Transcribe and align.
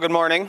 Good 0.00 0.10
morning. 0.10 0.48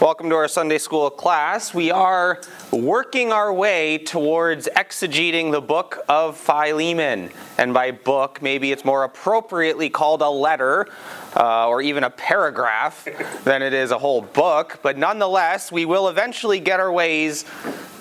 Welcome 0.00 0.30
to 0.30 0.36
our 0.36 0.46
Sunday 0.46 0.78
school 0.78 1.10
class. 1.10 1.74
We 1.74 1.90
are 1.90 2.40
working 2.70 3.32
our 3.32 3.52
way 3.52 3.98
towards 3.98 4.68
exegeting 4.76 5.50
the 5.50 5.60
book 5.60 5.98
of 6.08 6.36
Philemon. 6.36 7.30
And 7.58 7.74
by 7.74 7.90
book, 7.90 8.40
maybe 8.40 8.70
it's 8.70 8.84
more 8.84 9.02
appropriately 9.02 9.90
called 9.90 10.22
a 10.22 10.30
letter 10.30 10.86
uh, 11.34 11.66
or 11.66 11.82
even 11.82 12.04
a 12.04 12.10
paragraph 12.10 13.08
than 13.42 13.62
it 13.62 13.72
is 13.72 13.90
a 13.90 13.98
whole 13.98 14.22
book. 14.22 14.78
But 14.80 14.96
nonetheless, 14.96 15.72
we 15.72 15.84
will 15.84 16.06
eventually 16.06 16.60
get 16.60 16.78
our 16.78 16.92
ways, 16.92 17.46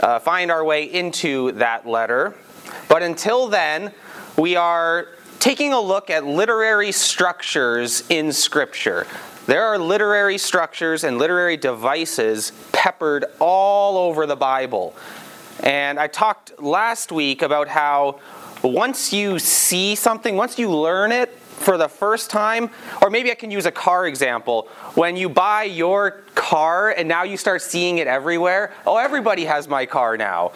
uh, 0.02 0.20
find 0.20 0.52
our 0.52 0.64
way 0.64 0.84
into 0.84 1.54
that 1.54 1.88
letter. 1.88 2.36
But 2.88 3.02
until 3.02 3.48
then, 3.48 3.92
we 4.38 4.56
are 4.56 5.08
taking 5.40 5.74
a 5.74 5.82
look 5.82 6.12
at 6.12 6.24
literary 6.24 6.92
structures 6.92 8.04
in 8.12 8.32
Scripture. 8.32 9.08
There 9.48 9.64
are 9.64 9.80
literary 9.80 10.38
structures 10.38 11.06
and 11.06 11.18
literary 11.18 11.56
devices 11.56 12.52
peppered 12.74 13.24
all 13.40 13.98
over 13.98 14.26
the 14.26 14.36
Bible. 14.36 14.94
And 15.62 15.98
I 15.98 16.08
talked 16.08 16.62
last 16.62 17.14
week 17.14 17.42
about 17.42 17.70
how 17.70 18.20
once 18.62 19.14
you 19.14 19.40
see 19.40 19.96
something, 19.96 20.36
once 20.36 20.60
you 20.60 20.70
learn 20.70 21.14
it 21.14 21.34
for 21.58 21.78
the 21.78 21.90
first 21.90 22.30
time, 22.30 22.70
or 23.02 23.10
maybe 23.10 23.32
I 23.32 23.36
can 23.36 23.52
use 23.52 23.66
a 23.66 23.72
car 23.72 24.08
example. 24.08 24.70
When 24.94 25.18
you 25.18 25.28
buy 25.28 25.64
your 25.64 26.24
car 26.36 26.92
and 26.92 27.08
now 27.08 27.24
you 27.24 27.36
start 27.36 27.62
seeing 27.62 27.98
it 27.98 28.08
everywhere, 28.08 28.74
oh, 28.86 28.98
everybody 28.98 29.46
has 29.46 29.68
my 29.68 29.86
car 29.86 30.18
now. 30.18 30.50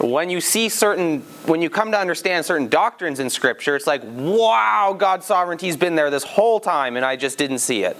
When 0.00 0.30
you 0.30 0.40
see 0.40 0.68
certain, 0.68 1.20
when 1.46 1.60
you 1.60 1.70
come 1.70 1.92
to 1.92 1.98
understand 1.98 2.46
certain 2.46 2.68
doctrines 2.68 3.20
in 3.20 3.30
Scripture, 3.30 3.76
it's 3.76 3.86
like, 3.86 4.02
wow, 4.04 4.96
God's 4.98 5.26
sovereignty's 5.26 5.76
been 5.76 5.94
there 5.94 6.10
this 6.10 6.24
whole 6.24 6.60
time 6.60 6.96
and 6.96 7.04
I 7.04 7.16
just 7.16 7.36
didn't 7.38 7.58
see 7.58 7.84
it. 7.84 7.96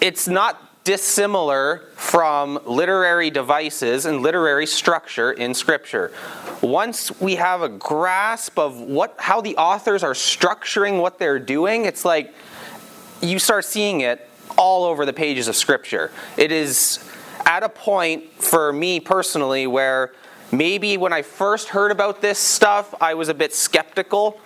It's 0.00 0.28
not 0.28 0.65
dissimilar 0.86 1.82
from 1.96 2.60
literary 2.64 3.28
devices 3.28 4.06
and 4.06 4.22
literary 4.22 4.66
structure 4.66 5.32
in 5.32 5.52
Scripture. 5.52 6.12
Once 6.62 7.20
we 7.20 7.34
have 7.34 7.60
a 7.60 7.68
grasp 7.68 8.56
of 8.56 8.80
what, 8.80 9.16
how 9.18 9.40
the 9.40 9.56
authors 9.56 10.04
are 10.04 10.12
structuring 10.12 11.02
what 11.02 11.18
they're 11.18 11.40
doing, 11.40 11.86
it's 11.86 12.04
like 12.04 12.32
you 13.20 13.40
start 13.40 13.64
seeing 13.64 14.02
it 14.02 14.30
all 14.56 14.84
over 14.84 15.04
the 15.04 15.12
pages 15.12 15.48
of 15.48 15.56
Scripture. 15.56 16.12
It 16.36 16.52
is 16.52 17.00
at 17.44 17.64
a 17.64 17.68
point 17.68 18.32
for 18.40 18.72
me 18.72 19.00
personally 19.00 19.66
where 19.66 20.12
Maybe 20.52 20.96
when 20.96 21.12
I 21.12 21.22
first 21.22 21.70
heard 21.70 21.90
about 21.90 22.20
this 22.20 22.38
stuff, 22.38 22.94
I 23.00 23.14
was 23.14 23.28
a 23.28 23.34
bit 23.34 23.52
skeptical. 23.52 24.40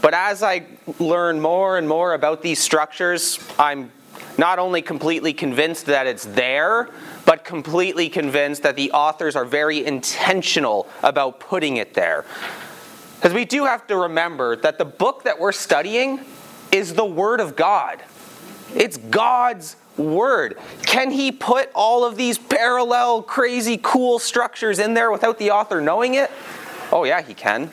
But 0.00 0.14
as 0.14 0.42
I 0.42 0.64
learn 0.98 1.42
more 1.42 1.76
and 1.76 1.86
more 1.86 2.14
about 2.14 2.40
these 2.40 2.58
structures, 2.58 3.38
I'm 3.58 3.92
not 4.38 4.58
only 4.58 4.82
completely 4.82 5.32
convinced 5.32 5.86
that 5.86 6.06
it's 6.06 6.24
there, 6.24 6.88
but 7.24 7.44
completely 7.44 8.08
convinced 8.08 8.62
that 8.62 8.76
the 8.76 8.90
authors 8.92 9.36
are 9.36 9.44
very 9.44 9.84
intentional 9.84 10.88
about 11.02 11.40
putting 11.40 11.76
it 11.76 11.94
there. 11.94 12.24
Because 13.16 13.32
we 13.34 13.44
do 13.44 13.64
have 13.64 13.86
to 13.86 13.96
remember 13.96 14.56
that 14.56 14.78
the 14.78 14.84
book 14.84 15.24
that 15.24 15.38
we're 15.38 15.52
studying 15.52 16.20
is 16.72 16.94
the 16.94 17.04
Word 17.04 17.40
of 17.40 17.54
God. 17.54 18.02
It's 18.74 18.96
God's 18.96 19.76
word. 19.96 20.58
Can 20.86 21.10
he 21.10 21.32
put 21.32 21.70
all 21.74 22.04
of 22.04 22.16
these 22.16 22.38
parallel, 22.38 23.22
crazy, 23.22 23.78
cool 23.82 24.18
structures 24.18 24.78
in 24.78 24.94
there 24.94 25.10
without 25.10 25.38
the 25.38 25.50
author 25.50 25.80
knowing 25.80 26.14
it? 26.14 26.30
Oh, 26.90 27.04
yeah, 27.04 27.22
he 27.22 27.34
can. 27.34 27.70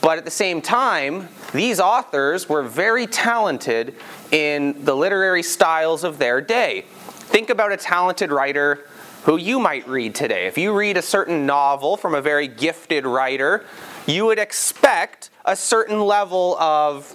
But 0.00 0.18
at 0.18 0.24
the 0.24 0.30
same 0.30 0.60
time, 0.60 1.28
these 1.52 1.80
authors 1.80 2.48
were 2.48 2.62
very 2.62 3.06
talented 3.06 3.94
in 4.30 4.84
the 4.84 4.94
literary 4.94 5.42
styles 5.42 6.04
of 6.04 6.18
their 6.18 6.40
day. 6.40 6.84
Think 6.88 7.50
about 7.50 7.72
a 7.72 7.76
talented 7.76 8.30
writer 8.30 8.86
who 9.24 9.36
you 9.36 9.58
might 9.58 9.86
read 9.88 10.14
today. 10.14 10.46
If 10.46 10.56
you 10.56 10.76
read 10.76 10.96
a 10.96 11.02
certain 11.02 11.46
novel 11.46 11.96
from 11.96 12.14
a 12.14 12.20
very 12.20 12.46
gifted 12.46 13.04
writer, 13.04 13.64
you 14.06 14.24
would 14.26 14.38
expect 14.38 15.30
a 15.44 15.56
certain 15.56 16.00
level 16.00 16.56
of 16.58 17.14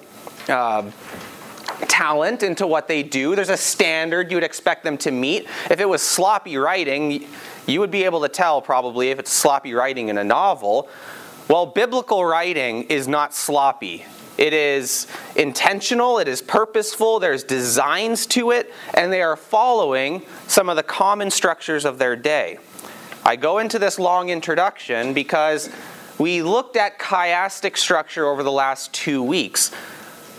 uh, 0.49 0.91
talent 1.87 2.43
into 2.43 2.67
what 2.67 2.87
they 2.87 3.03
do. 3.03 3.35
There's 3.35 3.49
a 3.49 3.57
standard 3.57 4.29
you 4.29 4.37
would 4.37 4.43
expect 4.43 4.83
them 4.83 4.97
to 4.99 5.11
meet. 5.11 5.47
If 5.69 5.79
it 5.79 5.87
was 5.87 6.01
sloppy 6.01 6.57
writing, 6.57 7.25
you 7.67 7.79
would 7.79 7.91
be 7.91 8.03
able 8.03 8.21
to 8.21 8.29
tell 8.29 8.61
probably 8.61 9.09
if 9.09 9.19
it's 9.19 9.31
sloppy 9.31 9.73
writing 9.73 10.09
in 10.09 10.17
a 10.17 10.23
novel. 10.23 10.89
Well, 11.47 11.65
biblical 11.65 12.25
writing 12.25 12.83
is 12.83 13.07
not 13.07 13.33
sloppy. 13.33 14.05
It 14.37 14.53
is 14.53 15.07
intentional, 15.35 16.17
it 16.17 16.27
is 16.27 16.41
purposeful, 16.41 17.19
there's 17.19 17.43
designs 17.43 18.25
to 18.27 18.51
it, 18.51 18.73
and 18.93 19.11
they 19.11 19.21
are 19.21 19.35
following 19.35 20.25
some 20.47 20.69
of 20.69 20.77
the 20.77 20.83
common 20.83 21.29
structures 21.29 21.85
of 21.85 21.97
their 21.97 22.15
day. 22.15 22.57
I 23.23 23.35
go 23.35 23.59
into 23.59 23.77
this 23.77 23.99
long 23.99 24.29
introduction 24.29 25.13
because 25.13 25.69
we 26.17 26.41
looked 26.41 26.75
at 26.75 26.97
chiastic 26.97 27.77
structure 27.77 28.27
over 28.27 28.41
the 28.41 28.51
last 28.51 28.93
two 28.93 29.21
weeks. 29.21 29.71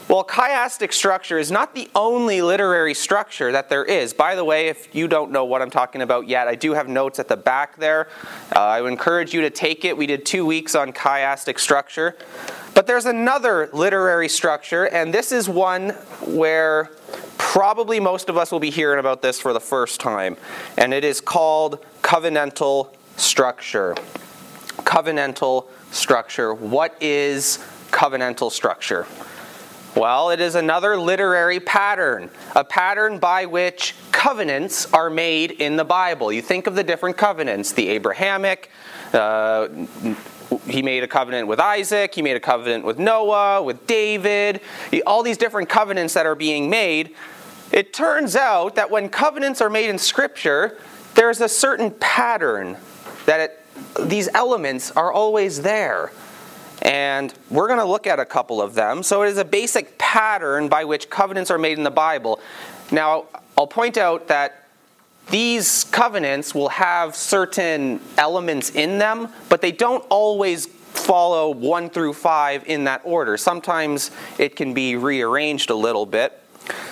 Well, 0.08 0.24
chiastic 0.24 0.92
structure 0.92 1.38
is 1.38 1.50
not 1.50 1.74
the 1.74 1.88
only 1.94 2.42
literary 2.42 2.92
structure 2.92 3.52
that 3.52 3.68
there 3.68 3.84
is. 3.84 4.12
By 4.12 4.34
the 4.34 4.44
way, 4.44 4.68
if 4.68 4.94
you 4.94 5.08
don't 5.08 5.30
know 5.30 5.44
what 5.44 5.62
I'm 5.62 5.70
talking 5.70 6.02
about 6.02 6.28
yet, 6.28 6.48
I 6.48 6.54
do 6.54 6.72
have 6.74 6.88
notes 6.88 7.18
at 7.18 7.28
the 7.28 7.36
back 7.36 7.76
there. 7.78 8.08
Uh, 8.54 8.60
I 8.60 8.82
would 8.82 8.92
encourage 8.92 9.32
you 9.32 9.40
to 9.42 9.50
take 9.50 9.84
it. 9.84 9.96
We 9.96 10.06
did 10.06 10.26
two 10.26 10.44
weeks 10.44 10.74
on 10.74 10.92
chiastic 10.92 11.58
structure. 11.58 12.16
But 12.74 12.86
there's 12.86 13.06
another 13.06 13.68
literary 13.72 14.28
structure, 14.28 14.86
and 14.86 15.12
this 15.12 15.30
is 15.30 15.48
one 15.48 15.90
where 16.24 16.90
probably 17.36 18.00
most 18.00 18.30
of 18.30 18.38
us 18.38 18.50
will 18.50 18.60
be 18.60 18.70
hearing 18.70 18.98
about 18.98 19.20
this 19.20 19.38
for 19.38 19.52
the 19.52 19.60
first 19.60 20.00
time, 20.00 20.36
and 20.78 20.94
it 20.94 21.04
is 21.04 21.20
called 21.20 21.84
covenantal 22.02 22.94
structure. 23.16 23.94
Covenantal 24.78 25.66
structure. 25.90 26.54
What 26.54 26.96
is 27.00 27.58
covenantal 27.90 28.50
structure? 28.50 29.06
Well, 29.94 30.30
it 30.30 30.40
is 30.40 30.54
another 30.54 30.96
literary 30.96 31.60
pattern, 31.60 32.30
a 32.56 32.64
pattern 32.64 33.18
by 33.18 33.44
which 33.44 33.94
covenants 34.10 34.90
are 34.94 35.10
made 35.10 35.50
in 35.50 35.76
the 35.76 35.84
Bible. 35.84 36.32
You 36.32 36.40
think 36.40 36.66
of 36.66 36.74
the 36.74 36.82
different 36.82 37.18
covenants 37.18 37.72
the 37.72 37.88
Abrahamic, 37.90 38.70
uh, 39.12 39.68
he 40.66 40.82
made 40.82 41.02
a 41.02 41.08
covenant 41.08 41.48
with 41.48 41.60
Isaac, 41.60 42.14
he 42.14 42.22
made 42.22 42.36
a 42.36 42.40
covenant 42.40 42.84
with 42.84 42.98
Noah, 42.98 43.62
with 43.62 43.86
David, 43.86 44.60
all 45.06 45.22
these 45.22 45.38
different 45.38 45.68
covenants 45.68 46.14
that 46.14 46.26
are 46.26 46.34
being 46.34 46.70
made. 46.70 47.14
It 47.70 47.92
turns 47.92 48.36
out 48.36 48.74
that 48.74 48.90
when 48.90 49.08
covenants 49.08 49.60
are 49.60 49.70
made 49.70 49.88
in 49.88 49.98
Scripture, 49.98 50.78
there's 51.14 51.40
a 51.40 51.48
certain 51.48 51.90
pattern 51.90 52.76
that 53.26 53.40
it, 53.40 53.64
these 54.08 54.28
elements 54.34 54.90
are 54.92 55.12
always 55.12 55.62
there. 55.62 56.12
And 56.82 57.32
we're 57.48 57.68
going 57.68 57.78
to 57.78 57.84
look 57.84 58.06
at 58.06 58.18
a 58.18 58.24
couple 58.24 58.60
of 58.60 58.74
them. 58.74 59.02
So 59.02 59.22
it 59.22 59.28
is 59.28 59.38
a 59.38 59.44
basic 59.44 59.96
pattern 59.98 60.68
by 60.68 60.84
which 60.84 61.08
covenants 61.08 61.50
are 61.50 61.58
made 61.58 61.78
in 61.78 61.84
the 61.84 61.90
Bible. 61.90 62.40
Now, 62.90 63.26
I'll 63.56 63.66
point 63.66 63.96
out 63.96 64.28
that 64.28 64.61
these 65.30 65.84
covenants 65.84 66.54
will 66.54 66.68
have 66.68 67.16
certain 67.16 68.00
elements 68.18 68.70
in 68.70 68.98
them, 68.98 69.28
but 69.48 69.60
they 69.60 69.72
don't 69.72 70.04
always 70.10 70.66
follow 70.66 71.50
1 71.50 71.90
through 71.90 72.12
5 72.12 72.64
in 72.66 72.84
that 72.84 73.00
order. 73.04 73.36
Sometimes 73.36 74.10
it 74.38 74.56
can 74.56 74.74
be 74.74 74.96
rearranged 74.96 75.70
a 75.70 75.74
little 75.74 76.06
bit. 76.06 76.38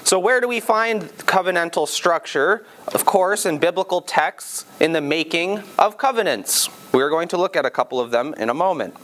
So, 0.03 0.19
where 0.19 0.41
do 0.41 0.49
we 0.49 0.59
find 0.59 1.03
covenantal 1.03 1.87
structure? 1.87 2.67
Of 2.89 3.05
course, 3.05 3.47
in 3.47 3.59
biblical 3.59 4.01
texts, 4.01 4.65
in 4.81 4.93
the 4.93 5.01
making 5.01 5.63
of 5.79 5.97
covenants. 5.97 6.69
We're 6.93 7.11
going 7.11 7.29
to 7.29 7.37
look 7.37 7.55
at 7.55 7.65
a 7.65 7.71
couple 7.71 8.01
of 8.01 8.11
them 8.11 8.35
in 8.37 8.51
a 8.51 8.55
moment. 8.55 8.97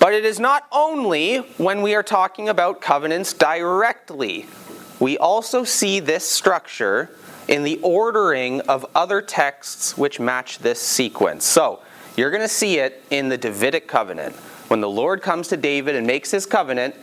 But 0.00 0.14
it 0.14 0.24
is 0.24 0.40
not 0.40 0.66
only 0.72 1.36
when 1.58 1.82
we 1.82 1.94
are 1.94 2.02
talking 2.02 2.48
about 2.48 2.80
covenants 2.80 3.32
directly. 3.32 4.46
We 4.98 5.16
also 5.16 5.62
see 5.62 6.00
this 6.00 6.28
structure 6.28 7.10
in 7.50 7.64
the 7.64 7.78
ordering 7.82 8.60
of 8.62 8.86
other 8.94 9.20
texts 9.20 9.98
which 9.98 10.18
match 10.18 10.60
this 10.60 10.80
sequence. 10.80 11.44
So, 11.44 11.80
you're 12.16 12.30
going 12.30 12.42
to 12.42 12.48
see 12.48 12.78
it 12.78 13.02
in 13.10 13.28
the 13.28 13.36
Davidic 13.36 13.86
covenant. 13.88 14.34
When 14.68 14.80
the 14.80 14.88
Lord 14.88 15.20
comes 15.20 15.48
to 15.48 15.56
David 15.56 15.96
and 15.96 16.06
makes 16.06 16.30
his 16.30 16.46
covenant, 16.46 16.94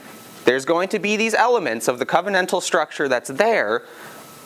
there's 0.45 0.63
going 0.63 0.89
to 0.89 0.99
be 0.99 1.17
these 1.17 1.33
elements 1.33 1.87
of 1.87 1.99
the 1.99 2.05
covenantal 2.05 2.61
structure 2.61 3.09
that's 3.09 3.29
there, 3.29 3.83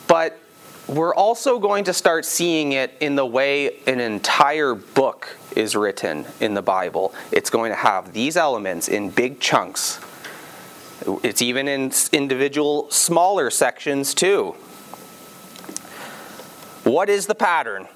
but 0.08 0.40
we're 0.88 1.14
also 1.14 1.60
going 1.60 1.84
to 1.84 1.94
start 1.94 2.26
seeing 2.26 2.72
it 2.72 2.92
in 3.00 3.16
the 3.16 3.26
way 3.26 3.78
an 3.86 4.00
entire 4.00 4.74
book 4.74 5.38
is 5.56 5.76
written 5.76 6.26
in 6.40 6.56
the 6.56 6.62
Bible. 6.62 7.14
It's 7.32 7.52
going 7.52 7.72
to 7.72 7.76
have 7.76 8.14
these 8.14 8.36
elements 8.36 8.88
in 8.88 9.12
big 9.12 9.40
chunks. 9.40 10.00
It's 11.24 11.42
even 11.42 11.68
in 11.68 11.92
individual 12.12 12.90
smaller 12.90 13.52
sections 13.52 14.16
too. 14.16 14.56
What 16.84 17.10
is 17.10 17.28
the 17.28 17.36
pattern? 17.36 17.88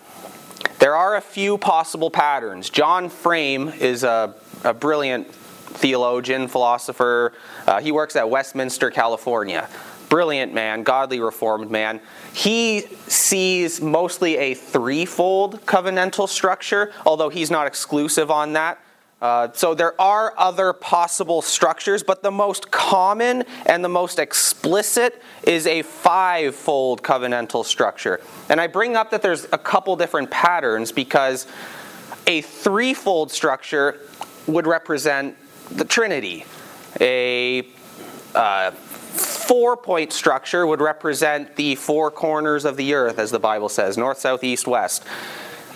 There 0.80 0.96
are 0.96 1.16
a 1.16 1.22
few 1.22 1.58
possible 1.58 2.12
patterns. 2.12 2.70
John 2.70 3.10
Frame 3.10 3.70
is 3.70 4.04
a, 4.04 4.36
a 4.64 4.74
brilliant 4.74 5.34
theologian, 5.34 6.48
philosopher. 6.48 7.34
Uh, 7.66 7.82
he 7.82 7.92
works 7.92 8.16
at 8.16 8.30
Westminster, 8.30 8.92
California. 8.92 9.68
brilliant 10.10 10.54
man, 10.54 10.84
godly 10.84 11.20
reformed 11.20 11.72
man, 11.72 12.00
he 12.34 12.82
sees 13.08 13.82
mostly 13.82 14.38
a 14.38 14.54
threefold 14.54 15.66
covenantal 15.66 16.30
structure, 16.30 16.94
although 17.06 17.30
he's 17.30 17.50
not 17.50 17.68
exclusive 17.68 18.30
on 18.30 18.54
that. 18.54 18.80
Uh, 19.22 19.48
so 19.54 19.74
there 19.74 20.00
are 20.00 20.34
other 20.38 20.74
possible 20.74 21.42
structures, 21.42 22.04
but 22.04 22.22
the 22.22 22.32
most 22.32 22.70
common 22.70 23.44
and 23.66 23.84
the 23.84 23.90
most 23.90 24.20
explicit 24.20 25.22
is 25.44 25.66
a 25.66 25.82
five-fold 25.82 27.02
covenantal 27.02 27.64
structure. 27.64 28.20
And 28.50 28.60
I 28.60 28.68
bring 28.68 28.96
up 28.96 29.12
that 29.12 29.22
there's 29.22 29.46
a 29.54 29.58
couple 29.58 29.96
different 29.96 30.30
patterns 30.30 30.92
because 30.92 31.48
a 32.28 32.42
threefold 32.42 33.32
structure 33.32 34.00
would 34.48 34.68
represent 34.68 35.38
the 35.72 35.86
Trinity. 35.86 36.46
A 37.00 37.68
uh, 38.36 38.72
four 38.72 39.78
point 39.78 40.12
structure 40.12 40.68
would 40.68 40.82
represent 40.82 41.56
the 41.56 41.76
four 41.76 42.12
corners 42.12 42.66
of 42.66 42.78
the 42.78 42.94
earth, 42.94 43.18
as 43.18 43.32
the 43.32 43.40
Bible 43.40 43.70
says 43.70 43.98
north, 43.98 44.20
south, 44.20 44.44
east, 44.44 44.68
west. 44.68 45.06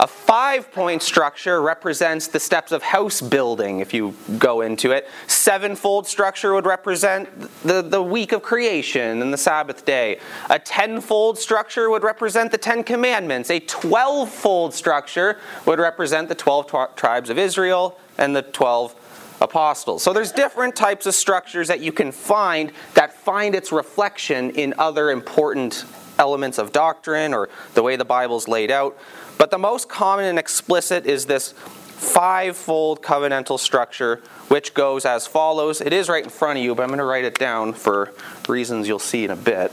A 0.01 0.07
five 0.07 0.71
point 0.71 1.01
structure 1.01 1.61
represents 1.61 2.27
the 2.27 2.39
steps 2.39 2.71
of 2.71 2.81
house 2.81 3.19
building, 3.19 3.81
if 3.81 3.93
you 3.93 4.15
go 4.37 4.61
into 4.61 4.91
it. 4.91 5.09
Sevenfold 5.27 6.07
structure 6.07 6.53
would 6.53 6.65
represent 6.65 7.29
the, 7.63 7.81
the 7.81 8.01
week 8.01 8.31
of 8.31 8.41
creation 8.41 9.21
and 9.21 9.33
the 9.33 9.37
Sabbath 9.37 9.83
day. 9.85 10.19
A 10.49 10.57
tenfold 10.57 11.37
structure 11.37 11.89
would 11.89 12.03
represent 12.03 12.51
the 12.51 12.57
Ten 12.57 12.81
Commandments. 12.83 13.49
A 13.49 13.59
twelvefold 13.59 14.73
structure 14.73 15.37
would 15.65 15.79
represent 15.79 16.29
the 16.29 16.35
12 16.35 16.95
tribes 16.95 17.29
of 17.29 17.37
Israel 17.37 17.99
and 18.17 18.33
the 18.33 18.41
12 18.41 18.95
apostles. 19.41 20.03
So 20.03 20.13
there's 20.13 20.31
different 20.31 20.75
types 20.75 21.05
of 21.05 21.15
structures 21.15 21.67
that 21.67 21.79
you 21.79 21.91
can 21.91 22.11
find 22.11 22.71
that 22.93 23.13
find 23.13 23.55
its 23.55 23.71
reflection 23.71 24.51
in 24.51 24.73
other 24.77 25.11
important 25.11 25.85
elements 26.19 26.59
of 26.59 26.71
doctrine 26.71 27.33
or 27.33 27.49
the 27.73 27.81
way 27.81 27.95
the 27.95 28.05
Bible's 28.05 28.47
laid 28.47 28.69
out. 28.69 28.95
But 29.39 29.49
the 29.49 29.57
most 29.57 29.89
common 29.89 30.25
and 30.25 30.37
explicit 30.37 31.05
is 31.07 31.25
this 31.25 31.53
five-fold 31.53 33.01
covenantal 33.01 33.57
structure, 33.59 34.17
which 34.47 34.73
goes 34.73 35.05
as 35.05 35.25
follows. 35.25 35.81
It 35.81 35.93
is 35.93 36.07
right 36.09 36.23
in 36.23 36.29
front 36.29 36.59
of 36.59 36.63
you, 36.63 36.75
but 36.75 36.83
I'm 36.83 36.89
going 36.89 36.99
to 36.99 37.05
write 37.05 37.25
it 37.25 37.39
down 37.39 37.73
for 37.73 38.13
reasons 38.47 38.87
you'll 38.87 38.99
see 38.99 39.23
in 39.25 39.31
a 39.31 39.35
bit. 39.35 39.71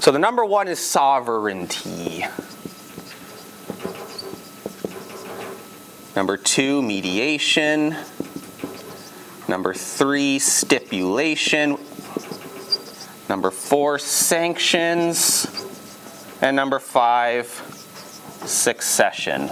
So 0.00 0.10
the 0.12 0.18
number 0.18 0.44
one 0.44 0.68
is 0.68 0.78
sovereignty. 0.78 2.26
Number 6.14 6.36
two, 6.36 6.82
mediation. 6.82 7.96
Number 9.48 9.74
three, 9.74 10.38
stipulation. 10.38 11.76
Number 13.28 13.50
four, 13.50 13.98
sanctions. 13.98 15.46
And 16.40 16.56
number 16.56 16.78
five, 16.78 17.46
succession. 18.44 19.50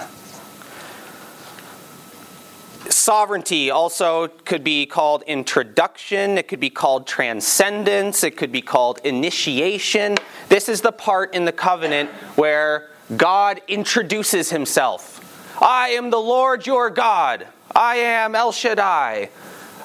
Sovereignty 2.90 3.70
also 3.70 4.28
could 4.28 4.62
be 4.62 4.84
called 4.86 5.22
introduction, 5.26 6.36
it 6.36 6.48
could 6.48 6.60
be 6.60 6.70
called 6.70 7.06
transcendence, 7.06 8.22
it 8.22 8.36
could 8.36 8.52
be 8.52 8.60
called 8.60 9.00
initiation. 9.04 10.16
This 10.48 10.68
is 10.68 10.82
the 10.82 10.92
part 10.92 11.34
in 11.34 11.44
the 11.44 11.52
covenant 11.52 12.10
where 12.36 12.90
God 13.16 13.62
introduces 13.68 14.50
himself. 14.50 15.18
I 15.62 15.90
am 15.90 16.10
the 16.10 16.20
Lord 16.20 16.66
your 16.66 16.90
God. 16.90 17.46
I 17.74 17.96
am 17.96 18.34
El 18.34 18.52
Shaddai. 18.52 19.30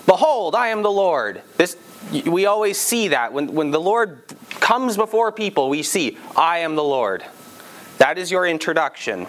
Behold, 0.05 0.55
I 0.55 0.69
am 0.69 0.81
the 0.81 0.91
Lord. 0.91 1.41
This 1.55 1.77
we 2.11 2.45
always 2.45 2.77
see 2.77 3.09
that 3.09 3.33
when, 3.33 3.53
when 3.53 3.71
the 3.71 3.79
Lord 3.79 4.21
comes 4.59 4.95
before 4.95 5.31
people, 5.31 5.69
we 5.69 5.83
see, 5.83 6.17
I 6.35 6.59
am 6.59 6.75
the 6.75 6.83
Lord. 6.83 7.25
That 7.97 8.17
is 8.17 8.31
your 8.31 8.45
introduction. 8.45 9.27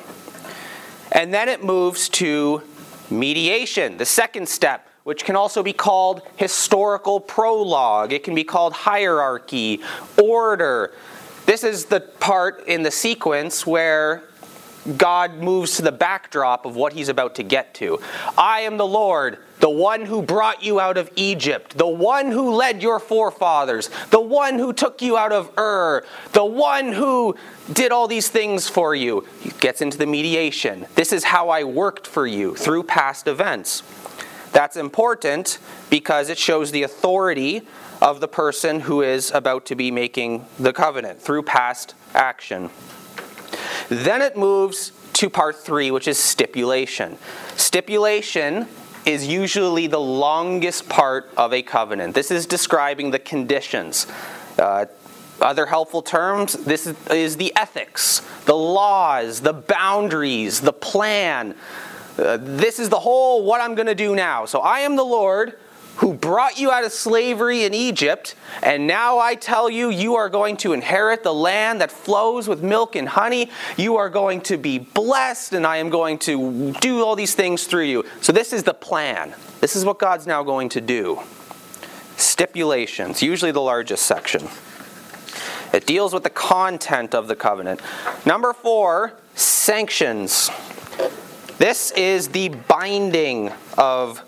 And 1.12 1.32
then 1.32 1.48
it 1.48 1.64
moves 1.64 2.08
to 2.10 2.62
mediation, 3.10 3.96
the 3.96 4.04
second 4.04 4.48
step, 4.48 4.88
which 5.04 5.24
can 5.24 5.36
also 5.36 5.62
be 5.62 5.72
called 5.72 6.22
historical 6.36 7.18
prologue. 7.18 8.12
It 8.12 8.24
can 8.24 8.34
be 8.34 8.44
called 8.44 8.74
hierarchy, 8.74 9.80
order. 10.22 10.92
This 11.46 11.64
is 11.64 11.86
the 11.86 12.00
part 12.00 12.66
in 12.66 12.82
the 12.82 12.90
sequence 12.90 13.66
where 13.66 14.22
God 14.96 15.34
moves 15.34 15.76
to 15.76 15.82
the 15.82 15.92
backdrop 15.92 16.64
of 16.64 16.76
what 16.76 16.92
he's 16.92 17.08
about 17.08 17.34
to 17.36 17.42
get 17.42 17.74
to. 17.74 18.00
I 18.36 18.60
am 18.60 18.76
the 18.76 18.86
Lord, 18.86 19.38
the 19.60 19.70
one 19.70 20.06
who 20.06 20.22
brought 20.22 20.62
you 20.62 20.80
out 20.80 20.96
of 20.96 21.10
Egypt, 21.16 21.76
the 21.76 21.88
one 21.88 22.30
who 22.30 22.54
led 22.54 22.82
your 22.82 22.98
forefathers, 22.98 23.90
the 24.10 24.20
one 24.20 24.58
who 24.58 24.72
took 24.72 25.02
you 25.02 25.16
out 25.16 25.32
of 25.32 25.50
Ur, 25.58 26.04
the 26.32 26.44
one 26.44 26.92
who 26.92 27.36
did 27.72 27.92
all 27.92 28.08
these 28.08 28.28
things 28.28 28.68
for 28.68 28.94
you. 28.94 29.26
He 29.40 29.50
gets 29.60 29.80
into 29.80 29.98
the 29.98 30.06
mediation. 30.06 30.86
This 30.94 31.12
is 31.12 31.24
how 31.24 31.48
I 31.48 31.64
worked 31.64 32.06
for 32.06 32.26
you 32.26 32.54
through 32.54 32.84
past 32.84 33.26
events. 33.26 33.82
That's 34.52 34.76
important 34.76 35.58
because 35.90 36.30
it 36.30 36.38
shows 36.38 36.70
the 36.70 36.82
authority 36.82 37.62
of 38.00 38.20
the 38.20 38.28
person 38.28 38.80
who 38.80 39.02
is 39.02 39.30
about 39.32 39.66
to 39.66 39.74
be 39.74 39.90
making 39.90 40.46
the 40.58 40.72
covenant 40.72 41.20
through 41.20 41.42
past 41.42 41.94
action. 42.14 42.70
Then 43.88 44.22
it 44.22 44.36
moves 44.36 44.92
to 45.14 45.30
part 45.30 45.56
three, 45.56 45.90
which 45.90 46.06
is 46.06 46.18
stipulation. 46.18 47.18
Stipulation 47.56 48.68
is 49.04 49.26
usually 49.26 49.86
the 49.86 50.00
longest 50.00 50.88
part 50.88 51.30
of 51.36 51.52
a 51.52 51.62
covenant. 51.62 52.14
This 52.14 52.30
is 52.30 52.46
describing 52.46 53.10
the 53.10 53.18
conditions. 53.18 54.06
Uh, 54.58 54.86
other 55.40 55.66
helpful 55.66 56.02
terms 56.02 56.52
this 56.52 56.86
is, 56.86 57.36
the 57.36 57.54
ethics, 57.56 58.20
the 58.44 58.56
laws, 58.56 59.40
the 59.40 59.52
boundaries, 59.52 60.60
the 60.60 60.72
plan. 60.72 61.54
Uh, 62.18 62.36
this 62.40 62.78
is 62.78 62.88
the 62.88 62.98
whole 62.98 63.44
what 63.44 63.60
I'm 63.60 63.74
going 63.74 63.86
to 63.86 63.94
do 63.94 64.14
now. 64.14 64.44
So 64.46 64.60
I 64.60 64.80
am 64.80 64.96
the 64.96 65.04
Lord 65.04 65.58
who 65.98 66.14
brought 66.14 66.60
you 66.60 66.70
out 66.70 66.84
of 66.84 66.92
slavery 66.92 67.64
in 67.64 67.74
Egypt, 67.74 68.36
and 68.62 68.86
now 68.86 69.18
I 69.18 69.34
tell 69.34 69.68
you, 69.68 69.90
you 69.90 70.14
are 70.14 70.28
going 70.28 70.56
to 70.58 70.72
inherit 70.72 71.24
the 71.24 71.34
land 71.34 71.80
that 71.80 71.90
flows 71.90 72.46
with 72.46 72.62
milk 72.62 72.94
and 72.94 73.08
honey. 73.08 73.50
You 73.76 73.96
are 73.96 74.08
going 74.08 74.42
to 74.42 74.56
be 74.56 74.78
blessed, 74.78 75.54
and 75.54 75.66
I 75.66 75.78
am 75.78 75.90
going 75.90 76.18
to 76.20 76.72
do 76.74 77.02
all 77.04 77.16
these 77.16 77.34
things 77.34 77.64
through 77.66 77.86
you. 77.86 78.04
So, 78.20 78.32
this 78.32 78.52
is 78.52 78.62
the 78.62 78.74
plan. 78.74 79.34
This 79.60 79.74
is 79.74 79.84
what 79.84 79.98
God's 79.98 80.24
now 80.24 80.44
going 80.44 80.68
to 80.70 80.80
do. 80.80 81.18
Stipulations, 82.16 83.20
usually 83.20 83.50
the 83.50 83.60
largest 83.60 84.06
section. 84.06 84.46
It 85.72 85.84
deals 85.84 86.14
with 86.14 86.22
the 86.22 86.30
content 86.30 87.12
of 87.12 87.26
the 87.26 87.34
covenant. 87.34 87.80
Number 88.24 88.52
four, 88.52 89.14
sanctions. 89.34 90.48
This 91.58 91.90
is 91.90 92.28
the 92.28 92.50
binding 92.50 93.50
of 93.76 94.22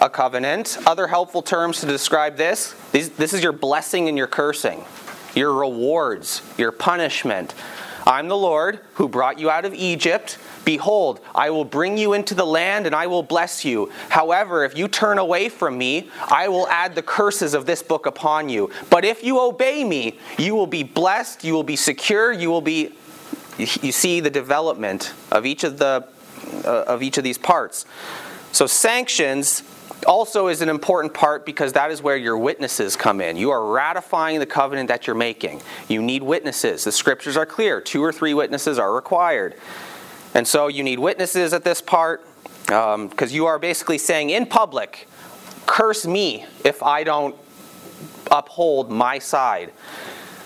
a 0.00 0.08
covenant. 0.08 0.78
Other 0.86 1.06
helpful 1.06 1.42
terms 1.42 1.80
to 1.80 1.86
describe 1.86 2.36
this 2.36 2.74
this 2.92 3.32
is 3.32 3.42
your 3.42 3.52
blessing 3.52 4.08
and 4.08 4.16
your 4.16 4.26
cursing, 4.26 4.84
your 5.34 5.52
rewards, 5.52 6.42
your 6.56 6.72
punishment. 6.72 7.54
I'm 8.06 8.28
the 8.28 8.36
Lord 8.36 8.80
who 8.94 9.08
brought 9.08 9.38
you 9.38 9.50
out 9.50 9.64
of 9.64 9.74
Egypt. 9.74 10.38
Behold, 10.64 11.20
I 11.34 11.50
will 11.50 11.64
bring 11.64 11.98
you 11.98 12.14
into 12.14 12.34
the 12.34 12.46
land 12.46 12.86
and 12.86 12.94
I 12.94 13.06
will 13.06 13.22
bless 13.22 13.64
you. 13.64 13.90
However, 14.08 14.64
if 14.64 14.76
you 14.76 14.88
turn 14.88 15.18
away 15.18 15.48
from 15.48 15.76
me, 15.76 16.08
I 16.28 16.48
will 16.48 16.66
add 16.68 16.94
the 16.94 17.02
curses 17.02 17.54
of 17.54 17.66
this 17.66 17.82
book 17.82 18.06
upon 18.06 18.48
you. 18.48 18.70
But 18.88 19.04
if 19.04 19.22
you 19.22 19.40
obey 19.40 19.84
me, 19.84 20.18
you 20.38 20.54
will 20.54 20.66
be 20.66 20.82
blessed, 20.82 21.44
you 21.44 21.52
will 21.52 21.62
be 21.62 21.76
secure, 21.76 22.32
you 22.32 22.50
will 22.50 22.62
be 22.62 22.92
you 23.58 23.92
see 23.92 24.20
the 24.20 24.30
development 24.30 25.12
of 25.30 25.44
each 25.44 25.64
of 25.64 25.76
the 25.76 26.06
uh, 26.64 26.84
of 26.86 27.02
each 27.02 27.18
of 27.18 27.24
these 27.24 27.36
parts. 27.36 27.84
So 28.52 28.66
sanctions 28.66 29.62
also 30.06 30.48
is 30.48 30.60
an 30.60 30.68
important 30.68 31.14
part 31.14 31.44
because 31.44 31.72
that 31.74 31.90
is 31.90 32.02
where 32.02 32.16
your 32.16 32.38
witnesses 32.38 32.96
come 32.96 33.20
in. 33.20 33.36
You 33.36 33.50
are 33.50 33.72
ratifying 33.72 34.38
the 34.38 34.46
covenant 34.46 34.88
that 34.88 35.06
you're 35.06 35.16
making. 35.16 35.62
You 35.88 36.02
need 36.02 36.22
witnesses. 36.22 36.84
The 36.84 36.92
scriptures 36.92 37.36
are 37.36 37.46
clear 37.46 37.80
two 37.80 38.02
or 38.02 38.12
three 38.12 38.34
witnesses 38.34 38.78
are 38.78 38.92
required. 38.92 39.54
And 40.34 40.46
so 40.46 40.68
you 40.68 40.82
need 40.82 40.98
witnesses 40.98 41.52
at 41.52 41.64
this 41.64 41.80
part 41.80 42.24
because 42.62 42.94
um, 42.94 43.28
you 43.30 43.46
are 43.46 43.58
basically 43.58 43.98
saying 43.98 44.30
in 44.30 44.46
public, 44.46 45.08
curse 45.66 46.06
me 46.06 46.44
if 46.64 46.82
I 46.82 47.04
don't 47.04 47.34
uphold 48.30 48.90
my 48.90 49.18
side. 49.18 49.72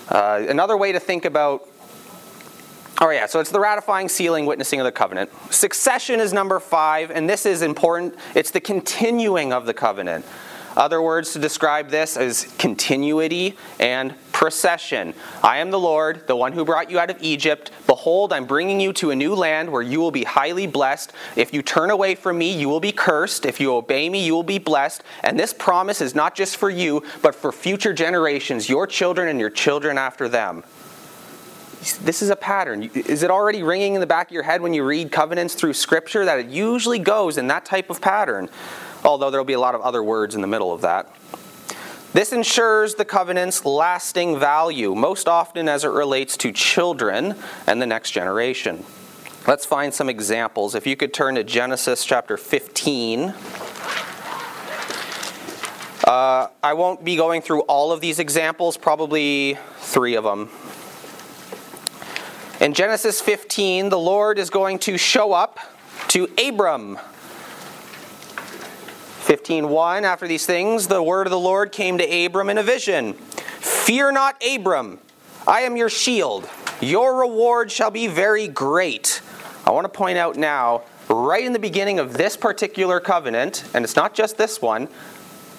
Uh, 0.09 0.45
another 0.47 0.77
way 0.77 0.91
to 0.91 0.99
think 0.99 1.25
about 1.25 1.67
Oh, 3.01 3.09
yeah, 3.09 3.25
so 3.25 3.41
it's 3.41 3.51
the 3.51 3.59
ratifying, 3.59 4.07
sealing, 4.07 4.45
witnessing 4.45 4.79
of 4.79 4.85
the 4.85 4.91
covenant. 4.91 5.29
Succession 5.51 6.21
is 6.21 6.31
number 6.31 6.61
five, 6.61 7.11
and 7.11 7.29
this 7.29 7.45
is 7.45 7.61
important. 7.61 8.15
It's 8.35 8.51
the 8.51 8.61
continuing 8.61 9.51
of 9.51 9.65
the 9.65 9.73
covenant. 9.73 10.25
Other 10.77 11.01
words 11.01 11.33
to 11.33 11.39
describe 11.39 11.89
this 11.89 12.17
is 12.17 12.53
continuity 12.57 13.57
and 13.79 14.13
procession. 14.33 15.13
I 15.41 15.59
am 15.59 15.71
the 15.71 15.79
Lord, 15.79 16.27
the 16.27 16.35
one 16.35 16.51
who 16.51 16.65
brought 16.65 16.89
you 16.91 16.99
out 16.99 17.09
of 17.09 17.21
Egypt. 17.21 17.71
Behold, 17.87 18.33
I'm 18.33 18.45
bringing 18.45 18.81
you 18.81 18.91
to 18.93 19.11
a 19.11 19.15
new 19.15 19.35
land 19.35 19.69
where 19.69 19.81
you 19.81 19.99
will 20.01 20.11
be 20.11 20.25
highly 20.25 20.67
blessed. 20.67 21.13
If 21.37 21.53
you 21.53 21.61
turn 21.61 21.91
away 21.91 22.15
from 22.15 22.37
me, 22.37 22.51
you 22.57 22.67
will 22.67 22.81
be 22.81 22.91
cursed. 22.91 23.45
If 23.45 23.61
you 23.61 23.73
obey 23.73 24.09
me, 24.09 24.25
you 24.25 24.33
will 24.33 24.43
be 24.43 24.59
blessed. 24.59 25.03
And 25.23 25.39
this 25.39 25.53
promise 25.53 26.01
is 26.01 26.13
not 26.13 26.35
just 26.35 26.57
for 26.57 26.69
you, 26.69 27.03
but 27.21 27.35
for 27.35 27.53
future 27.53 27.93
generations, 27.93 28.67
your 28.67 28.85
children 28.85 29.29
and 29.29 29.39
your 29.39 29.49
children 29.49 29.97
after 29.97 30.27
them. 30.27 30.63
This 31.93 32.23
is 32.23 32.31
a 32.31 32.35
pattern. 32.35 32.89
Is 32.95 33.21
it 33.21 33.29
already 33.29 33.61
ringing 33.61 33.93
in 33.93 34.01
the 34.01 34.07
back 34.07 34.27
of 34.27 34.33
your 34.33 34.43
head 34.43 34.61
when 34.61 34.73
you 34.73 34.83
read 34.83 35.11
covenants 35.11 35.53
through 35.53 35.73
Scripture 35.73 36.25
that 36.25 36.39
it 36.39 36.47
usually 36.47 36.97
goes 36.97 37.37
in 37.37 37.47
that 37.47 37.63
type 37.63 37.91
of 37.91 38.01
pattern? 38.01 38.49
Although 39.03 39.29
there 39.29 39.39
will 39.39 39.45
be 39.45 39.53
a 39.53 39.59
lot 39.59 39.75
of 39.75 39.81
other 39.81 40.03
words 40.03 40.33
in 40.33 40.41
the 40.41 40.47
middle 40.47 40.73
of 40.73 40.81
that. 40.81 41.15
This 42.13 42.33
ensures 42.33 42.95
the 42.95 43.05
covenant's 43.05 43.65
lasting 43.65 44.39
value, 44.39 44.95
most 44.95 45.27
often 45.27 45.69
as 45.69 45.83
it 45.83 45.89
relates 45.89 46.37
to 46.37 46.51
children 46.51 47.35
and 47.67 47.81
the 47.81 47.85
next 47.85 48.11
generation. 48.11 48.83
Let's 49.47 49.65
find 49.65 49.93
some 49.93 50.09
examples. 50.09 50.73
If 50.73 50.87
you 50.87 50.95
could 50.95 51.13
turn 51.13 51.35
to 51.35 51.43
Genesis 51.43 52.03
chapter 52.03 52.35
15. 52.35 53.35
Uh, 56.03 56.47
I 56.63 56.73
won't 56.73 57.03
be 57.03 57.15
going 57.15 57.41
through 57.41 57.61
all 57.61 57.91
of 57.91 57.99
these 57.99 58.19
examples, 58.19 58.77
probably 58.77 59.57
three 59.79 60.15
of 60.15 60.23
them. 60.23 60.49
In 62.61 62.73
Genesis 62.73 63.19
15, 63.19 63.89
the 63.89 63.99
Lord 63.99 64.39
is 64.39 64.49
going 64.49 64.79
to 64.79 64.97
show 64.97 65.33
up 65.33 65.59
to 66.07 66.29
Abram, 66.41 66.97
15:1 69.25 70.03
After 70.03 70.25
these 70.25 70.45
things 70.45 70.87
the 70.87 71.03
word 71.03 71.27
of 71.27 71.31
the 71.31 71.39
Lord 71.39 71.73
came 71.73 71.97
to 71.97 72.25
Abram 72.25 72.49
in 72.49 72.57
a 72.57 72.63
vision. 72.63 73.13
Fear 73.59 74.13
not 74.13 74.41
Abram, 74.41 74.99
I 75.45 75.61
am 75.61 75.75
your 75.75 75.89
shield. 75.89 76.49
Your 76.79 77.19
reward 77.19 77.73
shall 77.73 77.91
be 77.91 78.07
very 78.07 78.47
great. 78.47 79.21
I 79.65 79.71
want 79.71 79.83
to 79.83 79.89
point 79.89 80.17
out 80.17 80.37
now, 80.37 80.83
right 81.09 81.43
in 81.43 81.51
the 81.51 81.59
beginning 81.59 81.99
of 81.99 82.13
this 82.13 82.37
particular 82.37 83.01
covenant, 83.01 83.65
and 83.73 83.83
it's 83.83 83.97
not 83.97 84.13
just 84.13 84.37
this 84.37 84.61
one, 84.61 84.87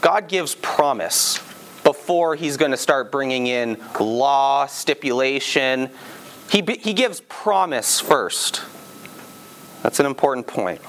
God 0.01 0.29
gives 0.29 0.55
promise 0.55 1.41
before 1.85 2.37
he's 2.37 2.57
going 2.57 2.71
to 2.71 2.77
start 2.77 3.13
bringing 3.13 3.49
in 3.49 3.77
law, 4.01 4.67
stipulation. 4.67 5.91
He, 6.51 6.63
he 6.81 6.93
gives 6.93 7.21
promise 7.23 8.01
first. 8.01 8.63
That's 9.83 10.01
an 10.01 10.07
important 10.07 10.47
point. 10.47 10.81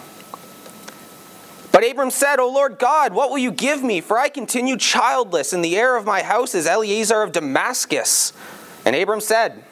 But 1.72 1.88
Abram 1.88 2.10
said, 2.10 2.40
O 2.40 2.52
Lord 2.52 2.80
God, 2.80 3.14
what 3.14 3.30
will 3.30 3.38
you 3.38 3.52
give 3.52 3.84
me? 3.84 4.02
For 4.02 4.18
I 4.18 4.30
continue 4.30 4.78
childless, 4.78 5.54
and 5.54 5.64
the 5.64 5.78
heir 5.78 5.96
of 5.96 6.06
my 6.06 6.24
house 6.24 6.56
is 6.56 6.66
Eliezer 6.66 7.22
of 7.22 7.32
Damascus. 7.32 8.34
And 8.84 8.96
Abram 8.96 9.22
said, 9.22 9.64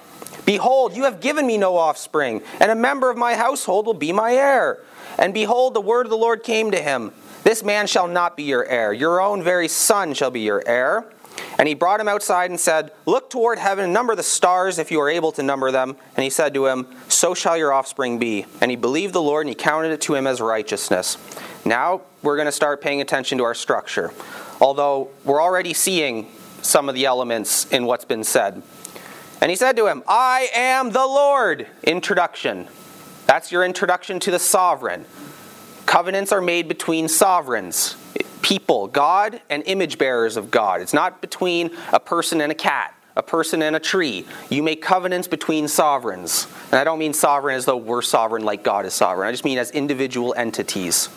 Behold, 0.45 0.95
you 0.95 1.05
have 1.05 1.19
given 1.19 1.47
me 1.47 1.57
no 1.57 1.77
offspring, 1.77 2.43
and 2.59 2.69
a 2.69 2.75
member 2.75 3.09
of 3.09 3.17
my 3.17 3.33
household 3.33 3.87
will 3.87 3.95
be 3.95 4.11
my 4.11 4.33
heir. 4.33 4.83
And 5.17 5.33
behold, 5.33 5.73
the 5.73 5.81
word 5.81 6.05
of 6.05 6.11
the 6.11 6.17
Lord 6.17 6.43
came 6.43 6.71
to 6.71 6.81
him 6.81 7.11
This 7.43 7.63
man 7.63 7.87
shall 7.87 8.07
not 8.07 8.37
be 8.37 8.43
your 8.43 8.65
heir, 8.65 8.93
your 8.93 9.19
own 9.19 9.41
very 9.41 9.67
son 9.67 10.13
shall 10.13 10.31
be 10.31 10.41
your 10.41 10.61
heir. 10.67 11.05
And 11.57 11.67
he 11.67 11.73
brought 11.73 11.99
him 11.99 12.07
outside 12.07 12.49
and 12.49 12.59
said, 12.59 12.91
Look 13.05 13.29
toward 13.29 13.59
heaven 13.59 13.85
and 13.85 13.93
number 13.93 14.15
the 14.15 14.23
stars 14.23 14.77
if 14.77 14.91
you 14.91 14.99
are 15.01 15.09
able 15.09 15.31
to 15.33 15.43
number 15.43 15.71
them. 15.71 15.95
And 16.15 16.23
he 16.23 16.29
said 16.29 16.53
to 16.53 16.65
him, 16.67 16.87
So 17.07 17.33
shall 17.33 17.57
your 17.57 17.73
offspring 17.73 18.19
be. 18.19 18.45
And 18.61 18.71
he 18.71 18.77
believed 18.77 19.13
the 19.13 19.21
Lord, 19.21 19.45
and 19.45 19.49
he 19.49 19.55
counted 19.55 19.91
it 19.91 20.01
to 20.01 20.15
him 20.15 20.27
as 20.27 20.41
righteousness. 20.41 21.17
Now 21.65 22.01
we're 22.21 22.35
going 22.35 22.47
to 22.47 22.51
start 22.51 22.81
paying 22.81 23.01
attention 23.01 23.37
to 23.37 23.43
our 23.43 23.53
structure, 23.53 24.11
although 24.59 25.09
we're 25.23 25.41
already 25.41 25.73
seeing 25.73 26.31
some 26.61 26.89
of 26.89 26.95
the 26.95 27.05
elements 27.05 27.71
in 27.71 27.85
what's 27.85 28.05
been 28.05 28.23
said. 28.23 28.61
And 29.41 29.49
he 29.49 29.55
said 29.55 29.75
to 29.77 29.87
him, 29.87 30.03
I 30.07 30.49
am 30.55 30.91
the 30.91 31.05
Lord. 31.05 31.67
Introduction. 31.83 32.67
That's 33.27 33.51
your 33.51 33.63
introduction 33.63 34.19
to 34.21 34.31
the 34.31 34.39
sovereign. 34.39 35.05
Covenants 35.85 36.31
are 36.31 36.41
made 36.41 36.67
between 36.67 37.07
sovereigns, 37.07 37.95
people, 38.41 38.87
God, 38.87 39.41
and 39.49 39.63
image 39.65 39.97
bearers 39.97 40.37
of 40.37 40.51
God. 40.51 40.81
It's 40.81 40.93
not 40.93 41.21
between 41.21 41.71
a 41.91 41.99
person 41.99 42.41
and 42.41 42.51
a 42.51 42.55
cat, 42.55 42.93
a 43.15 43.23
person 43.23 43.61
and 43.61 43.75
a 43.75 43.79
tree. 43.79 44.25
You 44.49 44.63
make 44.63 44.81
covenants 44.81 45.27
between 45.27 45.67
sovereigns. 45.67 46.47
And 46.71 46.75
I 46.75 46.83
don't 46.83 46.99
mean 46.99 47.13
sovereign 47.13 47.55
as 47.55 47.65
though 47.65 47.77
we're 47.77 48.01
sovereign 48.01 48.43
like 48.43 48.63
God 48.63 48.85
is 48.85 48.93
sovereign, 48.93 49.27
I 49.27 49.31
just 49.31 49.45
mean 49.45 49.57
as 49.57 49.71
individual 49.71 50.33
entities. 50.35 51.09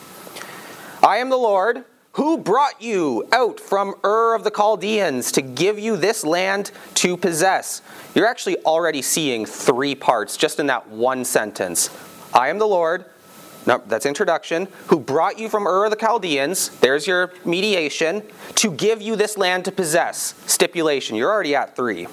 I 1.02 1.18
am 1.18 1.30
the 1.30 1.36
Lord 1.36 1.84
who 2.12 2.36
brought 2.36 2.82
you 2.82 3.28
out 3.30 3.60
from 3.60 3.94
Ur 4.04 4.34
of 4.34 4.42
the 4.42 4.50
Chaldeans 4.50 5.30
to 5.32 5.42
give 5.42 5.78
you 5.78 5.96
this 5.96 6.24
land 6.24 6.72
to 6.94 7.16
possess. 7.16 7.80
You're 8.14 8.26
actually 8.26 8.56
already 8.64 9.02
seeing 9.02 9.46
three 9.46 9.94
parts 9.94 10.36
just 10.36 10.58
in 10.58 10.66
that 10.66 10.88
one 10.88 11.24
sentence. 11.24 11.90
I 12.34 12.48
am 12.48 12.58
the 12.58 12.66
Lord, 12.66 13.04
no, 13.66 13.82
that's 13.86 14.06
introduction, 14.06 14.68
who 14.86 14.98
brought 14.98 15.38
you 15.38 15.48
from 15.48 15.66
Ur 15.66 15.84
of 15.84 15.90
the 15.90 15.96
Chaldeans, 15.96 16.70
there's 16.80 17.06
your 17.06 17.32
mediation, 17.44 18.22
to 18.56 18.70
give 18.70 19.02
you 19.02 19.16
this 19.16 19.36
land 19.36 19.64
to 19.66 19.72
possess. 19.72 20.34
Stipulation, 20.46 21.16
you're 21.16 21.30
already 21.30 21.54
at 21.54 21.76
three. 21.76 22.06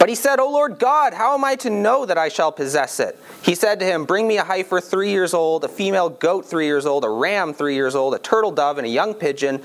But 0.00 0.08
he 0.08 0.14
said, 0.14 0.40
O 0.40 0.50
Lord 0.50 0.78
God, 0.78 1.12
how 1.12 1.34
am 1.34 1.44
I 1.44 1.56
to 1.56 1.68
know 1.68 2.06
that 2.06 2.16
I 2.16 2.30
shall 2.30 2.50
possess 2.50 3.00
it? 3.00 3.22
He 3.42 3.54
said 3.54 3.78
to 3.80 3.84
him, 3.84 4.06
Bring 4.06 4.26
me 4.26 4.38
a 4.38 4.44
heifer 4.44 4.80
three 4.80 5.10
years 5.10 5.34
old, 5.34 5.62
a 5.62 5.68
female 5.68 6.08
goat 6.08 6.46
three 6.46 6.64
years 6.64 6.86
old, 6.86 7.04
a 7.04 7.08
ram 7.10 7.52
three 7.52 7.74
years 7.74 7.94
old, 7.94 8.14
a 8.14 8.18
turtle 8.18 8.50
dove, 8.50 8.78
and 8.78 8.86
a 8.86 8.90
young 8.90 9.12
pigeon. 9.12 9.62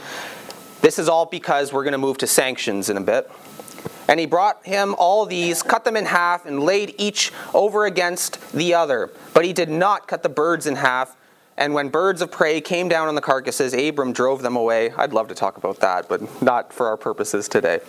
This 0.82 1.00
is 1.00 1.08
all 1.08 1.26
because 1.26 1.72
we're 1.72 1.84
going 1.84 1.94
to 1.94 1.98
move 1.98 2.18
to 2.18 2.28
sanctions 2.28 2.90
in 2.90 2.98
a 2.98 3.02
bit. 3.02 3.32
And 4.08 4.20
he 4.20 4.26
brought 4.26 4.66
him 4.66 4.96
all 4.98 5.26
these, 5.26 5.64
cut 5.64 5.84
them 5.84 5.96
in 5.96 6.06
half, 6.06 6.46
and 6.46 6.62
laid 6.62 6.94
each 6.98 7.32
over 7.54 7.86
against 7.86 8.52
the 8.52 8.74
other. 8.74 9.12
But 9.34 9.46
he 9.46 9.54
did 9.54 9.70
not 9.70 10.08
cut 10.08 10.24
the 10.24 10.30
birds 10.30 10.68
in 10.68 10.76
half. 10.76 11.18
And 11.58 11.74
when 11.74 11.90
birds 11.90 12.22
of 12.22 12.32
prey 12.32 12.60
came 12.62 12.90
down 12.90 13.08
on 13.08 13.16
the 13.16 13.22
carcasses, 13.22 13.74
Abram 13.74 14.12
drove 14.14 14.42
them 14.42 14.56
away. 14.56 14.92
I'd 14.92 15.14
love 15.14 15.30
to 15.30 15.36
talk 15.36 15.58
about 15.58 15.80
that, 15.80 16.10
but 16.10 16.42
not 16.42 16.74
for 16.74 16.88
our 16.88 16.98
purposes 16.98 17.48
today. 17.48 17.80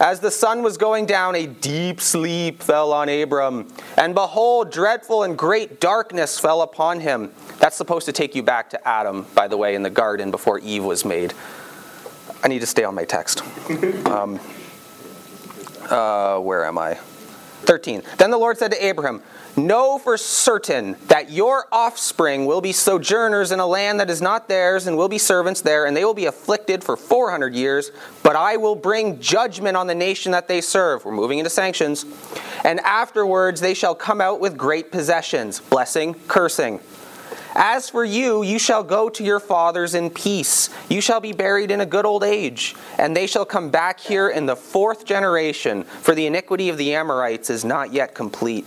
As 0.00 0.18
the 0.18 0.30
sun 0.30 0.62
was 0.62 0.76
going 0.76 1.06
down, 1.06 1.36
a 1.36 1.46
deep 1.46 2.00
sleep 2.00 2.62
fell 2.62 2.92
on 2.92 3.08
Abram. 3.08 3.72
And 3.96 4.12
behold, 4.14 4.72
dreadful 4.72 5.22
and 5.22 5.38
great 5.38 5.80
darkness 5.80 6.38
fell 6.40 6.62
upon 6.62 6.98
him. 6.98 7.32
That's 7.58 7.76
supposed 7.76 8.06
to 8.06 8.12
take 8.12 8.34
you 8.34 8.42
back 8.42 8.70
to 8.70 8.88
Adam, 8.88 9.26
by 9.34 9.46
the 9.46 9.56
way, 9.56 9.76
in 9.76 9.82
the 9.84 9.90
garden 9.90 10.32
before 10.32 10.58
Eve 10.58 10.82
was 10.82 11.04
made. 11.04 11.32
I 12.42 12.48
need 12.48 12.58
to 12.58 12.66
stay 12.66 12.82
on 12.82 12.94
my 12.94 13.04
text. 13.04 13.42
Um, 14.06 14.40
uh, 15.90 16.38
where 16.38 16.64
am 16.64 16.78
I? 16.78 16.98
13. 17.64 18.02
Then 18.18 18.30
the 18.30 18.38
Lord 18.38 18.58
said 18.58 18.70
to 18.72 18.84
Abraham, 18.84 19.22
Know 19.56 19.98
for 19.98 20.16
certain 20.16 20.96
that 21.06 21.30
your 21.30 21.66
offspring 21.70 22.44
will 22.44 22.60
be 22.60 22.72
sojourners 22.72 23.52
in 23.52 23.60
a 23.60 23.66
land 23.66 24.00
that 24.00 24.10
is 24.10 24.20
not 24.20 24.48
theirs, 24.48 24.88
and 24.88 24.96
will 24.96 25.08
be 25.08 25.18
servants 25.18 25.60
there, 25.60 25.86
and 25.86 25.96
they 25.96 26.04
will 26.04 26.14
be 26.14 26.26
afflicted 26.26 26.82
for 26.82 26.96
400 26.96 27.54
years. 27.54 27.92
But 28.24 28.34
I 28.34 28.56
will 28.56 28.74
bring 28.74 29.20
judgment 29.20 29.76
on 29.76 29.86
the 29.86 29.94
nation 29.94 30.32
that 30.32 30.48
they 30.48 30.60
serve. 30.60 31.04
We're 31.04 31.12
moving 31.12 31.38
into 31.38 31.50
sanctions. 31.50 32.04
And 32.64 32.80
afterwards 32.80 33.60
they 33.60 33.74
shall 33.74 33.94
come 33.94 34.20
out 34.20 34.40
with 34.40 34.56
great 34.56 34.90
possessions 34.90 35.60
blessing, 35.60 36.14
cursing. 36.26 36.80
As 37.54 37.88
for 37.88 38.04
you, 38.04 38.42
you 38.42 38.58
shall 38.58 38.82
go 38.82 39.08
to 39.08 39.22
your 39.22 39.38
fathers 39.38 39.94
in 39.94 40.10
peace. 40.10 40.70
You 40.88 41.00
shall 41.00 41.20
be 41.20 41.32
buried 41.32 41.70
in 41.70 41.80
a 41.80 41.86
good 41.86 42.04
old 42.04 42.24
age, 42.24 42.74
and 42.98 43.16
they 43.16 43.28
shall 43.28 43.44
come 43.44 43.70
back 43.70 44.00
here 44.00 44.28
in 44.28 44.46
the 44.46 44.56
fourth 44.56 45.04
generation, 45.04 45.84
for 45.84 46.14
the 46.14 46.26
iniquity 46.26 46.68
of 46.68 46.78
the 46.78 46.94
Amorites 46.94 47.50
is 47.50 47.64
not 47.64 47.92
yet 47.92 48.14
complete. 48.14 48.64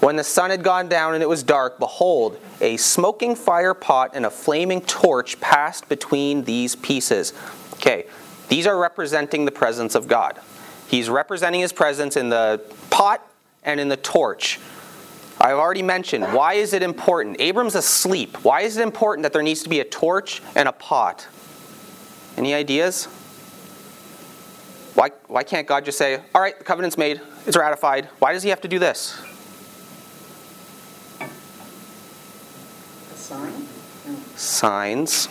When 0.00 0.16
the 0.16 0.24
sun 0.24 0.50
had 0.50 0.62
gone 0.64 0.88
down 0.88 1.14
and 1.14 1.22
it 1.22 1.28
was 1.28 1.42
dark, 1.42 1.78
behold, 1.78 2.38
a 2.60 2.76
smoking 2.76 3.36
fire 3.36 3.72
pot 3.72 4.10
and 4.14 4.26
a 4.26 4.30
flaming 4.30 4.80
torch 4.80 5.40
passed 5.40 5.88
between 5.88 6.42
these 6.44 6.74
pieces. 6.74 7.32
Okay, 7.74 8.06
these 8.48 8.66
are 8.66 8.76
representing 8.76 9.44
the 9.44 9.52
presence 9.52 9.94
of 9.94 10.08
God. 10.08 10.40
He's 10.88 11.08
representing 11.08 11.60
his 11.60 11.72
presence 11.72 12.16
in 12.16 12.28
the 12.28 12.60
pot 12.90 13.26
and 13.62 13.78
in 13.78 13.88
the 13.88 13.96
torch. 13.96 14.58
I've 15.40 15.56
already 15.56 15.82
mentioned 15.82 16.24
why 16.32 16.54
is 16.54 16.72
it 16.72 16.82
important? 16.82 17.40
Abram's 17.40 17.74
asleep. 17.74 18.44
Why 18.44 18.62
is 18.62 18.76
it 18.76 18.82
important 18.82 19.22
that 19.24 19.32
there 19.32 19.42
needs 19.42 19.62
to 19.62 19.68
be 19.68 19.80
a 19.80 19.84
torch 19.84 20.42
and 20.54 20.68
a 20.68 20.72
pot? 20.72 21.26
Any 22.36 22.54
ideas? 22.54 23.06
Why, 24.94 25.10
why 25.26 25.42
can't 25.42 25.66
God 25.66 25.84
just 25.84 25.98
say, 25.98 26.20
all 26.34 26.40
right, 26.40 26.56
the 26.56 26.64
covenant's 26.64 26.98
made, 26.98 27.20
it's 27.46 27.56
ratified? 27.56 28.06
Why 28.18 28.32
does 28.32 28.42
he 28.42 28.50
have 28.50 28.60
to 28.60 28.68
do 28.68 28.78
this? 28.78 29.20
sign? 33.32 33.66
Signs. 34.36 35.28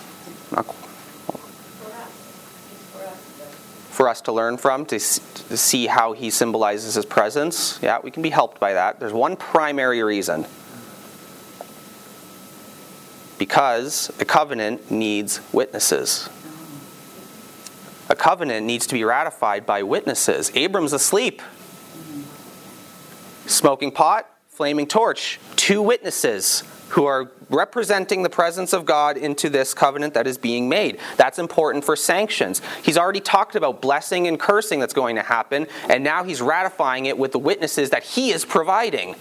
For 4.02 4.10
us 4.10 4.22
to 4.22 4.32
learn 4.32 4.58
from, 4.58 4.88
to, 4.88 4.98
to 4.98 5.58
see 5.58 5.86
how 5.86 6.14
he 6.14 6.32
symbolizes 6.32 6.96
his 6.96 7.06
presence. 7.06 7.78
Yeah, 7.84 8.00
we 8.04 8.10
can 8.10 8.24
be 8.24 8.32
helped 8.32 8.60
by 8.60 8.74
that. 8.74 9.00
There's 9.00 9.14
one 9.14 9.36
primary 9.36 10.02
reason. 10.02 10.48
Because 13.38 14.12
a 14.20 14.26
covenant 14.26 14.90
needs 14.90 15.40
witnesses. 15.54 16.30
A, 18.10 18.16
covenant 18.16 18.66
needs 18.66 18.88
to 18.88 18.96
be 18.96 19.04
ratified 19.04 19.68
by 19.68 19.84
witnesses. 19.84 20.52
Abram's 20.56 20.94
asleep. 20.94 21.40
Smoking 23.46 23.92
pot, 23.92 24.28
flaming 24.48 24.88
torch. 24.88 25.40
Two 25.56 25.84
witnesses 25.84 26.64
who 26.92 27.06
are 27.06 27.32
representing 27.50 28.24
the 28.24 28.30
presence 28.30 28.74
of 28.74 28.86
God 28.86 29.18
into 29.18 29.50
this 29.50 29.74
covenant 29.74 30.14
that 30.14 30.28
is 30.28 30.38
being 30.38 30.70
made. 30.70 31.00
That's 31.18 31.40
important 31.40 31.86
for 31.86 31.96
sanctions. 31.96 32.62
He's 32.84 32.98
already 32.98 33.22
talked 33.22 33.56
about 33.56 33.82
blessing 33.82 34.28
and 34.28 34.40
cursing 34.40 34.80
that's 34.80 34.94
going 34.94 35.16
to 35.16 35.22
happen, 35.22 35.68
and 35.90 36.04
now 36.04 36.24
he's 36.24 36.42
ratifying 36.42 37.06
it 37.06 37.18
with 37.18 37.32
the 37.32 37.40
witnesses 37.40 37.90
that 37.92 38.04
he 38.04 38.32
is 38.32 38.46
providing, 38.46 39.16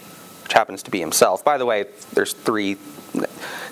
which 0.51 0.57
happens 0.57 0.83
to 0.83 0.91
be 0.91 0.99
himself. 0.99 1.45
By 1.45 1.57
the 1.57 1.65
way, 1.65 1.85
there's 2.11 2.33
three 2.33 2.75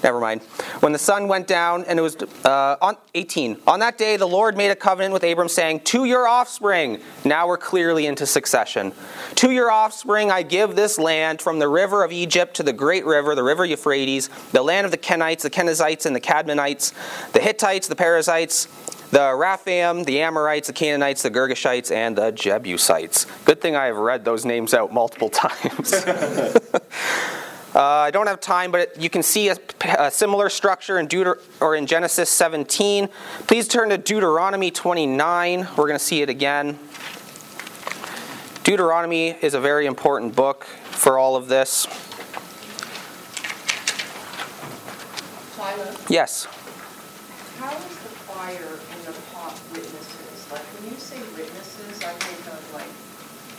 Never 0.03 0.19
mind. 0.19 0.41
When 0.81 0.91
the 0.91 0.99
sun 0.99 1.27
went 1.27 1.47
down, 1.47 1.83
and 1.85 1.99
it 1.99 2.01
was 2.01 2.15
uh, 2.45 2.77
on 2.81 2.95
18. 3.15 3.57
On 3.67 3.79
that 3.79 3.97
day, 3.97 4.15
the 4.17 4.27
Lord 4.27 4.55
made 4.55 4.69
a 4.69 4.75
covenant 4.75 5.13
with 5.13 5.23
Abram, 5.23 5.49
saying, 5.49 5.81
"To 5.81 6.05
your 6.05 6.27
offspring." 6.27 7.01
Now 7.25 7.47
we're 7.47 7.57
clearly 7.57 8.05
into 8.05 8.25
succession. 8.25 8.93
To 9.35 9.51
your 9.51 9.71
offspring, 9.71 10.31
I 10.31 10.41
give 10.41 10.75
this 10.75 10.97
land 10.97 11.41
from 11.41 11.59
the 11.59 11.67
river 11.67 12.03
of 12.03 12.11
Egypt 12.11 12.55
to 12.55 12.63
the 12.63 12.73
great 12.73 13.05
river, 13.05 13.35
the 13.35 13.43
river 13.43 13.65
Euphrates, 13.65 14.29
the 14.51 14.63
land 14.63 14.85
of 14.85 14.91
the 14.91 14.97
Kenites, 14.97 15.41
the 15.41 15.49
Kenizzites, 15.49 16.05
and 16.05 16.15
the 16.15 16.21
Kadmonites, 16.21 16.93
the 17.31 17.41
Hittites, 17.41 17.87
the 17.87 17.95
Perizzites, 17.95 18.67
the 19.11 19.19
Raphaim, 19.19 20.05
the 20.05 20.21
Amorites, 20.21 20.67
the 20.67 20.73
Canaanites, 20.73 21.23
the 21.23 21.31
Girgashites, 21.31 21.91
and 21.91 22.15
the 22.17 22.31
Jebusites. 22.31 23.25
Good 23.45 23.61
thing 23.61 23.75
I 23.75 23.85
have 23.85 23.97
read 23.97 24.25
those 24.25 24.45
names 24.45 24.73
out 24.73 24.93
multiple 24.93 25.29
times. 25.29 25.93
Uh, 27.73 27.81
I 27.81 28.09
don't 28.09 28.25
have 28.25 28.39
time, 28.39 28.71
but 28.71 28.99
you 28.99 29.11
can 29.11 29.21
see 29.21 29.49
a, 29.49 29.57
a 29.99 30.09
similar 30.09 30.49
structure 30.49 30.97
in 30.97 31.07
Deuter- 31.07 31.39
or 31.61 31.75
in 31.75 31.85
Genesis 31.85 32.27
17. 32.31 33.07
Please 33.45 33.67
turn 33.67 33.89
to 33.89 33.97
Deuteronomy 33.99 34.71
29. 34.71 35.59
We're 35.59 35.75
going 35.75 35.91
to 35.91 35.99
see 35.99 36.23
it 36.23 36.29
again. 36.29 36.79
Deuteronomy 38.63 39.29
is 39.29 39.53
a 39.53 39.59
very 39.59 39.85
important 39.85 40.35
book 40.35 40.63
for 40.63 41.19
all 41.19 41.35
of 41.35 41.47
this. 41.47 41.85
Yes. 46.09 46.47
How 48.57 48.73
is 48.97 49.05
the 49.05 49.11
the 49.11 49.21
pot 49.33 49.59
witnesses? 49.71 50.47
Like, 50.51 50.61
when 50.79 50.91
you 50.91 50.97
say 50.97 51.19
witnesses, 51.35 52.01
I 52.03 52.13
think 52.13 52.41
of 52.47 52.61
like 52.73 52.89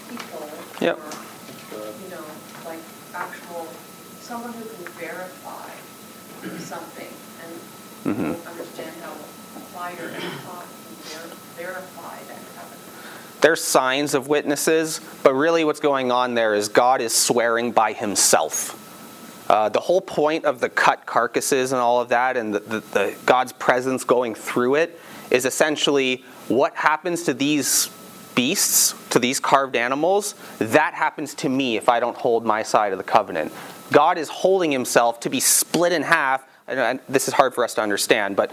people. 0.08 0.50
Yep. 0.80 0.98
Or, 0.98 1.86
you 2.02 2.10
know, 2.10 2.24
like 2.64 2.80
actual, 3.14 3.68
someone 4.20 4.52
who 4.52 4.64
can 4.64 4.92
verify 4.94 5.70
something 6.58 7.12
and 7.44 8.16
Mhm. 8.16 8.46
understand 8.46 8.92
how 9.02 9.12
fire 9.76 10.10
and 10.14 10.22
pot 10.46 10.64
can 10.64 11.20
ver- 11.20 11.36
verify 11.56 12.16
that 12.28 12.42
covenant. 12.56 12.80
There's 13.40 13.62
signs 13.62 14.14
of 14.14 14.28
witnesses, 14.28 15.00
but 15.22 15.34
really 15.34 15.64
what's 15.64 15.80
going 15.80 16.10
on 16.10 16.34
there 16.34 16.54
is 16.54 16.68
God 16.68 17.00
is 17.00 17.14
swearing 17.14 17.72
by 17.72 17.92
himself. 17.92 18.79
Uh, 19.50 19.68
the 19.68 19.80
whole 19.80 20.00
point 20.00 20.44
of 20.44 20.60
the 20.60 20.68
cut 20.68 21.04
carcasses 21.06 21.72
and 21.72 21.80
all 21.80 22.00
of 22.00 22.10
that, 22.10 22.36
and 22.36 22.54
the, 22.54 22.60
the, 22.60 22.78
the 22.92 23.16
God's 23.26 23.52
presence 23.52 24.04
going 24.04 24.32
through 24.32 24.76
it, 24.76 24.96
is 25.32 25.44
essentially 25.44 26.18
what 26.46 26.72
happens 26.76 27.24
to 27.24 27.34
these 27.34 27.90
beasts, 28.36 28.94
to 29.10 29.18
these 29.18 29.40
carved 29.40 29.74
animals, 29.74 30.36
that 30.60 30.94
happens 30.94 31.34
to 31.34 31.48
me 31.48 31.76
if 31.76 31.88
I 31.88 31.98
don't 31.98 32.16
hold 32.16 32.46
my 32.46 32.62
side 32.62 32.92
of 32.92 32.98
the 32.98 33.04
covenant. 33.04 33.52
God 33.90 34.18
is 34.18 34.28
holding 34.28 34.70
himself 34.70 35.18
to 35.18 35.28
be 35.28 35.40
split 35.40 35.90
in 35.90 36.02
half. 36.02 36.46
And 36.68 37.00
this 37.08 37.26
is 37.26 37.34
hard 37.34 37.52
for 37.52 37.64
us 37.64 37.74
to 37.74 37.82
understand, 37.82 38.36
but 38.36 38.52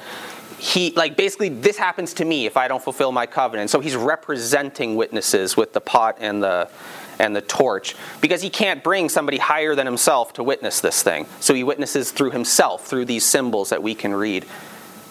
he 0.57 0.89
like 0.95 1.15
basically 1.15 1.49
this 1.49 1.77
happens 1.77 2.15
to 2.15 2.25
me 2.25 2.47
if 2.47 2.57
I 2.57 2.67
don't 2.67 2.83
fulfill 2.83 3.11
my 3.11 3.27
covenant. 3.27 3.69
So 3.69 3.79
he's 3.81 3.95
representing 3.95 4.95
witnesses 4.95 5.55
with 5.55 5.73
the 5.73 5.81
pot 5.81 6.17
and 6.19 6.41
the 6.41 6.71
and 7.19 7.35
the 7.35 7.41
torch 7.41 7.95
because 8.21 8.41
he 8.41 8.49
can't 8.49 8.83
bring 8.83 9.09
somebody 9.09 9.37
higher 9.37 9.75
than 9.75 9.85
himself 9.85 10.33
to 10.33 10.43
witness 10.43 10.81
this 10.81 11.01
thing. 11.03 11.25
So 11.39 11.53
he 11.53 11.63
witnesses 11.63 12.11
through 12.11 12.31
himself 12.31 12.85
through 12.85 13.05
these 13.05 13.25
symbols 13.25 13.69
that 13.69 13.81
we 13.81 13.95
can 13.95 14.13
read. 14.13 14.45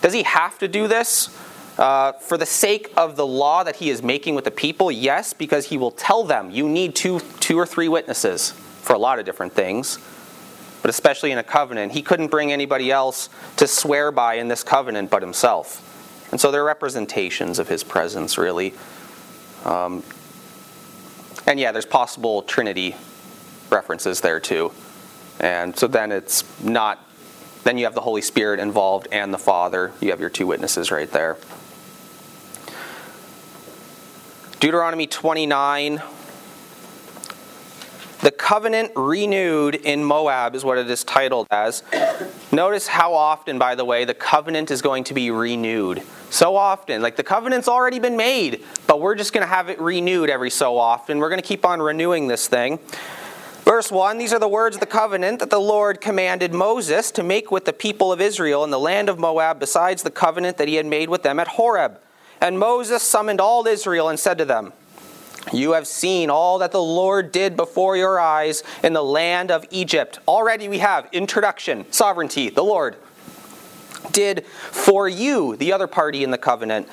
Does 0.02 0.12
he 0.12 0.22
have 0.24 0.58
to 0.58 0.68
do 0.68 0.88
this? 0.88 1.36
Uh, 1.78 2.12
for 2.12 2.38
the 2.38 2.46
sake 2.46 2.90
of 2.96 3.16
the 3.16 3.26
law 3.26 3.62
that 3.62 3.76
he 3.76 3.90
is 3.90 4.02
making 4.02 4.34
with 4.34 4.44
the 4.44 4.50
people, 4.50 4.90
yes, 4.90 5.34
because 5.34 5.66
he 5.66 5.76
will 5.76 5.90
tell 5.90 6.24
them 6.24 6.50
you 6.50 6.66
need 6.66 6.94
two, 6.94 7.20
two 7.38 7.58
or 7.58 7.66
three 7.66 7.88
witnesses 7.88 8.52
for 8.80 8.94
a 8.94 8.98
lot 8.98 9.18
of 9.18 9.26
different 9.26 9.52
things 9.52 9.98
but 10.86 10.90
especially 10.90 11.32
in 11.32 11.38
a 11.38 11.42
covenant. 11.42 11.90
He 11.90 12.00
couldn't 12.00 12.28
bring 12.28 12.52
anybody 12.52 12.92
else 12.92 13.28
to 13.56 13.66
swear 13.66 14.12
by 14.12 14.34
in 14.34 14.46
this 14.46 14.62
covenant 14.62 15.10
but 15.10 15.20
himself. 15.20 15.82
And 16.30 16.40
so 16.40 16.52
they're 16.52 16.62
representations 16.62 17.58
of 17.58 17.66
his 17.66 17.82
presence, 17.82 18.38
really. 18.38 18.72
Um, 19.64 20.04
and 21.46 21.60
yeah, 21.60 21.72
there's 21.72 21.86
possible 21.86 22.42
Trinity 22.42 22.96
references 23.70 24.20
there 24.20 24.40
too. 24.40 24.72
And 25.40 25.76
so 25.76 25.86
then 25.86 26.12
it's 26.12 26.44
not, 26.62 27.04
then 27.64 27.78
you 27.78 27.84
have 27.84 27.94
the 27.94 28.00
Holy 28.00 28.22
Spirit 28.22 28.60
involved 28.60 29.08
and 29.12 29.32
the 29.32 29.38
Father. 29.38 29.92
You 30.00 30.10
have 30.10 30.20
your 30.20 30.30
two 30.30 30.46
witnesses 30.46 30.90
right 30.90 31.10
there. 31.10 31.36
Deuteronomy 34.60 35.06
29 35.06 36.02
the 38.26 38.32
covenant 38.32 38.90
renewed 38.96 39.76
in 39.76 40.02
Moab 40.02 40.56
is 40.56 40.64
what 40.64 40.78
it 40.78 40.90
is 40.90 41.04
titled 41.04 41.46
as. 41.52 41.84
Notice 42.50 42.88
how 42.88 43.14
often, 43.14 43.56
by 43.56 43.76
the 43.76 43.84
way, 43.84 44.04
the 44.04 44.14
covenant 44.14 44.72
is 44.72 44.82
going 44.82 45.04
to 45.04 45.14
be 45.14 45.30
renewed. 45.30 46.02
So 46.28 46.56
often. 46.56 47.02
Like 47.02 47.14
the 47.14 47.22
covenant's 47.22 47.68
already 47.68 48.00
been 48.00 48.16
made, 48.16 48.64
but 48.88 49.00
we're 49.00 49.14
just 49.14 49.32
going 49.32 49.42
to 49.42 49.48
have 49.48 49.68
it 49.68 49.80
renewed 49.80 50.28
every 50.28 50.50
so 50.50 50.76
often. 50.76 51.20
We're 51.20 51.28
going 51.28 51.40
to 51.40 51.46
keep 51.46 51.64
on 51.64 51.80
renewing 51.80 52.26
this 52.26 52.48
thing. 52.48 52.80
Verse 53.62 53.92
1 53.92 54.18
These 54.18 54.32
are 54.32 54.40
the 54.40 54.48
words 54.48 54.74
of 54.74 54.80
the 54.80 54.86
covenant 54.86 55.38
that 55.38 55.50
the 55.50 55.60
Lord 55.60 56.00
commanded 56.00 56.52
Moses 56.52 57.12
to 57.12 57.22
make 57.22 57.52
with 57.52 57.64
the 57.64 57.72
people 57.72 58.10
of 58.12 58.20
Israel 58.20 58.64
in 58.64 58.72
the 58.72 58.80
land 58.80 59.08
of 59.08 59.20
Moab, 59.20 59.60
besides 59.60 60.02
the 60.02 60.10
covenant 60.10 60.56
that 60.56 60.66
he 60.66 60.74
had 60.74 60.86
made 60.86 61.10
with 61.10 61.22
them 61.22 61.38
at 61.38 61.46
Horeb. 61.46 62.00
And 62.40 62.58
Moses 62.58 63.04
summoned 63.04 63.40
all 63.40 63.64
Israel 63.68 64.08
and 64.08 64.18
said 64.18 64.36
to 64.38 64.44
them, 64.44 64.72
you 65.52 65.72
have 65.72 65.86
seen 65.86 66.30
all 66.30 66.58
that 66.58 66.72
the 66.72 66.82
Lord 66.82 67.32
did 67.32 67.56
before 67.56 67.96
your 67.96 68.18
eyes 68.18 68.62
in 68.82 68.92
the 68.92 69.02
land 69.02 69.50
of 69.50 69.64
Egypt. 69.70 70.18
Already 70.26 70.68
we 70.68 70.78
have 70.78 71.08
introduction, 71.12 71.90
sovereignty, 71.92 72.50
the 72.50 72.64
Lord 72.64 72.96
did 74.12 74.46
for 74.46 75.08
you, 75.08 75.56
the 75.56 75.72
other 75.72 75.86
party 75.86 76.24
in 76.24 76.30
the 76.30 76.38
covenant. 76.38 76.88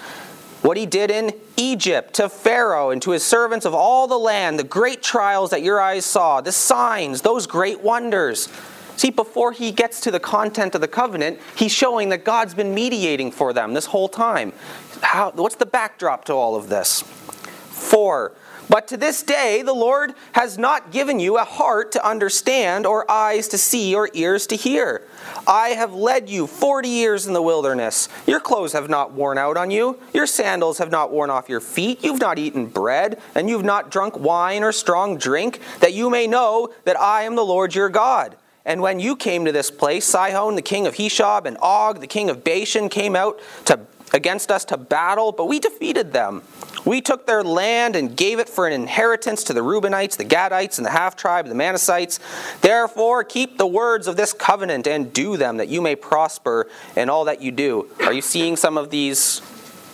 What 0.62 0.78
he 0.78 0.86
did 0.86 1.12
in 1.12 1.34
Egypt 1.58 2.14
to 2.14 2.30
Pharaoh 2.30 2.90
and 2.90 3.02
to 3.02 3.12
his 3.12 3.24
servants 3.24 3.66
of 3.66 3.74
all 3.74 4.08
the 4.08 4.18
land, 4.18 4.58
the 4.58 4.64
great 4.64 5.04
trials 5.04 5.50
that 5.50 5.62
your 5.62 5.82
eyes 5.82 6.06
saw, 6.06 6.40
the 6.40 6.54
signs, 6.54 7.22
those 7.22 7.48
great 7.48 7.82
wonders. 7.82 8.48
See, 8.96 9.10
before 9.10 9.52
he 9.52 9.72
gets 9.72 10.00
to 10.02 10.12
the 10.12 10.20
content 10.20 10.76
of 10.76 10.82
the 10.82 10.88
covenant, 10.88 11.40
he's 11.56 11.72
showing 11.74 12.10
that 12.10 12.24
God's 12.24 12.54
been 12.54 12.74
mediating 12.74 13.32
for 13.32 13.52
them 13.52 13.74
this 13.74 13.88
whole 13.88 14.08
time. 14.08 14.54
How, 15.02 15.32
what's 15.32 15.56
the 15.56 15.66
backdrop 15.66 16.26
to 16.26 16.34
all 16.34 16.56
of 16.56 16.70
this? 16.70 17.02
Four, 17.02 18.34
but 18.70 18.88
to 18.88 18.98
this 18.98 19.24
day, 19.24 19.62
the 19.62 19.74
Lord 19.74 20.14
has 20.34 20.58
not 20.58 20.92
given 20.92 21.20
you 21.20 21.38
a 21.38 21.44
heart 21.44 21.92
to 21.94 22.08
understand, 22.08 22.86
or 22.86 23.10
eyes 23.10 23.48
to 23.50 23.58
see, 23.58 23.96
or 23.96 24.10
ears 24.14 24.48
to 24.48 24.56
hear. 24.56 25.02
I 25.48 25.70
have 25.70 25.94
led 25.94 26.30
you 26.30 26.48
forty 26.48 26.90
years 26.90 27.28
in 27.28 27.34
the 27.34 27.42
wilderness. 27.42 28.10
Your 28.26 28.40
clothes 28.40 28.74
have 28.74 28.90
not 28.90 29.12
worn 29.12 29.38
out 29.38 29.58
on 29.58 29.72
you, 29.72 30.00
your 30.14 30.28
sandals 30.28 30.78
have 30.78 30.92
not 30.92 31.12
worn 31.12 31.30
off 31.30 31.50
your 31.50 31.60
feet. 31.60 32.04
You've 32.04 32.22
not 32.22 32.40
eaten 32.40 32.66
bread, 32.68 33.20
and 33.36 33.50
you've 33.50 33.66
not 33.66 33.92
drunk 33.92 34.18
wine 34.20 34.64
or 34.64 34.72
strong 34.72 35.18
drink, 35.18 35.60
that 35.80 35.94
you 35.94 36.10
may 36.10 36.28
know 36.28 36.74
that 36.86 37.00
I 37.00 37.24
am 37.24 37.36
the 37.36 37.46
Lord 37.46 37.76
your 37.76 37.90
God. 37.90 38.38
And 38.66 38.82
when 38.82 39.00
you 39.00 39.18
came 39.18 39.44
to 39.44 39.52
this 39.52 39.70
place, 39.70 40.06
Sihon, 40.06 40.56
the 40.56 40.62
king 40.62 40.88
of 40.88 40.96
Heshbon, 40.96 41.48
and 41.48 41.58
Og, 41.62 42.00
the 42.00 42.08
king 42.08 42.30
of 42.30 42.46
Bashan, 42.46 42.88
came 42.88 43.14
out 43.14 43.40
to, 43.66 43.82
against 44.14 44.52
us 44.52 44.64
to 44.66 44.78
battle, 44.78 45.34
but 45.34 45.48
we 45.48 45.60
defeated 45.60 46.14
them. 46.14 46.44
We 46.86 47.02
took 47.02 47.26
their 47.26 47.44
land 47.44 47.96
and 47.96 48.16
gave 48.16 48.40
it 48.40 48.50
for 48.50 48.68
an 48.68 48.74
inheritance 48.74 49.44
to 49.46 49.54
the 49.54 49.62
Reubenites, 49.62 50.18
the 50.18 50.26
Gadites, 50.26 50.78
and 50.78 50.86
the 50.86 50.92
half 50.92 51.16
tribe, 51.16 51.48
the 51.48 51.54
Manassites. 51.54 52.20
Therefore, 52.62 53.24
keep 53.24 53.58
the 53.58 53.68
words 53.68 54.08
of 54.08 54.18
this 54.18 54.34
covenant 54.34 54.88
and 54.88 55.14
do 55.14 55.38
them, 55.38 55.58
that 55.58 55.70
you 55.70 55.82
may 55.82 55.96
prosper 55.96 56.68
in 56.96 57.10
all 57.10 57.26
that 57.26 57.42
you 57.42 57.52
do. 57.52 57.88
Are 58.02 58.14
you 58.14 58.22
seeing 58.22 58.56
some 58.56 58.78
of 58.78 58.90
these? 58.90 59.42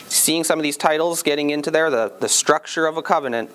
Seeing 0.08 0.44
some 0.44 0.58
of 0.58 0.64
these 0.64 0.76
titles 0.76 1.22
getting 1.22 1.52
into 1.52 1.70
there, 1.70 1.92
the, 1.92 2.12
the 2.20 2.28
structure 2.28 2.88
of 2.88 2.98
a 2.98 3.04
covenant. 3.04 3.52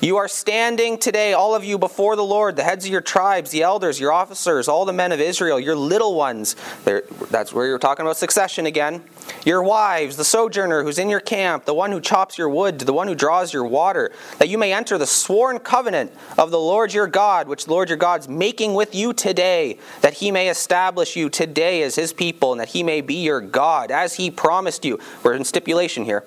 You 0.00 0.18
are 0.18 0.28
standing 0.28 0.96
today, 0.98 1.32
all 1.32 1.56
of 1.56 1.64
you, 1.64 1.76
before 1.76 2.14
the 2.14 2.22
Lord, 2.22 2.54
the 2.54 2.62
heads 2.62 2.84
of 2.84 2.92
your 2.92 3.00
tribes, 3.00 3.50
the 3.50 3.62
elders, 3.64 3.98
your 3.98 4.12
officers, 4.12 4.68
all 4.68 4.84
the 4.84 4.92
men 4.92 5.10
of 5.10 5.20
Israel, 5.20 5.58
your 5.58 5.74
little 5.74 6.14
ones. 6.14 6.54
That's 6.84 7.52
where 7.52 7.66
you're 7.66 7.80
talking 7.80 8.06
about 8.06 8.16
succession 8.16 8.66
again. 8.66 9.02
your 9.44 9.62
wives, 9.62 10.16
the 10.16 10.24
sojourner 10.24 10.82
who's 10.82 10.98
in 10.98 11.08
your 11.08 11.20
camp, 11.20 11.64
the 11.64 11.74
one 11.74 11.92
who 11.92 12.00
chops 12.00 12.38
your 12.38 12.48
wood, 12.48 12.78
the 12.80 12.92
one 12.92 13.08
who 13.08 13.14
draws 13.14 13.52
your 13.52 13.64
water, 13.64 14.12
that 14.38 14.48
you 14.48 14.58
may 14.58 14.72
enter 14.72 14.98
the 14.98 15.06
sworn 15.06 15.58
covenant 15.58 16.12
of 16.36 16.50
the 16.50 16.58
Lord 16.58 16.92
your 16.92 17.06
God, 17.06 17.48
which 17.48 17.64
the 17.64 17.70
Lord 17.70 17.88
your 17.88 17.98
God's 17.98 18.28
making 18.28 18.74
with 18.74 18.94
you 18.94 19.12
today, 19.12 19.78
that 20.00 20.14
he 20.14 20.30
may 20.30 20.48
establish 20.48 21.16
you 21.16 21.28
today 21.28 21.82
as 21.82 21.94
his 21.94 22.12
people, 22.12 22.52
and 22.52 22.60
that 22.60 22.68
he 22.68 22.82
may 22.82 23.00
be 23.00 23.14
your 23.14 23.40
God, 23.40 23.90
as 23.90 24.14
he 24.14 24.30
promised 24.30 24.84
you. 24.84 24.98
We're 25.22 25.34
in 25.34 25.44
stipulation 25.44 26.04
here. 26.04 26.24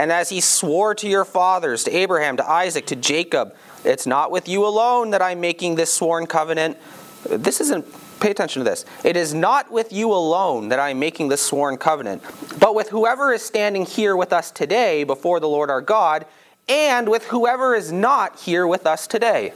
And 0.00 0.10
as 0.10 0.30
he 0.30 0.40
swore 0.40 0.94
to 0.94 1.06
your 1.06 1.26
fathers, 1.26 1.84
to 1.84 1.94
Abraham, 1.94 2.38
to 2.38 2.50
Isaac, 2.50 2.86
to 2.86 2.96
Jacob, 2.96 3.54
it's 3.84 4.06
not 4.06 4.30
with 4.30 4.48
you 4.48 4.66
alone 4.66 5.10
that 5.10 5.20
I'm 5.20 5.42
making 5.42 5.74
this 5.74 5.92
sworn 5.92 6.26
covenant. 6.26 6.78
This 7.28 7.60
isn't 7.60 7.84
pay 8.18 8.30
attention 8.30 8.64
to 8.64 8.64
this. 8.64 8.86
It 9.04 9.14
is 9.14 9.34
not 9.34 9.70
with 9.70 9.92
you 9.92 10.10
alone 10.10 10.70
that 10.70 10.78
I 10.78 10.88
am 10.88 10.98
making 10.98 11.28
this 11.28 11.42
sworn 11.42 11.76
covenant, 11.76 12.22
but 12.58 12.74
with 12.74 12.88
whoever 12.88 13.30
is 13.34 13.42
standing 13.42 13.84
here 13.84 14.16
with 14.16 14.32
us 14.32 14.50
today 14.50 15.04
before 15.04 15.38
the 15.38 15.48
Lord 15.48 15.68
our 15.68 15.82
God, 15.82 16.24
and 16.66 17.06
with 17.06 17.26
whoever 17.26 17.74
is 17.74 17.92
not 17.92 18.40
here 18.40 18.66
with 18.66 18.86
us 18.86 19.06
today. 19.06 19.52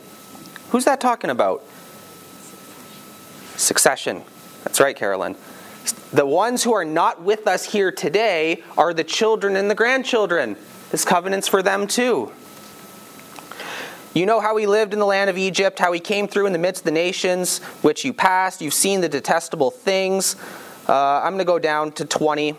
Who's 0.72 0.85
that 0.85 1.00
talking 1.00 1.30
about? 1.30 1.64
Succession. 3.57 4.22
That's 4.64 4.78
right, 4.78 4.94
Carolyn. 4.94 5.37
The 6.12 6.27
ones 6.27 6.64
who 6.64 6.73
are 6.73 6.85
not 6.85 7.23
with 7.23 7.47
us 7.47 7.64
here 7.64 7.90
today 7.92 8.62
are 8.77 8.94
the 8.94 9.05
children 9.05 9.57
and 9.57 9.70
the 9.70 9.75
grandchildren. 9.75 10.57
This 10.90 11.05
covenant's 11.05 11.49
for 11.49 11.62
them 11.62 11.87
too. 11.87 12.33
You 14.14 14.27
know 14.27 14.38
how 14.38 14.57
he 14.57 14.66
lived 14.66 14.92
in 14.92 15.01
the 15.01 15.07
land 15.07 15.29
of 15.29 15.37
Egypt, 15.37 15.81
how 15.81 15.90
he 15.90 15.99
came 15.99 16.29
through 16.29 16.47
in 16.47 16.53
the 16.53 16.59
midst 16.59 16.83
of 16.83 16.85
the 16.85 16.92
nations 16.92 17.59
which 17.83 18.05
you 18.05 18.12
passed. 18.12 18.61
You've 18.61 18.73
seen 18.73 19.01
the 19.01 19.09
detestable 19.09 19.73
things. 19.73 20.37
Uh, 20.88 21.20
I'm 21.20 21.33
going 21.33 21.38
to 21.38 21.44
go 21.44 21.59
down 21.59 21.90
to 21.92 22.05
20. 22.05 22.57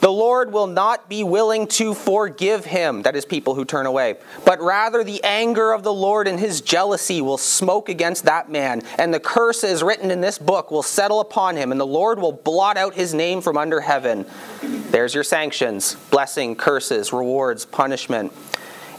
The 0.00 0.10
Lord 0.10 0.52
will 0.52 0.68
not 0.68 1.08
be 1.08 1.24
willing 1.24 1.66
to 1.68 1.92
forgive 1.92 2.64
him, 2.64 3.02
that 3.02 3.16
is, 3.16 3.24
people 3.24 3.54
who 3.54 3.64
turn 3.64 3.86
away, 3.86 4.16
but 4.44 4.60
rather 4.60 5.02
the 5.02 5.22
anger 5.24 5.72
of 5.72 5.82
the 5.82 5.92
Lord 5.92 6.28
and 6.28 6.38
his 6.38 6.60
jealousy 6.60 7.20
will 7.20 7.38
smoke 7.38 7.88
against 7.88 8.24
that 8.24 8.50
man, 8.50 8.82
and 8.98 9.12
the 9.12 9.20
curse 9.20 9.64
is 9.64 9.82
written 9.82 10.10
in 10.10 10.20
this 10.20 10.38
book 10.38 10.70
will 10.70 10.84
settle 10.84 11.20
upon 11.20 11.56
him, 11.56 11.72
and 11.72 11.80
the 11.80 11.86
Lord 11.86 12.20
will 12.20 12.32
blot 12.32 12.76
out 12.76 12.94
his 12.94 13.12
name 13.12 13.40
from 13.40 13.56
under 13.56 13.80
heaven. 13.80 14.24
There's 14.62 15.14
your 15.14 15.24
sanctions 15.24 15.96
blessing, 16.10 16.54
curses, 16.54 17.12
rewards, 17.12 17.64
punishment. 17.64 18.32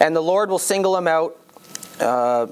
And 0.01 0.15
the 0.15 0.21
Lord 0.21 0.49
will 0.49 0.59
single 0.59 0.95
him 0.95 1.07
out 1.07 1.35
uh, 1.99 2.47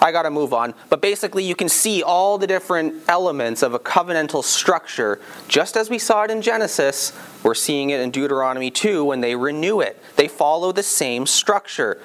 I 0.00 0.12
got 0.12 0.22
to 0.22 0.30
move 0.30 0.52
on. 0.52 0.74
But 0.88 1.00
basically, 1.00 1.44
you 1.44 1.54
can 1.54 1.68
see 1.68 2.02
all 2.02 2.38
the 2.38 2.46
different 2.46 2.94
elements 3.08 3.62
of 3.62 3.74
a 3.74 3.78
covenantal 3.78 4.44
structure. 4.44 5.20
Just 5.48 5.76
as 5.76 5.90
we 5.90 5.98
saw 5.98 6.22
it 6.22 6.30
in 6.30 6.40
Genesis, 6.40 7.12
we're 7.42 7.54
seeing 7.54 7.90
it 7.90 8.00
in 8.00 8.10
Deuteronomy 8.10 8.70
2 8.70 9.04
when 9.04 9.20
they 9.20 9.36
renew 9.36 9.80
it. 9.80 10.02
They 10.16 10.28
follow 10.28 10.72
the 10.72 10.82
same 10.82 11.26
structure. 11.26 12.00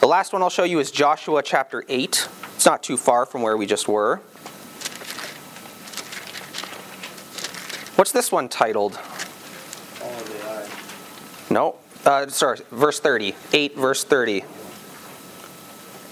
The 0.00 0.06
last 0.06 0.32
one 0.32 0.42
I'll 0.42 0.50
show 0.50 0.64
you 0.64 0.78
is 0.78 0.90
Joshua 0.90 1.42
chapter 1.42 1.84
8. 1.88 2.28
It's 2.56 2.66
not 2.66 2.82
too 2.82 2.96
far 2.96 3.26
from 3.26 3.42
where 3.42 3.56
we 3.56 3.66
just 3.66 3.88
were. 3.88 4.16
What's 7.96 8.12
this 8.12 8.30
one 8.30 8.48
titled? 8.48 8.98
No. 11.50 11.76
Uh, 12.04 12.28
sorry, 12.28 12.60
verse 12.70 13.00
30. 13.00 13.34
8, 13.52 13.76
verse 13.76 14.04
30. 14.04 14.44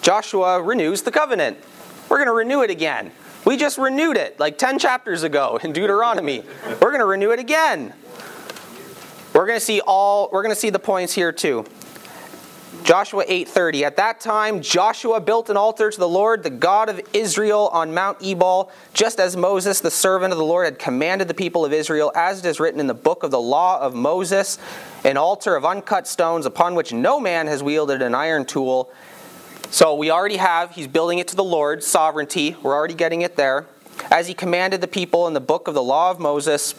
Joshua 0.03 0.63
renews 0.63 1.03
the 1.03 1.11
covenant. 1.11 1.59
We're 2.09 2.19
going 2.19 2.29
to 2.29 2.33
renew 2.33 2.63
it 2.63 2.71
again. 2.71 3.13
We 3.45 3.57
just 3.57 3.79
renewed 3.79 4.17
it 4.17 4.39
like 4.41 4.59
10 4.59 4.79
chapters 4.79 5.23
ago 5.23 5.59
in 5.63 5.73
Deuteronomy. 5.73 6.43
We're 6.81 6.91
going 6.91 6.99
to 6.99 7.07
renew 7.07 7.31
it 7.31 7.39
again. 7.39 7.93
We're 9.37 9.47
going 9.47 9.59
to 9.59 9.65
see 9.65 9.83
all 9.83 10.31
we're 10.33 10.43
going 10.43 10.55
to 10.55 10.59
see 10.59 10.71
the 10.71 10.79
points 10.79 11.13
here 11.13 11.31
too. 11.31 11.67
Joshua 12.85 13.23
8:30 13.27 13.83
At 13.83 13.97
that 13.97 14.19
time 14.19 14.63
Joshua 14.63 15.21
built 15.21 15.51
an 15.51 15.59
altar 15.59 15.91
to 15.91 15.99
the 16.01 16.09
Lord 16.09 16.43
the 16.43 16.49
God 16.49 16.89
of 16.89 17.03
Israel 17.13 17.69
on 17.71 17.93
Mount 17.93 18.17
Ebal 18.25 18.71
just 18.95 19.21
as 19.21 19.37
Moses 19.37 19.81
the 19.81 19.91
servant 19.91 20.33
of 20.33 20.39
the 20.39 20.45
Lord 20.45 20.65
had 20.65 20.79
commanded 20.79 21.29
the 21.29 21.35
people 21.35 21.67
of 21.67 21.75
Israel 21.75 22.11
as 22.15 22.39
it 22.39 22.47
is 22.47 22.59
written 22.59 22.81
in 22.81 22.87
the 22.87 22.95
book 22.95 23.25
of 23.25 23.31
the 23.31 23.39
law 23.39 23.79
of 23.79 23.95
Moses 23.95 24.57
an 25.05 25.19
altar 25.19 25.55
of 25.55 25.67
uncut 25.67 26.09
stones 26.09 26.47
upon 26.47 26.75
which 26.75 26.95
no 26.95 27.21
man 27.21 27.47
has 27.47 27.63
wielded 27.63 28.01
an 28.01 28.15
iron 28.15 28.47
tool 28.47 28.91
so 29.69 29.97
we 29.97 30.11
already 30.11 30.37
have, 30.37 30.71
he's 30.71 30.87
building 30.87 31.19
it 31.19 31.29
to 31.29 31.37
the 31.37 31.45
Lord, 31.45 31.83
sovereignty. 31.83 32.57
We're 32.63 32.73
already 32.73 32.95
getting 32.95 33.23
it 33.23 33.35
there. 33.35 33.67
As 34.11 34.29
he 34.29 34.33
commanded 34.33 34.81
the 34.81 34.87
people 34.87 35.27
in 35.27 35.35
the 35.35 35.41
book 35.41 35.67
of 35.67 35.75
the 35.75 35.83
law 35.83 36.11
of 36.11 36.21
Moses, 36.21 36.75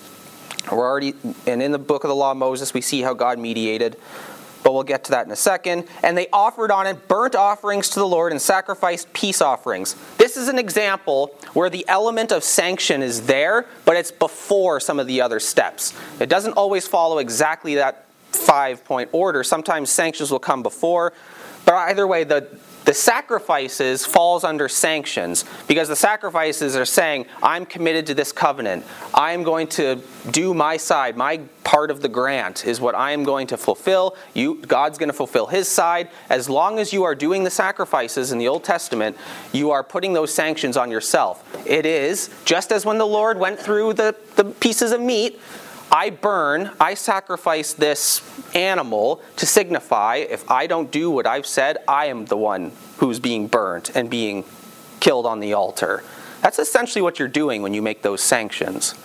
we're 0.71 0.88
already, 0.88 1.13
and 1.45 1.62
in 1.62 1.71
the 1.71 1.80
book 1.80 2.03
of 2.03 2.10
the 2.10 2.15
law 2.15 2.32
of 2.32 2.38
Moses, 2.38 2.73
we 2.73 2.82
see 2.82 3.01
how 3.01 3.13
God 3.13 3.39
mediated. 3.39 3.97
But 4.63 4.73
we'll 4.73 4.84
get 4.84 5.06
to 5.06 5.12
that 5.12 5.25
in 5.25 5.32
a 5.32 5.36
second. 5.38 5.88
And 6.03 6.17
they 6.17 6.27
offered 6.34 6.71
on 6.71 6.88
it 6.88 7.08
burnt 7.08 7.36
offerings 7.36 7.89
to 7.91 7.99
the 7.99 8.08
Lord 8.08 8.34
and 8.34 8.41
sacrificed 8.41 9.13
peace 9.13 9.41
offerings. 9.41 9.95
This 10.17 10.36
is 10.36 10.49
an 10.49 10.60
example 10.60 11.27
where 11.53 11.69
the 11.69 11.86
element 11.88 12.34
of 12.34 12.43
sanction 12.43 13.01
is 13.01 13.27
there, 13.27 13.65
but 13.86 13.95
it's 13.95 14.12
before 14.12 14.82
some 14.82 14.99
of 14.99 15.08
the 15.08 15.21
other 15.21 15.39
steps. 15.39 15.97
It 16.19 16.27
doesn't 16.27 16.53
always 16.53 16.86
follow 16.86 17.19
exactly 17.19 17.75
that 17.75 18.08
five 18.32 18.84
point 18.84 19.10
order. 19.13 19.41
Sometimes 19.43 19.89
sanctions 19.89 20.32
will 20.32 20.39
come 20.39 20.63
before. 20.63 21.13
But 21.63 21.75
either 21.75 22.06
way, 22.06 22.23
the, 22.23 22.49
the 22.88 22.93
sacrifices 22.93 24.06
falls 24.06 24.45
under 24.45 24.69
sanctions 24.69 25.43
because 25.67 25.89
the 25.89 25.95
sacrifices 25.97 26.73
are 26.78 26.86
saying, 26.86 27.26
I'm 27.43 27.65
committed 27.65 28.08
to 28.08 28.13
this 28.13 28.32
covenant. 28.32 28.86
I 29.13 29.34
am 29.34 29.43
going 29.43 29.67
to 29.71 30.02
do 30.32 30.54
my 30.54 30.78
side. 30.78 31.17
My 31.17 31.39
part 31.65 31.91
of 31.91 32.02
the 32.02 32.08
grant 32.08 32.65
is 32.65 32.80
what 32.80 32.95
I 32.95 33.12
am 33.12 33.26
going 33.26 33.47
to 33.47 33.58
fulfill. 33.58 34.15
You, 34.34 34.62
God's 34.62 34.97
going 34.97 35.10
to 35.10 35.13
fulfill 35.13 35.47
his 35.47 35.67
side. 35.67 36.10
As 36.30 36.50
long 36.50 36.80
as 36.80 36.93
you 36.93 37.04
are 37.04 37.13
doing 37.13 37.43
the 37.43 37.50
sacrifices 37.50 38.32
in 38.32 38.38
the 38.38 38.47
Old 38.47 38.63
Testament, 38.63 39.17
you 39.52 39.71
are 39.71 39.84
putting 39.84 40.13
those 40.13 40.34
sanctions 40.34 40.78
on 40.78 40.89
yourself. 40.89 41.43
It 41.67 41.86
is, 41.86 42.30
just 42.45 42.71
as 42.71 42.86
when 42.86 43.00
the 43.00 43.06
Lord 43.06 43.38
went 43.38 43.60
through 43.60 43.95
the, 43.95 44.15
the 44.38 44.45
pieces 44.45 44.93
of 44.93 45.02
meat, 45.02 45.41
I 45.91 46.10
burn, 46.10 46.71
I 46.80 46.95
sacrifice 46.95 47.73
this 47.73 48.21
animal 48.54 49.21
to 49.38 49.45
signify 49.45 50.17
if 50.17 50.50
I 50.52 50.67
don't 50.67 50.91
do 50.91 51.10
what 51.10 51.26
I've 51.26 51.45
said, 51.45 51.78
I 51.88 52.08
am 52.08 52.26
the 52.26 52.38
one 52.38 52.73
who's 52.97 53.19
being 53.19 53.47
burnt 53.47 53.95
and 53.95 54.10
being 54.10 54.43
killed 55.00 55.26
on 55.26 55.39
the 55.39 55.54
altar. 55.54 56.04
That's 56.41 56.60
essentially 56.60 57.02
what 57.02 57.19
you're 57.19 57.28
doing 57.28 57.62
when 57.62 57.73
you 57.73 57.82
make 57.82 58.02
those 58.02 58.21
sanctions. 58.21 58.95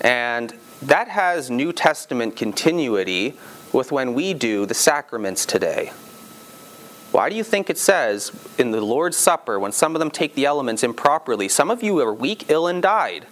And 0.00 0.54
that 0.82 1.08
has 1.08 1.50
New 1.50 1.72
Testament 1.72 2.36
continuity 2.36 3.36
with 3.72 3.92
when 3.92 4.14
we 4.14 4.32
do 4.34 4.66
the 4.66 4.74
sacraments 4.74 5.44
today. 5.44 5.92
Why 7.12 7.28
do 7.28 7.36
you 7.36 7.44
think 7.44 7.68
it 7.68 7.78
says 7.78 8.32
in 8.56 8.70
the 8.70 8.80
Lord's 8.80 9.16
Supper, 9.16 9.58
when 9.58 9.72
some 9.72 9.94
of 9.94 9.98
them 9.98 10.10
take 10.10 10.34
the 10.34 10.46
elements 10.46 10.82
improperly, 10.82 11.48
some 11.48 11.70
of 11.70 11.82
you 11.82 11.98
are 12.00 12.14
weak, 12.14 12.48
ill, 12.48 12.66
and 12.66 12.80
died? 12.80 13.26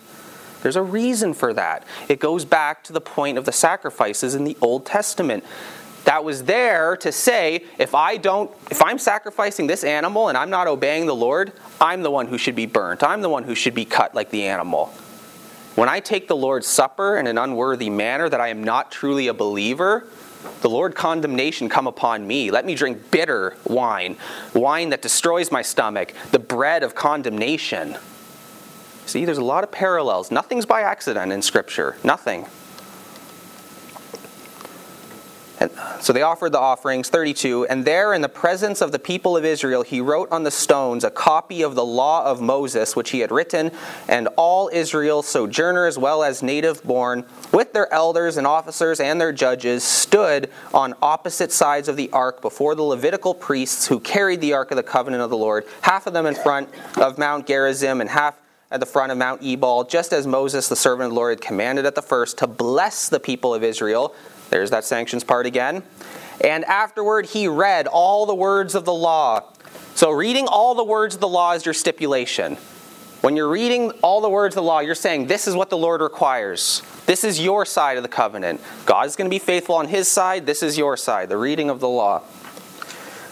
There's 0.63 0.77
a 0.77 0.83
reason 0.83 1.35
for 1.35 1.53
that. 1.55 1.85
It 2.09 2.21
goes 2.21 2.45
back 2.45 2.83
to 2.85 2.93
the 2.93 3.01
point 3.01 3.39
of 3.39 3.45
the 3.45 3.53
sacrifices 3.53 4.35
in 4.35 4.45
the 4.45 4.57
Old 4.61 4.85
Testament. 4.87 5.45
That 6.05 6.25
was 6.25 6.45
there 6.45 6.97
to 6.99 7.13
say 7.13 7.65
if 7.79 7.95
I 7.95 8.17
don't 8.17 8.51
if 8.71 8.83
I'm 8.83 8.99
sacrificing 8.99 9.67
this 9.67 9.85
animal 9.85 10.29
and 10.29 10.39
I'm 10.39 10.51
not 10.51 10.67
obeying 10.67 11.07
the 11.07 11.15
Lord, 11.15 11.53
I'm 11.81 12.03
the 12.03 12.11
one 12.11 12.29
who 12.29 12.39
should 12.39 12.57
be 12.57 12.67
burnt. 12.67 13.03
I'm 13.03 13.21
the 13.21 13.29
one 13.29 13.45
who 13.45 13.55
should 13.55 13.75
be 13.75 13.85
cut 13.85 14.15
like 14.15 14.31
the 14.31 14.47
animal. 14.47 14.87
When 15.75 15.89
I 15.89 16.01
take 16.01 16.27
the 16.27 16.37
Lord's 16.37 16.67
supper 16.67 17.19
in 17.19 17.27
an 17.27 17.39
unworthy 17.39 17.91
manner 17.91 18.29
that 18.29 18.41
I 18.41 18.49
am 18.49 18.65
not 18.65 18.91
truly 18.91 19.29
a 19.29 19.35
believer, 19.35 20.09
the 20.61 20.71
Lord 20.71 20.95
condemnation 20.95 21.69
come 21.69 21.87
upon 21.87 22.27
me. 22.27 22.51
Let 22.51 22.65
me 22.65 22.75
drink 22.75 23.11
bitter 23.11 23.57
wine, 23.65 24.17
wine 24.55 24.89
that 24.91 25.03
destroys 25.03 25.53
my 25.53 25.63
stomach, 25.63 26.15
the 26.31 26.39
bread 26.39 26.83
of 26.83 26.95
condemnation. 26.95 27.97
See, 29.09 29.25
there's 29.25 29.39
a 29.39 29.45
lot 29.45 29.65
of 29.65 29.73
parallels. 29.73 30.31
Nothing's 30.31 30.67
by 30.67 30.83
accident 30.83 31.33
in 31.33 31.41
Scripture. 31.41 31.97
Nothing. 32.05 32.47
And 35.61 35.71
so 36.01 36.13
they 36.13 36.21
offered 36.21 36.53
the 36.53 36.61
offerings, 36.61 37.09
32, 37.09 37.67
and 37.67 37.87
there 37.87 38.13
in 38.13 38.21
the 38.21 38.29
presence 38.29 38.83
of 38.83 38.93
the 38.93 38.99
people 38.99 39.35
of 39.35 39.47
Israel, 39.47 39.83
he 39.83 40.03
wrote 40.03 40.31
on 40.31 40.43
the 40.43 40.51
stones 40.51 41.05
a 41.05 41.11
copy 41.11 41.63
of 41.63 41.75
the 41.75 41.85
law 41.85 42.23
of 42.23 42.43
Moses, 42.43 42.95
which 42.95 43.11
he 43.11 43.21
had 43.21 43.33
written, 43.33 43.73
and 44.09 44.29
all 44.37 44.69
Israel, 44.75 45.23
sojourner 45.23 45.87
as 45.87 45.99
well 45.99 46.23
as 46.23 46.43
native 46.43 46.85
born, 46.85 47.25
with 47.51 47.73
their 47.73 47.91
elders 47.93 48.37
and 48.37 48.47
officers 48.47 49.01
and 49.01 49.19
their 49.19 49.33
judges, 49.33 49.83
stood 49.83 50.51
on 50.75 50.95
opposite 51.01 51.51
sides 51.51 51.89
of 51.89 51.97
the 51.97 52.11
ark 52.13 52.43
before 52.43 52.75
the 52.75 52.83
Levitical 52.83 53.33
priests 53.35 53.89
who 53.89 53.99
carried 53.99 54.43
the 54.43 54.53
ark 54.53 54.71
of 54.71 54.77
the 54.77 54.83
covenant 54.83 55.23
of 55.23 55.31
the 55.31 55.37
Lord, 55.37 55.65
half 55.81 56.07
of 56.07 56.13
them 56.13 56.27
in 56.27 56.35
front 56.35 56.69
of 56.99 57.17
Mount 57.17 57.47
Gerizim 57.47 58.03
and 58.03 58.11
half 58.11 58.37
at 58.71 58.81
the 58.81 58.87
front 58.87 59.11
of 59.11 59.19
Mount 59.19 59.43
Ebal, 59.43 59.85
just 59.85 60.13
as 60.13 60.27
Moses, 60.27 60.69
the 60.69 60.77
servant 60.77 61.07
of 61.07 61.11
the 61.11 61.17
Lord, 61.17 61.39
had 61.39 61.41
commanded 61.41 61.87
at 61.87 61.95
the 61.95 62.03
first 62.03 62.39
to 62.39 62.47
bless 62.47 63.09
the 63.09 63.21
people 63.21 63.55
of 63.55 63.65
Israel. 63.65 64.15
There's 64.51 64.71
that 64.71 64.85
sanctions 64.85 65.25
part 65.25 65.47
again. 65.47 65.83
And 66.43 66.65
afterward, 66.67 67.27
he 67.27 67.49
read 67.49 67.87
all 67.87 68.27
the 68.27 68.35
words 68.35 68.75
of 68.75 68.85
the 68.85 68.95
law. 68.95 69.45
So, 69.95 70.11
reading 70.11 70.47
all 70.47 70.75
the 70.75 70.85
words 70.85 71.15
of 71.15 71.21
the 71.21 71.29
law 71.29 71.53
is 71.53 71.65
your 71.65 71.75
stipulation. 71.75 72.57
When 73.21 73.35
you're 73.37 73.49
reading 73.49 73.91
all 74.03 74.21
the 74.21 74.31
words 74.31 74.55
of 74.55 74.63
the 74.63 74.67
law, 74.67 74.79
you're 74.79 74.95
saying, 74.95 75.27
This 75.27 75.49
is 75.49 75.57
what 75.57 75.71
the 75.71 75.77
Lord 75.77 76.01
requires. 76.01 76.83
This 77.07 77.25
is 77.25 77.41
your 77.41 77.65
side 77.65 77.97
of 77.97 78.05
the 78.05 78.09
covenant. 78.09 78.61
God 78.87 79.07
is 79.07 79.17
going 79.17 79.29
to 79.29 79.35
be 79.35 79.41
faithful 79.41 79.75
on 79.75 79.89
his 79.89 80.07
side. 80.07 80.47
This 80.47 80.63
is 80.63 80.79
your 80.79 80.97
side, 80.97 81.29
the 81.29 81.37
reading 81.37 81.69
of 81.69 81.81
the 81.81 81.89
law. 81.89 82.23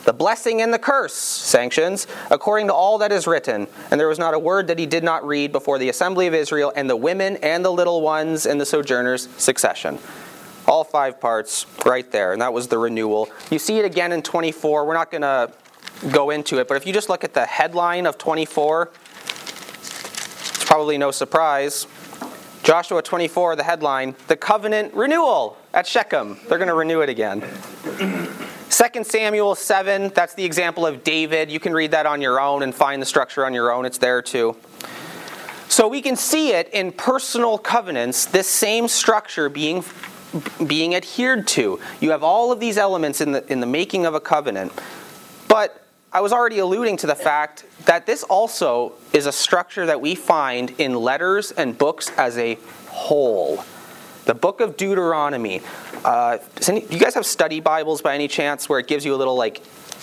The 0.07 0.13
blessing 0.13 0.63
and 0.63 0.73
the 0.73 0.79
curse 0.79 1.15
sanctions, 1.15 2.07
according 2.31 2.69
to 2.69 2.73
all 2.73 2.99
that 2.99 3.11
is 3.11 3.27
written. 3.27 3.67
And 3.91 3.99
there 3.99 4.07
was 4.07 4.21
not 4.21 4.35
a 4.35 4.39
word 4.39 4.69
that 4.69 4.79
he 4.79 4.87
did 4.87 5.03
not 5.03 5.27
read 5.27 5.51
before 5.51 5.81
the 5.81 5.89
assembly 5.89 6.29
of 6.29 6.33
Israel 6.33 6.73
and 6.77 6.89
the 6.89 6.95
women 6.95 7.39
and 7.39 7.65
the 7.65 7.73
little 7.73 8.01
ones 8.01 8.47
and 8.47 8.61
the 8.61 8.65
sojourners' 8.65 9.29
succession. 9.37 9.99
All 10.69 10.85
five 10.85 11.21
parts 11.21 11.67
right 11.85 12.09
there. 12.13 12.33
And 12.33 12.41
that 12.41 12.53
was 12.53 12.69
the 12.69 12.79
renewal. 12.79 13.29
You 13.51 13.59
see 13.59 13.81
it 13.81 13.85
again 13.85 14.13
in 14.13 14.23
24. 14.23 14.87
We're 14.87 14.95
not 14.95 15.11
going 15.11 15.23
to 15.23 15.51
go 16.13 16.31
into 16.31 16.61
it, 16.61 16.69
but 16.69 16.77
if 16.77 16.87
you 16.87 16.93
just 16.93 17.09
look 17.09 17.25
at 17.25 17.35
the 17.35 17.45
headline 17.45 18.07
of 18.07 18.17
24, 18.17 18.93
it's 19.81 20.65
Probably 20.65 20.99
no 20.99 21.11
surprise. 21.11 21.89
Joshua 22.63 23.03
24, 23.03 23.57
the 23.57 23.65
headline, 23.65 24.15
the 24.29 24.37
covenant 24.37 24.95
renewal 24.95 25.59
at 25.75 25.85
Shechem. 25.85 26.39
They're 26.49 26.59
going 26.59 26.69
to 26.69 26.75
renew 26.75 27.01
it 27.01 27.09
again. 27.09 27.43
2 28.77 29.05
Samuel 29.05 29.55
7, 29.55 30.11
that's 30.11 30.35
the 30.35 30.45
example 30.45 30.85
of 30.85 31.03
David. 31.03 31.51
You 31.51 31.59
can 31.59 31.73
read 31.73 31.93
that 31.93 32.05
on 32.05 32.21
your 32.21 32.39
own 32.39 32.63
and 32.63 32.75
find 32.75 33.01
the 33.01 33.07
structure 33.07 33.47
on 33.47 33.55
your 33.55 33.73
own. 33.73 33.87
It's 33.87 33.97
there 33.97 34.21
too. 34.21 34.55
So 35.67 35.89
we 35.89 36.03
can 36.03 36.15
see 36.15 36.51
it 36.51 36.69
in 36.75 36.93
personal 36.93 37.57
covenants, 37.57 38.27
this 38.27 38.47
same 38.47 38.87
structure 38.87 39.49
being, 39.49 39.83
being 40.67 40.95
adhered 40.95 41.49
to. 41.49 41.81
You 42.01 42.11
have 42.11 42.23
all 42.23 42.53
of 42.53 42.61
these 42.61 42.77
elements 42.77 43.23
in 43.23 43.33
the, 43.33 43.51
in 43.51 43.61
the 43.61 43.67
making 43.67 44.05
of 44.05 44.13
a 44.13 44.21
covenant. 44.21 44.73
But 45.49 45.83
I 46.13 46.21
was 46.21 46.35
already 46.35 46.59
alluding 46.59 46.99
to 46.99 47.07
the 47.07 47.15
fact 47.15 47.65
that 47.87 48.05
this 48.05 48.25
also 48.25 48.93
is 49.15 49.25
a 49.25 49.33
structure 49.33 49.87
that 49.87 50.03
we 50.03 50.15
find 50.15 50.75
in 50.77 50.95
letters 50.95 51.51
and 51.51 51.79
books 51.79 52.11
as 52.19 52.37
a 52.37 52.59
whole. 52.89 53.65
The 54.27 54.35
book 54.35 54.61
of 54.61 54.77
Deuteronomy. 54.77 55.63
Uh, 56.05 56.39
any, 56.67 56.81
do 56.81 56.95
you 56.95 57.01
guys 57.01 57.15
have 57.15 57.25
study 57.25 57.61
Bibles 57.61 58.03
by 58.03 58.15
any 58.17 58.27
chance 58.27 58.69
where 58.69 58.81
it 58.81 58.89
gives 58.89 59.05
you 59.05 59.15
a 59.15 59.17
little 59.17 59.37
like 59.37 59.63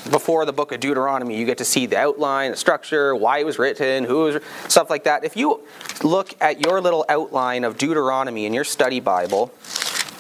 before 0.10 0.46
the 0.46 0.54
book 0.54 0.72
of 0.72 0.80
Deuteronomy, 0.80 1.38
you 1.38 1.46
get 1.46 1.58
to 1.58 1.66
see 1.66 1.86
the 1.86 1.98
outline, 1.98 2.52
the 2.52 2.58
structure, 2.58 3.14
why 3.16 3.40
it 3.40 3.46
was 3.46 3.60
written, 3.60 4.06
who 4.06 4.20
was, 4.20 4.44
stuff 4.70 4.90
like 4.90 5.04
that. 5.04 5.26
If 5.26 5.36
you 5.36 5.62
look 6.04 6.36
at 6.42 6.66
your 6.66 6.80
little 6.80 7.06
outline 7.10 7.66
of 7.66 7.78
Deuteronomy 7.78 8.46
in 8.46 8.54
your 8.54 8.64
study 8.64 9.02
Bible, 9.02 9.52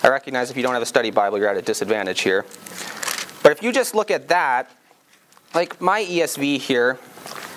I 0.03 0.09
recognize 0.09 0.51
if 0.51 0.57
you 0.57 0.63
don't 0.63 0.73
have 0.73 0.83
a 0.83 0.85
study 0.85 1.09
Bible, 1.09 1.37
you're 1.37 1.47
at 1.47 1.57
a 1.57 1.61
disadvantage 1.61 2.21
here. 2.21 2.43
But 3.41 3.53
if 3.53 3.63
you 3.63 3.71
just 3.71 3.95
look 3.95 4.11
at 4.11 4.27
that, 4.27 4.69
like 5.53 5.79
my 5.79 6.03
ESV 6.03 6.59
here 6.59 6.99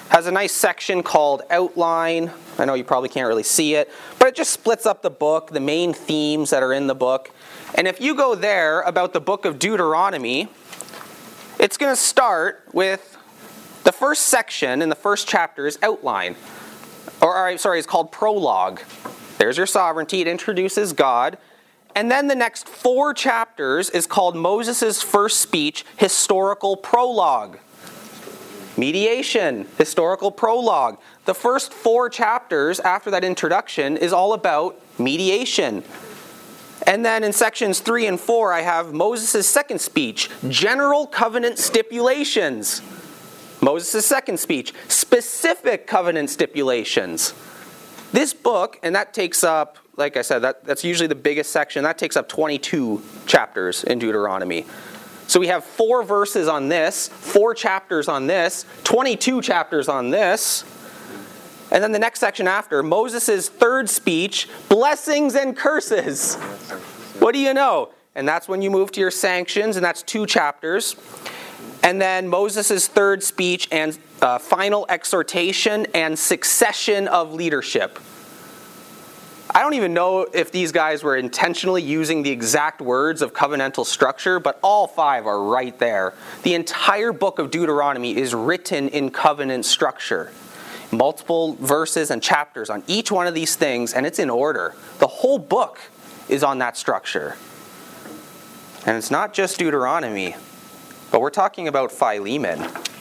has 0.09 0.27
a 0.27 0.33
nice 0.33 0.53
section 0.53 1.03
called 1.03 1.43
Outline. 1.51 2.31
I 2.59 2.65
know 2.65 2.75
you 2.75 2.85
probably 2.85 3.09
can't 3.09 3.29
really 3.29 3.43
see 3.43 3.75
it, 3.75 3.91
but 4.19 4.29
it 4.29 4.35
just 4.35 4.53
splits 4.53 4.87
up 4.87 5.03
the 5.03 5.11
book, 5.11 5.51
the 5.51 5.61
main 5.61 5.93
themes 5.93 6.51
that 6.51 6.63
are 6.63 6.73
in 6.73 6.87
the 6.87 6.95
book. 6.95 7.31
And 7.75 7.87
if 7.87 8.01
you 8.01 8.15
go 8.15 8.35
there 8.35 8.81
about 8.83 9.13
the 9.13 9.21
book 9.21 9.45
of 9.45 9.59
Deuteronomy, 9.59 10.49
it's 11.59 11.77
going 11.77 11.93
to 11.93 12.01
start 12.01 12.65
with 12.73 13.17
the 13.85 13.93
first 13.93 14.27
section 14.27 14.83
in 14.83 14.89
the 14.89 14.95
first 14.95 15.29
chapter 15.29 15.67
is 15.67 15.79
outline. 15.83 16.37
Or, 17.21 17.37
or, 17.37 17.59
sorry, 17.59 17.79
it's 17.79 17.87
called 17.87 18.13
prologue. 18.13 18.81
There's 19.39 19.57
your 19.57 19.67
sovereignty. 19.67 20.21
It 20.21 20.29
introduces 20.29 20.93
God. 20.93 21.39
And 21.95 22.11
then 22.11 22.27
the 22.27 22.35
next 22.35 22.69
four 22.69 23.15
chapters 23.15 23.89
is 23.91 24.07
called 24.07 24.37
Moses' 24.37 25.03
first 25.03 25.41
speech, 25.41 25.85
historical 25.97 26.77
prologue. 26.77 27.59
Mediation, 28.77 29.67
historical 29.79 30.31
prologue. 30.31 30.99
The 31.25 31.35
first 31.35 31.73
four 31.73 32.11
chapters 32.11 32.79
after 32.81 33.11
that 33.11 33.25
introduction 33.25 33.97
is 33.97 34.13
all 34.13 34.33
about 34.33 34.81
mediation. 34.99 35.83
And 36.87 37.05
then 37.05 37.25
in 37.25 37.33
sections 37.33 37.81
three 37.81 38.07
and 38.07 38.21
four, 38.21 38.53
I 38.53 38.61
have 38.61 38.93
Moses' 38.93 39.49
second 39.49 39.81
speech, 39.81 40.31
general 40.49 41.07
covenant 41.07 41.59
stipulations. 41.59 42.83
Moses' 43.63 44.05
second 44.05 44.39
speech, 44.39 44.75
specific 44.89 45.87
covenant 45.87 46.31
stipulations. 46.31 47.35
This 48.13 48.35
book, 48.35 48.79
and 48.83 48.95
that 48.95 49.15
takes 49.15 49.43
up, 49.43 49.79
like 49.97 50.17
I 50.17 50.23
said, 50.23 50.41
that, 50.41 50.65
that's 50.65 50.85
usually 50.85 51.07
the 51.07 51.15
biggest 51.15 51.51
section, 51.51 51.83
that 51.85 51.99
takes 51.99 52.17
up 52.17 52.29
22 52.29 53.03
chapters 53.27 53.83
in 53.83 53.99
Deuteronomy. 53.99 54.67
So 55.27 55.41
we 55.41 55.49
have 55.49 55.65
four 55.65 56.03
verses 56.03 56.49
on 56.49 56.69
this, 56.69 57.09
four 57.09 57.55
chapters 57.55 58.09
on 58.09 58.27
this, 58.27 58.65
22 58.85 59.43
chapters 59.43 59.89
on 59.89 60.11
this. 60.11 60.65
And 61.71 61.83
then 61.83 61.93
the 61.93 61.99
next 61.99 62.21
section 62.21 62.47
after, 62.47 62.83
Moses' 62.83 63.49
third 63.49 63.91
speech, 63.91 64.49
blessings 64.69 65.35
and 65.35 65.57
curses. 65.57 66.37
What 67.19 67.33
do 67.33 67.41
you 67.41 67.55
know? 67.55 67.91
And 68.15 68.27
that's 68.27 68.49
when 68.49 68.63
you 68.63 68.71
move 68.71 68.93
to 68.93 69.01
your 69.01 69.11
sanctions, 69.11 69.77
and 69.77 69.85
that's 69.85 70.03
two 70.03 70.27
chapters. 70.27 70.97
And 71.83 72.01
then 72.01 72.29
Moses' 72.29 72.87
third 72.89 73.23
speech 73.23 73.69
and 73.71 73.99
uh, 74.23 74.39
final 74.39 74.87
exhortation 74.89 75.87
and 75.93 76.19
succession 76.19 77.09
of 77.09 77.35
leadership. 77.35 77.99
I 79.57 79.63
don't 79.63 79.73
even 79.73 79.95
know 79.95 80.27
if 80.35 80.53
these 80.53 80.71
guys 80.71 81.03
were 81.03 81.17
intentionally 81.17 81.83
using 81.83 82.23
the 82.23 82.29
exact 82.29 82.83
words 82.83 83.23
of 83.23 83.33
covenantal 83.33 83.87
structure, 83.87 84.39
but 84.39 84.59
all 84.63 84.87
five 84.87 85.27
are 85.27 85.43
right 85.43 85.79
there. 85.79 86.13
The 86.43 86.53
entire 86.53 87.11
book 87.11 87.39
of 87.39 87.51
Deuteronomy 87.51 88.19
is 88.19 88.35
written 88.35 88.91
in 88.91 89.11
covenant 89.11 89.65
structure. 89.65 90.31
Multiple 90.93 91.55
verses 91.55 92.11
and 92.11 92.23
chapters 92.23 92.69
on 92.69 92.85
each 92.87 93.11
one 93.11 93.27
of 93.27 93.33
these 93.33 93.57
things, 93.57 93.95
and 93.95 94.05
it's 94.05 94.19
in 94.19 94.29
order. 94.29 94.75
The 94.99 95.07
whole 95.07 95.39
book 95.39 95.81
is 96.29 96.43
on 96.43 96.59
that 96.59 96.77
structure. 96.77 97.39
And 98.85 98.95
it's 98.95 99.11
not 99.11 99.33
just 99.33 99.59
Deuteronomy, 99.59 100.37
but 101.11 101.23
we're 101.23 101.31
talking 101.31 101.67
about 101.67 101.91
Philemon. 101.91 102.59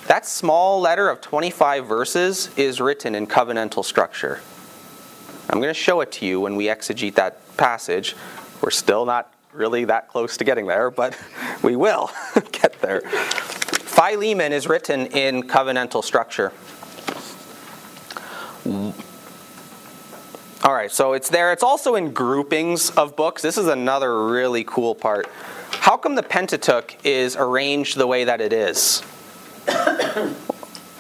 That 0.08 0.26
small 0.26 0.80
letter 0.80 1.10
of 1.10 1.20
25 1.20 1.86
verses 1.86 2.50
is 2.56 2.80
written 2.80 3.14
in 3.14 3.28
covenantal 3.28 3.84
structure. 3.84 4.40
I'm 5.50 5.60
going 5.60 5.74
to 5.74 5.80
show 5.80 6.02
it 6.02 6.12
to 6.14 6.26
you 6.26 6.40
when 6.42 6.56
we 6.56 6.66
exegete 6.66 7.16
that 7.16 7.58
passage. 7.58 8.16
We're 8.62 8.72
still 8.72 9.06
not 9.06 9.32
really 9.54 9.86
that 9.86 10.10
close 10.10 10.38
to 10.38 10.44
getting 10.44 10.68
there, 10.68 10.92
but 10.92 11.18
we 11.64 11.76
will 11.76 12.12
get 12.52 12.82
there. 12.82 13.02
Philemon 13.02 14.52
is 14.52 14.68
written 14.68 15.08
in 15.08 15.44
covenantal 15.44 16.04
structure. 16.04 16.52
All 20.64 20.74
right, 20.74 20.92
so 20.92 21.14
it's 21.14 21.30
there. 21.30 21.54
It's 21.54 21.64
also 21.64 21.96
in 21.96 22.12
groupings 22.12 22.90
of 22.92 23.16
books. 23.16 23.42
This 23.42 23.58
is 23.58 23.68
another 23.68 24.28
really 24.28 24.64
cool 24.64 24.96
part. 24.96 25.28
How 25.72 25.96
come 25.96 26.16
the 26.16 26.24
Pentateuch 26.24 26.98
is 27.06 27.36
arranged 27.36 27.98
the 27.98 28.08
way 28.08 28.24
that 28.24 28.42
it 28.42 28.52
is? 28.52 29.04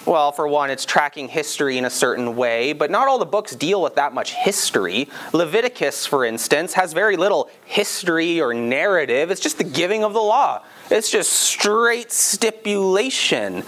Well, 0.05 0.31
for 0.31 0.47
one, 0.47 0.69
it's 0.69 0.85
tracking 0.85 1.27
history 1.29 1.79
in 1.79 1.85
a 1.85 1.89
certain 1.89 2.35
way, 2.35 2.73
but 2.73 2.91
not 2.91 3.07
all 3.07 3.17
the 3.17 3.25
books 3.25 3.55
deal 3.55 3.81
with 3.81 3.95
that 3.95 4.13
much 4.13 4.33
history. 4.33 5.09
Leviticus, 5.33 6.05
for 6.05 6.23
instance, 6.23 6.73
has 6.73 6.93
very 6.93 7.17
little 7.17 7.49
history 7.65 8.39
or 8.39 8.53
narrative. 8.53 9.31
It's 9.31 9.41
just 9.41 9.57
the 9.57 9.63
giving 9.63 10.03
of 10.03 10.13
the 10.13 10.21
law, 10.21 10.61
it's 10.91 11.09
just 11.09 11.31
straight 11.31 12.11
stipulation. 12.11 13.63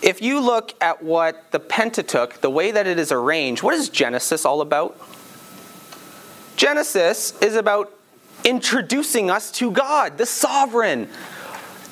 If 0.00 0.22
you 0.22 0.40
look 0.40 0.72
at 0.80 1.02
what 1.02 1.50
the 1.50 1.60
Pentateuch, 1.60 2.40
the 2.40 2.48
way 2.48 2.70
that 2.70 2.86
it 2.86 2.98
is 2.98 3.12
arranged, 3.12 3.62
what 3.62 3.74
is 3.74 3.90
Genesis 3.90 4.46
all 4.46 4.62
about? 4.62 4.98
Genesis 6.56 7.38
is 7.42 7.54
about 7.54 7.92
introducing 8.44 9.30
us 9.30 9.50
to 9.52 9.70
God, 9.70 10.16
the 10.16 10.24
sovereign, 10.24 11.10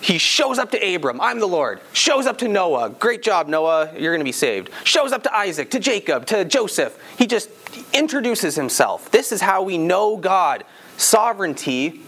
he 0.00 0.18
shows 0.18 0.58
up 0.58 0.70
to 0.70 0.94
Abram, 0.94 1.20
I'm 1.20 1.40
the 1.40 1.48
Lord. 1.48 1.80
Shows 1.92 2.26
up 2.26 2.38
to 2.38 2.48
Noah, 2.48 2.90
great 2.90 3.22
job, 3.22 3.48
Noah, 3.48 3.92
you're 3.96 4.12
going 4.12 4.20
to 4.20 4.24
be 4.24 4.32
saved. 4.32 4.70
Shows 4.84 5.12
up 5.12 5.22
to 5.24 5.36
Isaac, 5.36 5.70
to 5.70 5.80
Jacob, 5.80 6.26
to 6.26 6.44
Joseph. 6.44 6.98
He 7.18 7.26
just 7.26 7.50
introduces 7.92 8.54
himself. 8.54 9.10
This 9.10 9.32
is 9.32 9.40
how 9.40 9.62
we 9.62 9.76
know 9.76 10.16
God. 10.16 10.64
Sovereignty 10.96 12.00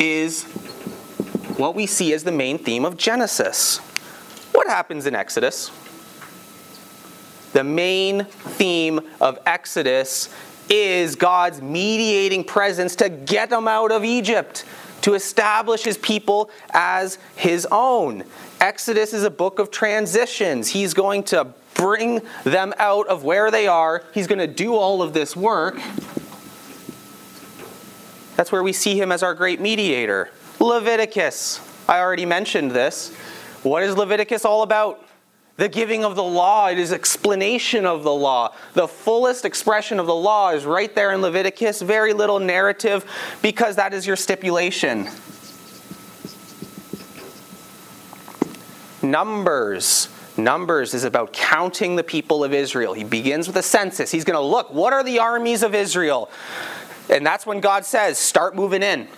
is 0.00 0.44
what 1.56 1.74
we 1.74 1.86
see 1.86 2.12
as 2.12 2.24
the 2.24 2.32
main 2.32 2.58
theme 2.58 2.84
of 2.84 2.96
Genesis. 2.96 3.78
What 4.52 4.66
happens 4.66 5.06
in 5.06 5.14
Exodus? 5.14 5.70
The 7.52 7.64
main 7.64 8.24
theme 8.24 9.00
of 9.20 9.38
Exodus 9.46 10.34
is 10.68 11.14
God's 11.14 11.62
mediating 11.62 12.44
presence 12.44 12.96
to 12.96 13.08
get 13.08 13.50
them 13.50 13.68
out 13.68 13.92
of 13.92 14.04
Egypt 14.04 14.64
to 15.06 15.14
establish 15.14 15.84
his 15.84 15.96
people 15.96 16.50
as 16.70 17.20
his 17.36 17.64
own. 17.70 18.24
Exodus 18.60 19.12
is 19.12 19.22
a 19.22 19.30
book 19.30 19.60
of 19.60 19.70
transitions. 19.70 20.66
He's 20.66 20.94
going 20.94 21.22
to 21.24 21.46
bring 21.74 22.22
them 22.42 22.74
out 22.78 23.06
of 23.06 23.22
where 23.22 23.52
they 23.52 23.68
are, 23.68 24.02
he's 24.12 24.26
going 24.26 24.40
to 24.40 24.48
do 24.48 24.74
all 24.74 25.02
of 25.02 25.12
this 25.12 25.36
work. 25.36 25.80
That's 28.34 28.50
where 28.50 28.64
we 28.64 28.72
see 28.72 29.00
him 29.00 29.12
as 29.12 29.22
our 29.22 29.32
great 29.32 29.60
mediator. 29.60 30.28
Leviticus. 30.58 31.60
I 31.88 32.00
already 32.00 32.26
mentioned 32.26 32.72
this. 32.72 33.14
What 33.62 33.84
is 33.84 33.96
Leviticus 33.96 34.44
all 34.44 34.62
about? 34.62 35.05
The 35.56 35.68
giving 35.68 36.04
of 36.04 36.16
the 36.16 36.22
law, 36.22 36.68
it 36.68 36.78
is 36.78 36.92
explanation 36.92 37.86
of 37.86 38.02
the 38.02 38.12
law. 38.12 38.54
The 38.74 38.86
fullest 38.86 39.44
expression 39.44 39.98
of 39.98 40.06
the 40.06 40.14
law 40.14 40.50
is 40.50 40.64
right 40.64 40.94
there 40.94 41.12
in 41.12 41.22
Leviticus, 41.22 41.80
very 41.80 42.12
little 42.12 42.38
narrative, 42.38 43.04
because 43.40 43.76
that 43.76 43.94
is 43.94 44.06
your 44.06 44.16
stipulation. 44.16 45.08
Numbers. 49.02 50.08
Numbers 50.36 50.92
is 50.92 51.04
about 51.04 51.32
counting 51.32 51.96
the 51.96 52.04
people 52.04 52.44
of 52.44 52.52
Israel. 52.52 52.92
He 52.92 53.04
begins 53.04 53.46
with 53.46 53.56
a 53.56 53.62
census. 53.62 54.10
He's 54.10 54.24
going 54.24 54.36
to 54.36 54.44
look, 54.44 54.72
what 54.74 54.92
are 54.92 55.02
the 55.02 55.20
armies 55.20 55.62
of 55.62 55.74
Israel? 55.74 56.30
And 57.08 57.24
that's 57.24 57.46
when 57.46 57.60
God 57.60 57.86
says, 57.86 58.18
start 58.18 58.54
moving 58.54 58.82
in 58.82 59.08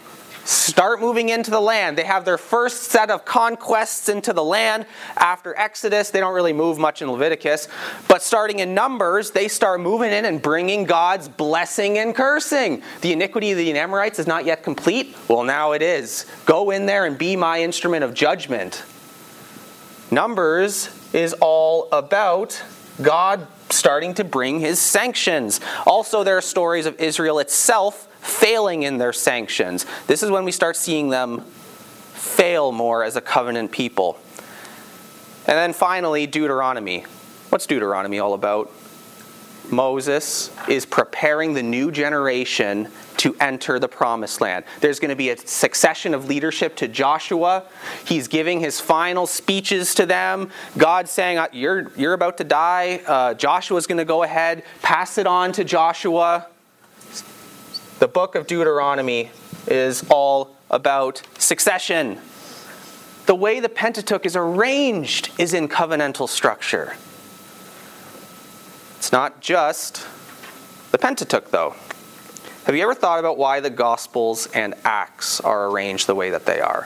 start 0.49 1.01
moving 1.01 1.29
into 1.29 1.51
the 1.51 1.61
land. 1.61 1.99
They 1.99 2.05
have 2.05 2.25
their 2.25 2.39
first 2.39 2.85
set 2.85 3.11
of 3.11 3.25
conquests 3.25 4.09
into 4.09 4.33
the 4.33 4.43
land 4.43 4.87
after 5.17 5.55
Exodus. 5.57 6.11
They 6.11 6.21
don't 6.21 6.35
really 6.35 6.55
move 6.55 6.79
much 6.79 7.03
in 7.03 7.11
Leviticus. 7.11 7.69
But 8.09 8.23
starting 8.23 8.61
in 8.61 8.75
Numbers, 8.75 9.31
they 9.31 9.49
start 9.49 9.81
moving 9.81 10.11
in 10.11 10.25
and 10.25 10.41
bringing 10.41 10.85
God's 10.85 11.29
blessing 11.29 11.99
and 11.99 12.15
cursing. 12.15 12.83
The 13.03 13.13
iniquity 13.13 13.51
of 13.51 13.59
the 13.59 13.79
Amorites 13.79 14.19
is 14.19 14.27
not 14.27 14.47
yet 14.47 14.63
complete. 14.63 15.15
Well, 15.29 15.45
now 15.45 15.73
it 15.73 15.83
is. 15.83 16.25
Go 16.47 16.71
in 16.71 16.87
there 16.87 17.05
and 17.05 17.19
be 17.19 17.37
my 17.37 17.63
instrument 17.63 18.03
of 18.03 18.15
judgment. 18.15 18.85
Numbers 20.11 20.89
is 21.13 21.35
all 21.35 21.91
about 21.93 22.63
God 23.03 23.47
starting 23.69 24.15
to 24.15 24.25
bring 24.25 24.61
his 24.61 24.79
sanctions. 24.79 25.61
Also, 25.87 26.25
there 26.25 26.39
are 26.39 26.43
stories 26.43 26.87
of 26.87 26.99
Israel 26.99 27.39
itself 27.39 28.08
failing 28.21 28.83
in 28.83 28.99
their 28.99 29.13
sanctions. 29.13 29.87
This 30.07 30.23
is 30.23 30.31
when 30.31 30.45
we 30.45 30.53
start 30.53 30.77
seeing 30.77 31.09
them 31.09 31.41
fail 32.13 32.73
more 32.73 33.05
as 33.05 33.17
a 33.17 33.21
covenant 33.21 33.73
people. 33.73 34.19
And 35.47 35.57
then 35.57 35.73
finally, 35.73 36.27
Deuteronomy. 36.27 37.05
What's 37.49 37.67
Deuteronomy 37.67 38.19
all 38.19 38.35
about? 38.35 38.71
Moses 39.71 40.51
is 40.69 40.87
preparing 40.87 41.55
the 41.55 41.63
new 41.63 41.91
generation 41.91 42.89
to 43.19 43.37
enter 43.41 43.79
the 43.79 43.89
promised 43.89 44.41
land. 44.41 44.65
There's 44.81 45.01
going 45.01 45.11
to 45.11 45.17
be 45.17 45.31
a 45.31 45.37
succession 45.37 46.15
of 46.15 46.27
leadership 46.27 46.77
to 46.77 46.89
Joshua. 46.89 47.65
He's 48.05 48.29
giving 48.29 48.61
his 48.61 48.81
final 48.81 49.27
speeches 49.27 49.95
to 49.97 50.07
them. 50.07 50.51
God 50.77 51.09
saying, 51.09 51.39
uh, 51.39 51.49
You're, 51.53 51.91
you're 51.97 52.15
about 52.15 52.39
to 52.39 52.45
die. 52.45 53.03
Uh, 53.07 53.35
Joshua's 53.35 53.87
going 53.87 53.99
to 53.99 54.05
go 54.05 54.23
ahead, 54.23 54.63
pass 54.83 55.19
it 55.19 55.27
on 55.27 55.53
to 55.53 55.65
Joshua. 55.65 56.47
The 57.99 58.07
book 58.07 58.37
of 58.37 58.47
Deuteronomy 58.47 59.31
is 59.67 60.05
all 60.09 60.55
about 60.71 61.21
succession. 61.37 62.21
The 63.27 63.35
way 63.35 63.59
the 63.59 63.69
Pentateuch 63.69 64.25
is 64.25 64.37
arranged 64.37 65.31
is 65.37 65.53
in 65.53 65.67
covenantal 65.67 66.29
structure. 66.29 66.95
It's 68.99 69.11
not 69.11 69.41
just 69.41 70.07
the 70.93 70.99
Pentateuch, 70.99 71.51
though. 71.51 71.75
Have 72.67 72.77
you 72.77 72.85
ever 72.85 72.95
thought 72.95 73.19
about 73.19 73.37
why 73.37 73.59
the 73.59 73.71
Gospels 73.71 74.47
and 74.55 74.75
Acts 74.85 75.41
are 75.41 75.69
arranged 75.69 76.07
the 76.07 76.15
way 76.15 76.31
that 76.31 76.47
they 76.47 76.61
are? 76.61 76.85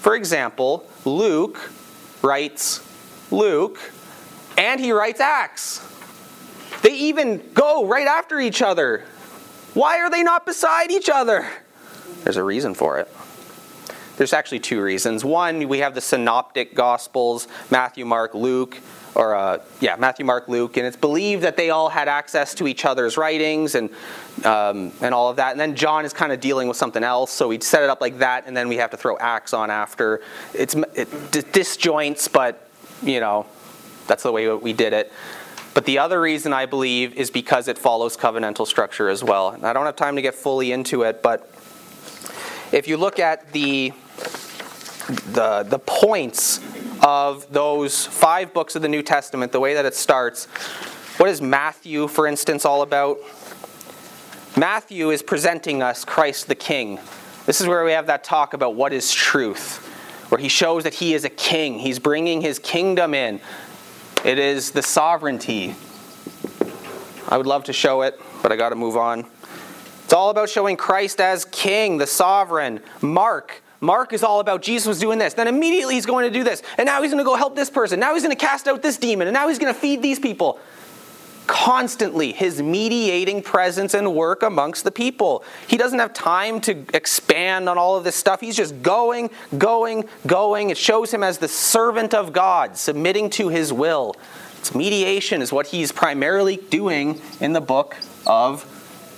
For 0.00 0.16
example, 0.16 0.84
Luke 1.04 1.70
writes 2.22 2.84
Luke 3.30 3.92
and 4.56 4.80
he 4.80 4.90
writes 4.90 5.20
Acts. 5.20 5.86
They 6.82 6.94
even 6.94 7.52
go 7.54 7.86
right 7.86 8.08
after 8.08 8.40
each 8.40 8.62
other. 8.62 9.04
Why 9.74 9.98
are 9.98 10.10
they 10.10 10.22
not 10.22 10.46
beside 10.46 10.90
each 10.90 11.08
other? 11.08 11.48
There's 12.24 12.36
a 12.36 12.44
reason 12.44 12.74
for 12.74 12.98
it. 12.98 13.08
There's 14.16 14.32
actually 14.32 14.60
two 14.60 14.82
reasons. 14.82 15.24
One, 15.24 15.68
we 15.68 15.78
have 15.78 15.94
the 15.94 16.00
synoptic 16.00 16.74
gospels 16.74 17.46
Matthew, 17.70 18.04
Mark, 18.04 18.34
Luke, 18.34 18.76
or 19.14 19.34
uh, 19.34 19.58
yeah, 19.80 19.96
Matthew, 19.96 20.24
Mark, 20.24 20.48
Luke, 20.48 20.76
and 20.76 20.86
it's 20.86 20.96
believed 20.96 21.42
that 21.42 21.56
they 21.56 21.70
all 21.70 21.88
had 21.88 22.08
access 22.08 22.54
to 22.54 22.66
each 22.66 22.84
other's 22.84 23.16
writings 23.16 23.74
and 23.74 23.90
um, 24.44 24.92
and 25.00 25.14
all 25.14 25.28
of 25.28 25.36
that. 25.36 25.52
And 25.52 25.60
then 25.60 25.74
John 25.74 26.04
is 26.04 26.12
kind 26.12 26.32
of 26.32 26.40
dealing 26.40 26.68
with 26.68 26.76
something 26.76 27.04
else, 27.04 27.30
so 27.30 27.48
we 27.48 27.60
set 27.60 27.82
it 27.82 27.90
up 27.90 28.00
like 28.00 28.18
that, 28.18 28.46
and 28.46 28.56
then 28.56 28.68
we 28.68 28.76
have 28.76 28.90
to 28.90 28.96
throw 28.96 29.16
Acts 29.18 29.52
on 29.52 29.70
after. 29.70 30.20
It's 30.54 30.74
it 30.74 31.10
disjoints, 31.32 32.30
but 32.30 32.68
you 33.02 33.20
know, 33.20 33.46
that's 34.06 34.22
the 34.22 34.32
way 34.32 34.48
we 34.52 34.72
did 34.72 34.92
it. 34.92 35.12
But 35.78 35.84
the 35.84 36.00
other 36.00 36.20
reason 36.20 36.52
I 36.52 36.66
believe 36.66 37.14
is 37.14 37.30
because 37.30 37.68
it 37.68 37.78
follows 37.78 38.16
covenantal 38.16 38.66
structure 38.66 39.08
as 39.08 39.22
well. 39.22 39.50
And 39.50 39.64
I 39.64 39.72
don't 39.72 39.86
have 39.86 39.94
time 39.94 40.16
to 40.16 40.22
get 40.22 40.34
fully 40.34 40.72
into 40.72 41.04
it, 41.04 41.22
but 41.22 41.48
if 42.72 42.88
you 42.88 42.96
look 42.96 43.20
at 43.20 43.52
the 43.52 43.92
the, 45.30 45.62
the 45.62 45.78
points 45.78 46.58
of 47.00 47.48
those 47.52 48.06
five 48.06 48.52
books 48.52 48.74
of 48.74 48.82
the 48.82 48.88
New 48.88 49.04
Testament, 49.04 49.52
the 49.52 49.60
way 49.60 49.74
that 49.74 49.84
it 49.84 49.94
starts, 49.94 50.46
what 51.18 51.30
is 51.30 51.40
Matthew, 51.40 52.08
for 52.08 52.26
instance, 52.26 52.64
all 52.64 52.82
about? 52.82 53.18
Matthew 54.56 55.10
is 55.10 55.22
presenting 55.22 55.80
us 55.80 56.04
Christ 56.04 56.48
the 56.48 56.56
King. 56.56 56.98
This 57.46 57.60
is 57.60 57.68
where 57.68 57.84
we 57.84 57.92
have 57.92 58.08
that 58.08 58.24
talk 58.24 58.52
about 58.52 58.74
what 58.74 58.92
is 58.92 59.12
truth, 59.12 59.76
where 60.28 60.40
he 60.40 60.48
shows 60.48 60.82
that 60.82 60.94
he 60.94 61.14
is 61.14 61.24
a 61.24 61.30
king. 61.30 61.78
He's 61.78 62.00
bringing 62.00 62.40
his 62.40 62.58
kingdom 62.58 63.14
in. 63.14 63.40
It 64.24 64.38
is 64.40 64.72
the 64.72 64.82
sovereignty. 64.82 65.76
I 67.28 67.36
would 67.36 67.46
love 67.46 67.64
to 67.64 67.72
show 67.72 68.02
it, 68.02 68.20
but 68.42 68.50
I 68.50 68.56
got 68.56 68.70
to 68.70 68.74
move 68.74 68.96
on. 68.96 69.26
It's 70.02 70.12
all 70.12 70.30
about 70.30 70.48
showing 70.48 70.76
Christ 70.76 71.20
as 71.20 71.44
king, 71.44 71.98
the 71.98 72.06
sovereign. 72.06 72.80
Mark. 73.00 73.62
Mark 73.80 74.12
is 74.12 74.24
all 74.24 74.40
about 74.40 74.60
Jesus 74.60 74.88
was 74.88 74.98
doing 74.98 75.20
this. 75.20 75.34
Then 75.34 75.46
immediately 75.46 75.94
he's 75.94 76.06
going 76.06 76.24
to 76.24 76.36
do 76.36 76.42
this. 76.42 76.62
And 76.78 76.86
now 76.86 77.00
he's 77.00 77.12
going 77.12 77.22
to 77.22 77.28
go 77.28 77.36
help 77.36 77.54
this 77.54 77.70
person. 77.70 78.00
Now 78.00 78.14
he's 78.14 78.24
going 78.24 78.34
to 78.34 78.40
cast 78.40 78.66
out 78.66 78.82
this 78.82 78.96
demon. 78.96 79.28
And 79.28 79.34
now 79.34 79.46
he's 79.46 79.58
going 79.60 79.72
to 79.72 79.78
feed 79.78 80.02
these 80.02 80.18
people 80.18 80.58
constantly 81.48 82.30
his 82.30 82.62
mediating 82.62 83.42
presence 83.42 83.94
and 83.94 84.14
work 84.14 84.44
amongst 84.44 84.84
the 84.84 84.92
people. 84.92 85.42
He 85.66 85.76
doesn't 85.76 85.98
have 85.98 86.14
time 86.14 86.60
to 86.60 86.84
expand 86.94 87.68
on 87.68 87.76
all 87.76 87.96
of 87.96 88.04
this 88.04 88.14
stuff. 88.14 88.40
He's 88.40 88.54
just 88.54 88.80
going, 88.82 89.30
going, 89.56 90.04
going. 90.26 90.70
It 90.70 90.78
shows 90.78 91.12
him 91.12 91.24
as 91.24 91.38
the 91.38 91.48
servant 91.48 92.14
of 92.14 92.32
God, 92.32 92.76
submitting 92.76 93.30
to 93.30 93.48
his 93.48 93.72
will. 93.72 94.14
It's 94.58 94.74
mediation 94.74 95.42
is 95.42 95.52
what 95.52 95.68
he's 95.68 95.90
primarily 95.90 96.58
doing 96.58 97.20
in 97.40 97.54
the 97.54 97.60
book 97.60 97.96
of 98.26 98.64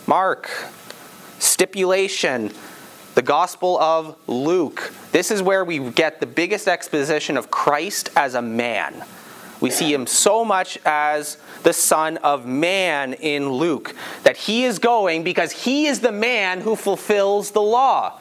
Mark. 0.07 0.49
Stipulation, 1.40 2.53
the 3.14 3.23
Gospel 3.23 3.79
of 3.81 4.16
Luke. 4.29 4.93
This 5.11 5.31
is 5.31 5.43
where 5.43 5.64
we 5.64 5.79
get 5.90 6.21
the 6.21 6.27
biggest 6.27 6.69
exposition 6.69 7.37
of 7.37 7.51
Christ 7.51 8.11
as 8.14 8.35
a 8.35 8.43
man. 8.43 9.05
We 9.61 9.71
see 9.71 9.93
him 9.93 10.07
so 10.07 10.45
much 10.45 10.79
as 10.85 11.37
the 11.62 11.73
Son 11.73 12.16
of 12.18 12.46
Man 12.46 13.14
in 13.14 13.51
Luke, 13.51 13.94
that 14.23 14.37
he 14.37 14.64
is 14.64 14.79
going 14.79 15.23
because 15.23 15.53
he 15.53 15.87
is 15.87 16.01
the 16.01 16.12
man 16.12 16.61
who 16.61 16.77
fulfills 16.77 17.51
the 17.51 17.62
law. 17.62 18.18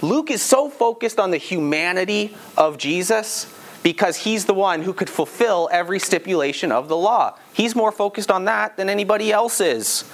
Luke 0.00 0.30
is 0.30 0.42
so 0.42 0.70
focused 0.70 1.18
on 1.18 1.30
the 1.30 1.38
humanity 1.38 2.36
of 2.56 2.78
Jesus 2.78 3.52
because 3.82 4.16
he's 4.16 4.44
the 4.44 4.54
one 4.54 4.82
who 4.82 4.92
could 4.92 5.10
fulfill 5.10 5.68
every 5.72 5.98
stipulation 5.98 6.70
of 6.72 6.88
the 6.88 6.96
law. 6.96 7.36
He's 7.52 7.74
more 7.74 7.92
focused 7.92 8.30
on 8.30 8.44
that 8.44 8.76
than 8.76 8.88
anybody 8.88 9.32
else 9.32 9.60
is. 9.60 10.04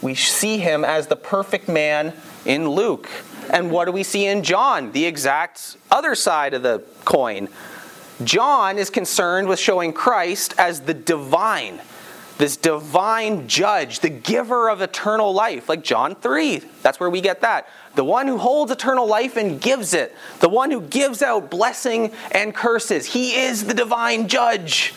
We 0.00 0.14
see 0.14 0.58
him 0.58 0.84
as 0.84 1.06
the 1.06 1.16
perfect 1.16 1.68
man 1.68 2.12
in 2.44 2.68
Luke. 2.68 3.08
And 3.50 3.70
what 3.70 3.86
do 3.86 3.92
we 3.92 4.02
see 4.02 4.26
in 4.26 4.42
John? 4.42 4.92
The 4.92 5.06
exact 5.06 5.76
other 5.90 6.14
side 6.14 6.54
of 6.54 6.62
the 6.62 6.84
coin. 7.04 7.48
John 8.22 8.78
is 8.78 8.90
concerned 8.90 9.48
with 9.48 9.58
showing 9.58 9.92
Christ 9.92 10.54
as 10.56 10.82
the 10.82 10.94
divine, 10.94 11.80
this 12.38 12.56
divine 12.56 13.48
judge, 13.48 14.00
the 14.00 14.08
giver 14.08 14.68
of 14.68 14.80
eternal 14.80 15.32
life, 15.32 15.68
like 15.68 15.82
John 15.82 16.14
3. 16.14 16.58
That's 16.82 17.00
where 17.00 17.10
we 17.10 17.20
get 17.20 17.40
that. 17.40 17.68
The 17.96 18.04
one 18.04 18.28
who 18.28 18.38
holds 18.38 18.70
eternal 18.70 19.06
life 19.06 19.36
and 19.36 19.60
gives 19.60 19.94
it, 19.94 20.14
the 20.40 20.48
one 20.48 20.70
who 20.70 20.80
gives 20.80 21.22
out 21.22 21.50
blessing 21.50 22.12
and 22.30 22.54
curses. 22.54 23.06
He 23.06 23.34
is 23.34 23.64
the 23.64 23.74
divine 23.74 24.28
judge. 24.28 24.94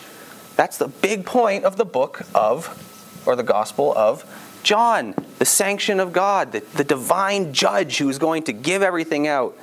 That's 0.54 0.78
the 0.78 0.88
big 0.88 1.26
point 1.26 1.64
of 1.64 1.76
the 1.76 1.84
book 1.84 2.22
of, 2.34 3.22
or 3.26 3.34
the 3.34 3.42
gospel 3.42 3.92
of 3.96 4.24
John, 4.62 5.14
the 5.38 5.44
sanction 5.44 6.00
of 6.00 6.12
God, 6.12 6.52
the, 6.52 6.60
the 6.74 6.84
divine 6.84 7.52
judge 7.52 7.98
who 7.98 8.08
is 8.08 8.18
going 8.18 8.44
to 8.44 8.52
give 8.52 8.82
everything 8.82 9.26
out 9.26 9.56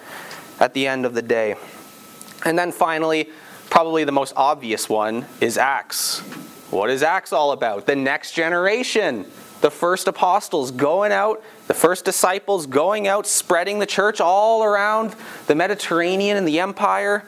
at 0.60 0.74
the 0.74 0.88
end 0.88 1.06
of 1.06 1.14
the 1.14 1.22
day. 1.22 1.56
And 2.46 2.58
then 2.58 2.72
finally, 2.72 3.30
probably 3.70 4.04
the 4.04 4.12
most 4.12 4.34
obvious 4.36 4.90
one 4.90 5.26
is 5.42 5.58
Acts. 5.58 6.20
What 6.72 6.90
is 6.90 7.04
Acts 7.04 7.34
all 7.34 7.52
about? 7.52 7.86
The 7.86 7.96
next 7.96 8.34
generation, 8.34 9.26
the 9.62 9.72
first 9.72 10.08
apostles 10.08 10.72
going 10.72 11.12
out, 11.12 11.44
the 11.68 11.74
first 11.74 12.06
disciples 12.06 12.68
going 12.68 13.08
out, 13.08 13.28
spreading 13.28 13.80
the 13.80 13.86
church 13.86 14.20
all 14.20 14.64
around 14.64 15.16
the 15.48 15.56
Mediterranean 15.56 16.38
and 16.38 16.48
the 16.48 16.60
empire. 16.60 17.24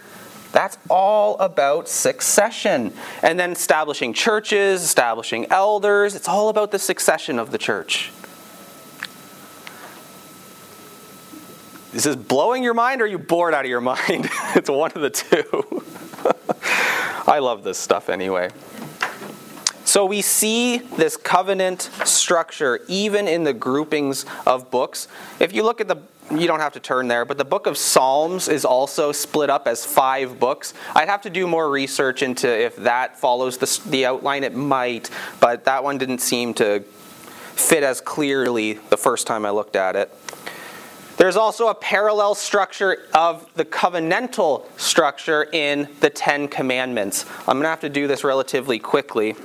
That's 0.51 0.77
all 0.89 1.37
about 1.39 1.87
succession. 1.87 2.93
And 3.21 3.39
then 3.39 3.51
establishing 3.51 4.13
churches, 4.13 4.83
establishing 4.83 5.47
elders. 5.51 6.15
It's 6.15 6.27
all 6.27 6.49
about 6.49 6.71
the 6.71 6.79
succession 6.79 7.39
of 7.39 7.51
the 7.51 7.57
church. 7.57 8.11
Is 11.97 12.03
this 12.03 12.15
blowing 12.15 12.61
your 12.61 12.75
mind 12.75 13.01
or 13.01 13.05
are 13.05 13.07
you 13.07 13.17
bored 13.17 13.55
out 13.55 13.65
of 13.65 13.71
your 13.71 13.81
mind? 13.81 14.29
it's 14.55 14.69
one 14.69 14.91
of 14.91 15.01
the 15.01 15.09
two. 15.09 15.83
I 17.27 17.39
love 17.39 17.63
this 17.63 17.79
stuff 17.79 18.07
anyway. 18.07 18.51
So 19.83 20.05
we 20.05 20.21
see 20.21 20.77
this 20.77 21.17
covenant 21.17 21.89
structure 22.05 22.81
even 22.87 23.27
in 23.27 23.45
the 23.45 23.53
groupings 23.53 24.27
of 24.45 24.69
books. 24.69 25.07
If 25.39 25.53
you 25.53 25.63
look 25.63 25.81
at 25.81 25.87
the 25.87 25.97
you 26.29 26.45
don't 26.45 26.59
have 26.59 26.73
to 26.73 26.79
turn 26.79 27.07
there, 27.07 27.25
but 27.25 27.39
the 27.39 27.45
book 27.45 27.65
of 27.65 27.77
Psalms 27.79 28.47
is 28.47 28.63
also 28.63 29.11
split 29.11 29.49
up 29.49 29.65
as 29.67 29.83
five 29.83 30.39
books. 30.39 30.75
I'd 30.93 31.07
have 31.07 31.21
to 31.21 31.31
do 31.31 31.47
more 31.47 31.67
research 31.67 32.21
into 32.21 32.47
if 32.47 32.75
that 32.75 33.17
follows 33.17 33.57
the, 33.57 33.89
the 33.89 34.05
outline. 34.05 34.43
It 34.43 34.53
might, 34.53 35.09
but 35.39 35.65
that 35.65 35.83
one 35.83 35.97
didn't 35.97 36.19
seem 36.19 36.53
to 36.55 36.81
fit 37.55 37.81
as 37.81 38.01
clearly 38.01 38.73
the 38.73 38.97
first 38.97 39.25
time 39.25 39.47
I 39.47 39.49
looked 39.49 39.75
at 39.75 39.95
it. 39.95 40.13
There's 41.17 41.35
also 41.35 41.69
a 41.69 41.73
parallel 41.73 42.35
structure 42.35 42.99
of 43.11 43.51
the 43.55 43.65
covenantal 43.65 44.65
structure 44.79 45.47
in 45.51 45.89
the 45.99 46.11
Ten 46.11 46.47
Commandments. 46.47 47.25
I'm 47.41 47.55
going 47.55 47.63
to 47.63 47.69
have 47.69 47.79
to 47.79 47.89
do 47.89 48.05
this 48.05 48.23
relatively 48.23 48.77
quickly. 48.77 49.35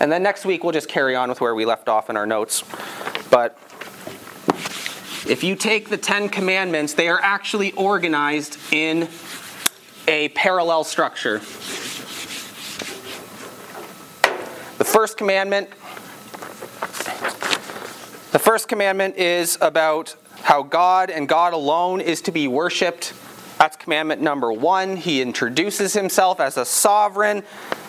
And 0.00 0.10
then 0.10 0.24
next 0.24 0.44
week 0.44 0.64
we'll 0.64 0.72
just 0.72 0.88
carry 0.88 1.14
on 1.14 1.28
with 1.28 1.40
where 1.40 1.54
we 1.54 1.64
left 1.64 1.88
off 1.88 2.10
in 2.10 2.16
our 2.16 2.26
notes. 2.26 2.64
But 3.30 3.56
if 5.28 5.44
you 5.44 5.54
take 5.54 5.90
the 5.90 5.96
Ten 5.96 6.28
Commandments, 6.28 6.94
they 6.94 7.06
are 7.06 7.20
actually 7.22 7.70
organized 7.72 8.58
in 8.72 9.08
a 10.08 10.28
parallel 10.30 10.82
structure. 10.82 11.38
The 14.78 14.84
first 14.84 15.16
commandment 15.16 15.70
the 18.32 18.40
first 18.40 18.66
commandment 18.66 19.16
is 19.16 19.56
about 19.60 20.16
how 20.44 20.62
God 20.62 21.10
and 21.10 21.28
God 21.28 21.52
alone 21.52 22.00
is 22.00 22.22
to 22.22 22.32
be 22.32 22.46
worshiped. 22.46 23.12
That's 23.58 23.76
commandment 23.76 24.22
number 24.22 24.52
1. 24.52 24.96
He 24.96 25.20
introduces 25.20 25.92
himself 25.92 26.38
as 26.38 26.56
a 26.56 26.64
sovereign 26.64 27.42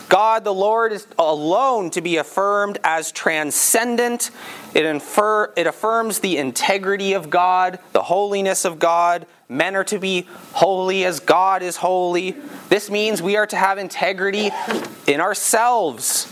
God 0.09 0.43
the 0.43 0.53
Lord 0.53 0.91
is 0.93 1.07
alone 1.17 1.89
to 1.91 2.01
be 2.01 2.17
affirmed 2.17 2.77
as 2.83 3.11
transcendent. 3.11 4.31
It, 4.73 4.85
infer, 4.85 5.51
it 5.55 5.67
affirms 5.67 6.19
the 6.19 6.37
integrity 6.37 7.13
of 7.13 7.29
God, 7.29 7.79
the 7.91 8.03
holiness 8.03 8.65
of 8.65 8.79
God. 8.79 9.25
Men 9.49 9.75
are 9.75 9.83
to 9.85 9.99
be 9.99 10.27
holy 10.53 11.05
as 11.05 11.19
God 11.19 11.63
is 11.63 11.77
holy. 11.77 12.31
This 12.69 12.89
means 12.89 13.21
we 13.21 13.35
are 13.37 13.47
to 13.47 13.55
have 13.55 13.77
integrity 13.77 14.51
in 15.07 15.21
ourselves 15.21 16.31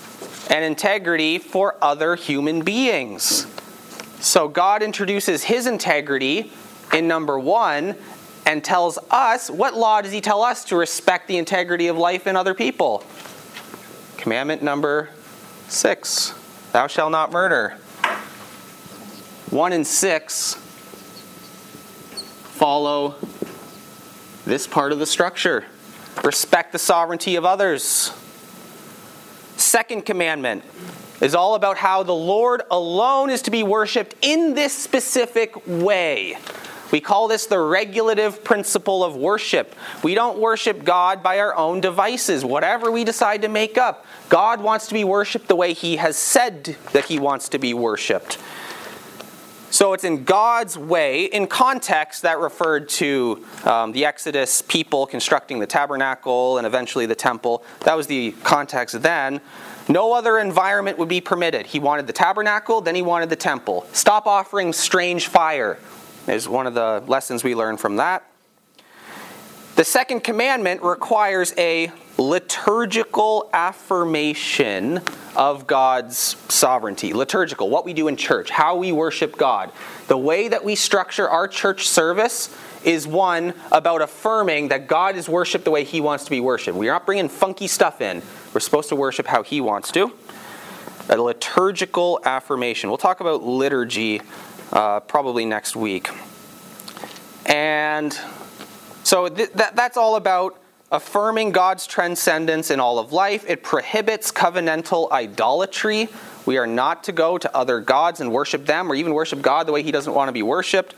and 0.49 0.63
integrity 0.63 1.39
for 1.39 1.76
other 1.82 2.15
human 2.15 2.63
beings. 2.63 3.47
So 4.24 4.47
God 4.47 4.82
introduces 4.82 5.43
his 5.43 5.67
integrity 5.67 6.49
in 6.93 7.09
number 7.09 7.38
one 7.38 7.97
and 8.45 8.63
tells 8.63 8.97
us 9.11 9.49
what 9.49 9.74
law 9.74 9.99
does 9.99 10.13
he 10.13 10.21
tell 10.21 10.41
us 10.41 10.63
to 10.65 10.78
respect 10.78 11.28
the 11.28 11.38
integrity 11.38 11.88
of 11.88 11.97
life 11.97 12.26
in 12.26 12.38
other 12.38 12.53
people? 12.53 13.03
Commandment 14.15 14.63
number 14.63 15.09
six 15.67 16.34
Thou 16.71 16.88
shalt 16.88 17.11
not 17.11 17.34
murder. 17.34 17.71
One 19.49 19.74
and 19.74 19.86
six 19.86 20.55
follow 22.53 23.15
this 24.45 24.67
part 24.67 24.93
of 24.93 24.99
the 24.99 25.05
structure 25.05 25.65
respect 26.24 26.71
the 26.71 26.80
sovereignty 26.80 27.36
of 27.36 27.43
others. 27.43 28.13
Second 29.57 30.05
commandment 30.05 30.63
is 31.24 31.34
all 31.34 31.55
about 31.55 31.78
how 31.78 32.03
the 32.03 32.13
Lord 32.13 32.61
alone 32.69 33.30
is 33.30 33.41
to 33.43 33.51
be 33.51 33.63
worshiped 33.63 34.13
in 34.21 34.53
this 34.53 34.74
specific 34.74 35.55
way. 35.65 36.38
We 36.91 36.99
call 36.99 37.28
this 37.28 37.47
the 37.47 37.59
regulative 37.59 38.43
principle 38.43 39.03
of 39.03 39.15
worship. 39.15 39.74
We 40.03 40.13
don't 40.13 40.38
worship 40.38 40.84
God 40.84 41.24
by 41.24 41.39
our 41.39 41.55
own 41.55 41.82
devices, 41.82 42.45
whatever 42.45 42.91
we 42.91 43.03
decide 43.03 43.41
to 43.41 43.47
make 43.47 43.80
up. 43.80 44.05
God 44.30 44.61
wants 44.61 44.88
to 44.89 44.93
be 44.93 45.03
worshiped 45.03 45.47
the 45.47 45.55
way 45.55 45.74
He 45.74 45.95
has 45.95 46.17
said 46.17 46.76
that 46.91 47.05
He 47.05 47.17
wants 47.17 47.49
to 47.49 47.57
be 47.57 47.74
worshiped. 47.74 48.38
So 49.71 49.93
it's 49.93 50.03
in 50.03 50.24
God's 50.24 50.78
way, 50.78 51.24
in 51.24 51.47
context 51.47 52.21
that 52.21 52.38
referred 52.38 52.89
to 52.89 53.43
um, 53.65 53.91
the 53.91 54.05
Exodus 54.05 54.61
people 54.61 55.07
constructing 55.07 55.57
the 55.57 55.65
tabernacle 55.65 56.59
and 56.59 56.67
eventually 56.67 57.07
the 57.07 57.15
temple. 57.15 57.63
That 57.86 57.97
was 57.97 58.05
the 58.05 58.34
context 58.43 59.01
then. 59.01 59.41
No 59.89 60.13
other 60.13 60.39
environment 60.39 60.97
would 60.97 61.09
be 61.09 61.21
permitted. 61.21 61.65
He 61.65 61.79
wanted 61.79 62.07
the 62.07 62.13
tabernacle, 62.13 62.81
then 62.81 62.95
he 62.95 63.01
wanted 63.01 63.29
the 63.29 63.36
temple. 63.36 63.86
Stop 63.91 64.27
offering 64.27 64.73
strange 64.73 65.27
fire 65.27 65.77
is 66.27 66.47
one 66.47 66.67
of 66.67 66.73
the 66.73 67.03
lessons 67.07 67.43
we 67.43 67.53
learn 67.53 67.77
from 67.77 67.97
that. 67.97 68.25
The 69.75 69.84
second 69.84 70.23
commandment 70.23 70.84
requires 70.84 71.53
a 71.57 71.91
liturgical 72.17 73.49
affirmation 73.51 75.01
of 75.36 75.65
God's 75.65 76.38
sovereignty. 76.47 77.11
Liturgical, 77.11 77.69
what 77.69 77.84
we 77.84 77.93
do 77.93 78.07
in 78.07 78.15
church, 78.15 78.51
how 78.51 78.75
we 78.75 78.91
worship 78.91 79.36
God. 79.36 79.71
The 80.07 80.17
way 80.17 80.47
that 80.47 80.63
we 80.63 80.75
structure 80.75 81.27
our 81.27 81.47
church 81.47 81.88
service 81.88 82.55
is 82.86 83.07
one 83.07 83.53
about 83.71 84.01
affirming 84.01 84.67
that 84.67 84.88
God 84.88 85.15
is 85.15 85.27
worshiped 85.27 85.65
the 85.65 85.71
way 85.71 85.84
He 85.84 86.01
wants 86.01 86.25
to 86.25 86.29
be 86.29 86.39
worshiped. 86.39 86.77
We're 86.77 86.91
not 86.91 87.05
bringing 87.05 87.29
funky 87.29 87.67
stuff 87.67 87.99
in. 87.99 88.21
We're 88.54 88.60
supposed 88.60 88.89
to 88.89 88.95
worship 88.95 89.28
how 89.28 89.43
He 89.43 89.62
wants 89.62 89.91
to. 89.93 90.12
A 91.10 91.18
liturgical 91.18 92.20
affirmation. 92.24 92.89
We'll 92.89 92.97
talk 92.97 93.20
about 93.20 93.43
liturgy 93.43 94.22
uh, 94.72 94.99
probably 95.01 95.45
next 95.45 95.76
week. 95.76 96.10
And 97.45 98.18
so 99.04 99.28
th- 99.28 99.51
that, 99.54 99.76
that's 99.76 99.97
all 99.97 100.16
about 100.16 100.60
affirming 100.91 101.51
God's 101.51 101.88
transcendence 101.88 102.70
in 102.70 102.80
all 102.80 102.99
of 102.99 103.12
life. 103.12 103.43
It 103.49 103.64
prohibits 103.64 104.32
covenantal 104.32 105.12
idolatry. 105.12 106.08
We 106.45 106.58
are 106.58 106.68
not 106.68 107.04
to 107.06 107.12
go 107.12 107.38
to 107.38 107.58
other 107.58 107.80
gods 107.80 108.22
and 108.22 108.32
worship 108.32 108.66
them 108.66 108.91
or 108.91 108.95
even 108.95 109.14
worship 109.14 109.41
God 109.41 109.68
the 109.68 109.72
way 109.72 109.82
He 109.82 109.91
doesn't 109.91 110.14
want 110.14 110.30
to 110.30 110.34
be 110.34 110.43
worshiped. 110.43 110.93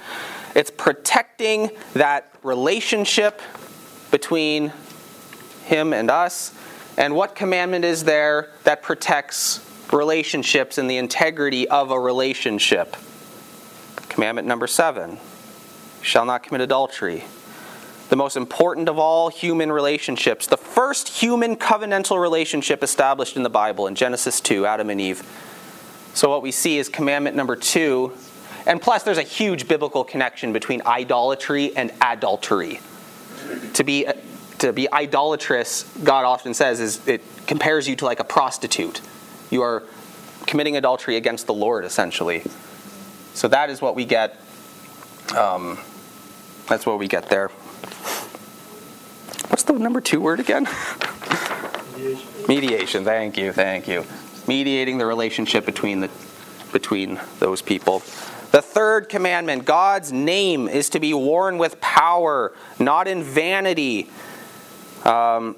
It's 0.55 0.71
protecting 0.71 1.71
that 1.93 2.31
relationship 2.43 3.41
between 4.11 4.73
Him 5.63 5.93
and 5.93 6.11
us. 6.11 6.53
And 6.97 7.15
what 7.15 7.35
commandment 7.35 7.83
is 7.85 8.03
there 8.05 8.49
that 8.63 8.81
protects 8.81 9.59
relationships 9.91 10.77
and 10.77 10.89
the 10.89 10.97
integrity 10.97 11.67
of 11.67 11.91
a 11.91 11.99
relationship? 11.99 12.95
Commandment 14.09 14.47
number 14.47 14.67
seven 14.67 15.19
shall 16.01 16.25
not 16.25 16.43
commit 16.43 16.61
adultery. 16.61 17.25
The 18.09 18.15
most 18.15 18.37
important 18.37 18.87
of 18.87 18.99
all 18.99 19.29
human 19.29 19.71
relationships, 19.71 20.47
the 20.47 20.57
first 20.57 21.09
human 21.09 21.55
covenantal 21.55 22.21
relationship 22.21 22.83
established 22.83 23.35
in 23.35 23.43
the 23.43 23.49
Bible 23.49 23.87
in 23.87 23.95
Genesis 23.95 24.39
2, 24.39 24.65
Adam 24.65 24.89
and 24.89 25.01
Eve. 25.01 25.23
So, 26.13 26.29
what 26.29 26.41
we 26.41 26.51
see 26.51 26.77
is 26.77 26.87
commandment 26.87 27.35
number 27.35 27.55
two. 27.55 28.13
And 28.65 28.81
plus, 28.81 29.03
there's 29.03 29.17
a 29.17 29.23
huge 29.23 29.67
biblical 29.67 30.03
connection 30.03 30.53
between 30.53 30.81
idolatry 30.85 31.75
and 31.75 31.91
adultery. 32.01 32.79
To 33.73 33.83
be, 33.83 34.07
to 34.59 34.73
be 34.73 34.91
idolatrous, 34.91 35.83
God 36.03 36.25
often 36.25 36.53
says, 36.53 36.79
is 36.79 37.07
it 37.07 37.21
compares 37.47 37.87
you 37.87 37.95
to 37.97 38.05
like 38.05 38.19
a 38.19 38.23
prostitute. 38.23 39.01
You 39.49 39.61
are 39.61 39.83
committing 40.47 40.77
adultery 40.77 41.17
against 41.17 41.47
the 41.47 41.53
Lord, 41.53 41.85
essentially. 41.85 42.43
So 43.33 43.47
that 43.49 43.69
is 43.69 43.81
what 43.81 43.95
we 43.95 44.05
get. 44.05 44.39
Um, 45.35 45.79
that's 46.67 46.85
what 46.85 46.99
we 46.99 47.07
get 47.07 47.29
there. 47.29 47.49
What's 49.49 49.63
the 49.63 49.73
number 49.73 50.01
two 50.01 50.21
word 50.21 50.39
again? 50.39 50.67
Mediation. 51.97 52.27
Mediation. 52.47 53.05
Thank 53.05 53.37
you. 53.37 53.51
Thank 53.51 53.87
you. 53.87 54.05
Mediating 54.47 54.97
the 54.97 55.05
relationship 55.05 55.65
between 55.65 56.01
the 56.01 56.09
between 56.71 57.19
those 57.39 57.61
people. 57.61 57.99
The 58.51 58.61
third 58.61 59.09
commandment 59.09 59.65
God's 59.65 60.11
name 60.11 60.67
is 60.67 60.89
to 60.91 60.99
be 60.99 61.13
worn 61.13 61.57
with 61.57 61.79
power, 61.81 62.53
not 62.79 63.07
in 63.07 63.23
vanity. 63.23 64.09
Um, 65.05 65.55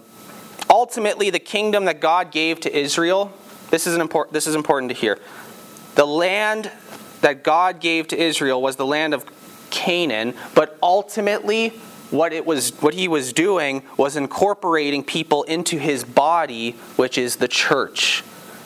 ultimately, 0.69 1.29
the 1.29 1.39
kingdom 1.39 1.85
that 1.85 1.99
God 1.99 2.31
gave 2.31 2.59
to 2.61 2.77
Israel, 2.77 3.31
this 3.71 3.87
is, 3.87 3.95
an 3.95 4.01
import, 4.01 4.31
this 4.31 4.47
is 4.47 4.55
important 4.55 4.89
to 4.91 4.95
hear. 4.95 5.19
The 5.95 6.05
land 6.05 6.71
that 7.21 7.43
God 7.43 7.79
gave 7.79 8.07
to 8.09 8.21
Israel 8.21 8.61
was 8.61 8.75
the 8.75 8.85
land 8.85 9.13
of 9.13 9.25
Canaan, 9.69 10.33
but 10.53 10.77
ultimately 10.83 11.69
what 12.09 12.31
it 12.31 12.45
was 12.45 12.71
what 12.81 12.93
he 12.93 13.07
was 13.07 13.33
doing 13.33 13.83
was 13.97 14.15
incorporating 14.15 15.03
people 15.03 15.43
into 15.43 15.77
his 15.77 16.03
body, 16.03 16.71
which 16.95 17.17
is 17.17 17.37
the 17.37 17.47
church. 17.47 18.23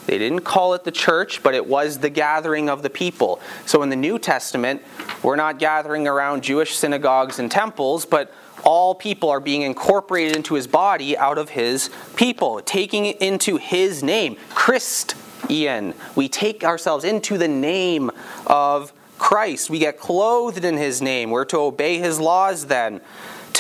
They 0.07 0.17
didn't 0.17 0.41
call 0.41 0.73
it 0.73 0.83
the 0.83 0.91
church, 0.91 1.43
but 1.43 1.53
it 1.53 1.65
was 1.65 1.99
the 1.99 2.09
gathering 2.09 2.69
of 2.69 2.81
the 2.81 2.89
people. 2.89 3.39
So 3.65 3.83
in 3.83 3.89
the 3.89 3.95
New 3.95 4.19
Testament, 4.19 4.81
we're 5.23 5.35
not 5.35 5.59
gathering 5.59 6.07
around 6.07 6.43
Jewish 6.43 6.75
synagogues 6.75 7.39
and 7.39 7.51
temples, 7.51 8.05
but 8.05 8.33
all 8.63 8.93
people 8.93 9.29
are 9.29 9.39
being 9.39 9.61
incorporated 9.63 10.35
into 10.35 10.55
his 10.55 10.67
body 10.67 11.17
out 11.17 11.37
of 11.37 11.49
his 11.49 11.89
people, 12.15 12.61
taking 12.61 13.05
it 13.05 13.21
into 13.21 13.57
his 13.57 14.03
name. 14.03 14.37
Christ 14.49 15.15
Ian. 15.49 15.93
We 16.15 16.29
take 16.29 16.63
ourselves 16.63 17.03
into 17.03 17.37
the 17.37 17.47
name 17.47 18.11
of 18.47 18.93
Christ. 19.17 19.69
We 19.69 19.79
get 19.79 19.99
clothed 19.99 20.63
in 20.65 20.77
his 20.77 21.01
name. 21.01 21.29
We're 21.29 21.45
to 21.45 21.57
obey 21.57 21.99
his 21.99 22.19
laws 22.19 22.67
then. 22.67 23.01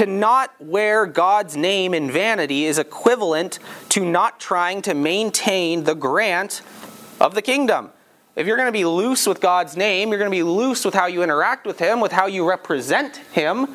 To 0.01 0.07
not 0.07 0.55
wear 0.59 1.05
God's 1.05 1.55
name 1.55 1.93
in 1.93 2.09
vanity 2.09 2.65
is 2.65 2.79
equivalent 2.79 3.59
to 3.89 4.03
not 4.03 4.39
trying 4.39 4.81
to 4.81 4.95
maintain 4.95 5.83
the 5.83 5.93
grant 5.93 6.63
of 7.19 7.35
the 7.35 7.41
kingdom. 7.43 7.91
If 8.35 8.47
you're 8.47 8.57
going 8.57 8.67
to 8.67 8.71
be 8.71 8.83
loose 8.83 9.27
with 9.27 9.39
God's 9.39 9.77
name, 9.77 10.09
you're 10.09 10.17
going 10.17 10.31
to 10.31 10.35
be 10.35 10.41
loose 10.41 10.83
with 10.85 10.95
how 10.95 11.05
you 11.05 11.21
interact 11.21 11.67
with 11.67 11.77
Him, 11.77 11.99
with 11.99 12.13
how 12.13 12.25
you 12.25 12.49
represent 12.49 13.17
Him. 13.17 13.67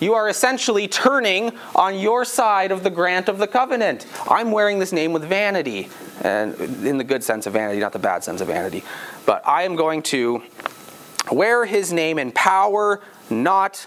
You 0.00 0.14
are 0.14 0.30
essentially 0.30 0.88
turning 0.88 1.52
on 1.74 1.98
your 1.98 2.24
side 2.24 2.72
of 2.72 2.82
the 2.82 2.88
grant 2.88 3.28
of 3.28 3.36
the 3.36 3.46
covenant. 3.46 4.06
I'm 4.26 4.52
wearing 4.52 4.78
this 4.78 4.94
name 4.94 5.12
with 5.12 5.24
vanity, 5.24 5.90
and 6.22 6.58
in 6.86 6.96
the 6.96 7.04
good 7.04 7.22
sense 7.22 7.46
of 7.46 7.52
vanity, 7.52 7.78
not 7.78 7.92
the 7.92 7.98
bad 7.98 8.24
sense 8.24 8.40
of 8.40 8.46
vanity. 8.46 8.84
But 9.26 9.46
I 9.46 9.64
am 9.64 9.76
going 9.76 10.00
to 10.04 10.42
wear 11.30 11.66
His 11.66 11.92
name 11.92 12.18
in 12.18 12.32
power, 12.32 13.02
not 13.28 13.86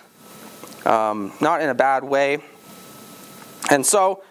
um, 0.86 1.34
not 1.42 1.62
in 1.62 1.70
a 1.70 1.76
bad 1.76 2.04
way. 2.04 2.40
And 3.70 3.86
so, 3.86 4.24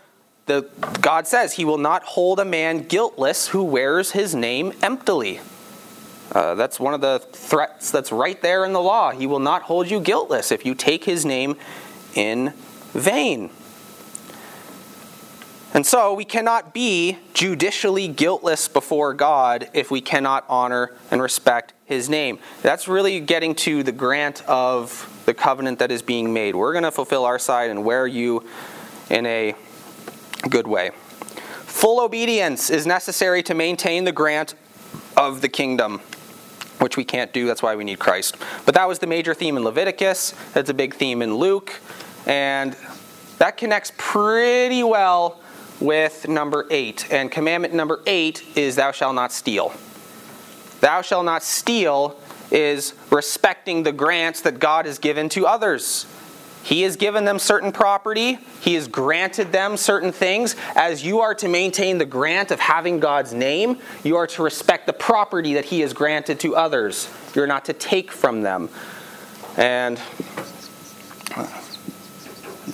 the, 0.47 0.69
God 1.01 1.27
says 1.27 1.55
He 1.55 1.65
will 1.65 1.79
not 1.79 2.03
hold 2.03 2.41
a 2.41 2.45
man 2.45 2.83
guiltless 2.83 3.49
who 3.49 3.63
wears 3.63 4.13
His 4.13 4.35
name 4.35 4.73
emptily. 4.83 5.41
Uh, 6.33 6.55
that's 6.55 6.79
one 6.79 6.95
of 6.95 7.01
the 7.01 7.19
threats 7.33 7.91
that's 7.91 8.13
right 8.13 8.41
there 8.41 8.65
in 8.65 8.73
the 8.73 8.81
law. 8.81 9.11
He 9.11 9.27
will 9.27 9.41
not 9.41 9.63
hold 9.63 9.91
you 9.91 10.01
guiltless 10.01 10.53
if 10.53 10.65
you 10.65 10.75
take 10.75 11.05
his 11.05 11.25
name 11.25 11.57
in 12.15 12.53
vain. 12.93 13.51
And 15.73 15.87
so 15.87 16.15
we 16.15 16.25
cannot 16.25 16.73
be 16.73 17.19
judicially 17.35 18.09
guiltless 18.09 18.69
before 18.69 19.15
God 19.15 19.71
if 19.73 19.91
we 19.91 20.01
cannot 20.01 20.45
honor 20.49 20.93
and 21.11 21.23
respect 21.23 21.73
his 21.85 22.09
name. 22.09 22.39
That's 22.63 22.87
really 22.87 23.21
getting 23.21 23.55
to 23.57 23.83
the 23.83 23.93
grant 23.93 24.43
of 24.49 25.10
the 25.27 25.35
covenant 25.35 25.79
that 25.79 25.91
is 25.91 26.03
being 26.03 26.33
made. 26.33 26.55
We're 26.55 26.73
going 26.73 26.85
to 26.85 26.91
fulfill 26.91 27.25
our 27.25 27.39
side 27.39 27.71
and 27.71 27.85
wear 27.85 28.07
you 28.07 28.45
in 29.09 29.27
a 29.27 29.55
good 30.49 30.67
way. 30.67 30.91
Full 31.67 32.01
obedience 32.01 32.71
is 32.71 32.87
necessary 32.87 33.43
to 33.45 33.55
maintain 33.55 34.05
the 34.05 34.13
grant 34.13 34.55
of 35.17 35.41
the 35.41 35.49
kingdom 35.49 36.01
which 36.81 36.97
we 36.97 37.05
can't 37.05 37.33
do. 37.33 37.47
That's 37.47 37.63
why 37.63 37.77
we 37.77 37.85
need 37.85 37.99
Christ. 37.99 38.37
But 38.65 38.75
that 38.75 38.89
was 38.89 38.99
the 38.99 39.07
major 39.07 39.35
theme 39.35 39.57
in 39.57 39.65
Leviticus. 39.65 40.35
That's 40.55 40.71
a 40.71 40.75
big 40.75 40.95
theme 40.95 41.23
in 41.23 41.35
Luke. 41.35 41.79
And 42.27 42.77
that 43.39 43.57
connects 43.57 43.93
pretty 43.97 44.83
well 44.83 45.41
with 45.79 46.29
number 46.29 46.67
eight. 46.71 47.11
And 47.11 47.31
commandment 47.31 47.75
number 47.75 48.01
eight 48.07 48.45
is 48.57 48.77
thou 48.77 48.93
shalt 48.93 49.15
not 49.15 49.33
steal. 49.33 49.73
Thou 50.81 51.03
shalt 51.03 51.25
not 51.25 51.43
steal 51.43 52.19
is 52.51 52.95
respecting 53.11 53.83
the 53.83 53.93
grants 53.93 54.41
that 54.43 54.59
God 54.59 54.87
has 54.87 54.99
given 54.99 55.29
to 55.31 55.47
others. 55.47 56.07
He 56.63 56.83
has 56.83 56.97
given 56.97 57.25
them 57.25 57.39
certain 57.39 57.73
property. 57.73 58.39
He 58.61 58.75
has 58.75 58.87
granted 58.87 59.51
them 59.51 59.77
certain 59.77 60.13
things. 60.13 60.57
As 60.75 61.05
you 61.05 61.21
are 61.21 61.35
to 61.37 61.49
maintain 61.49 61.99
the 61.99 62.05
grant 62.05 62.51
of 62.51 62.61
having 62.61 63.01
God's 63.01 63.33
name, 63.33 63.79
you 64.05 64.17
are 64.17 64.27
to 64.29 64.43
respect 64.43 64.87
the 64.87 64.93
property 64.93 65.55
that 65.55 65.65
He 65.65 65.81
has 65.81 65.93
granted 65.93 66.39
to 66.41 66.57
others. 66.57 67.09
You're 67.35 67.47
not 67.47 67.65
to 67.67 67.73
take 67.73 68.13
from 68.13 68.43
them. 68.43 68.69
And 69.57 69.99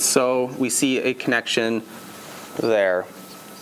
so 0.01 0.47
we 0.59 0.69
see 0.69 0.99
a 0.99 1.15
connection 1.15 1.83
there. 2.59 3.07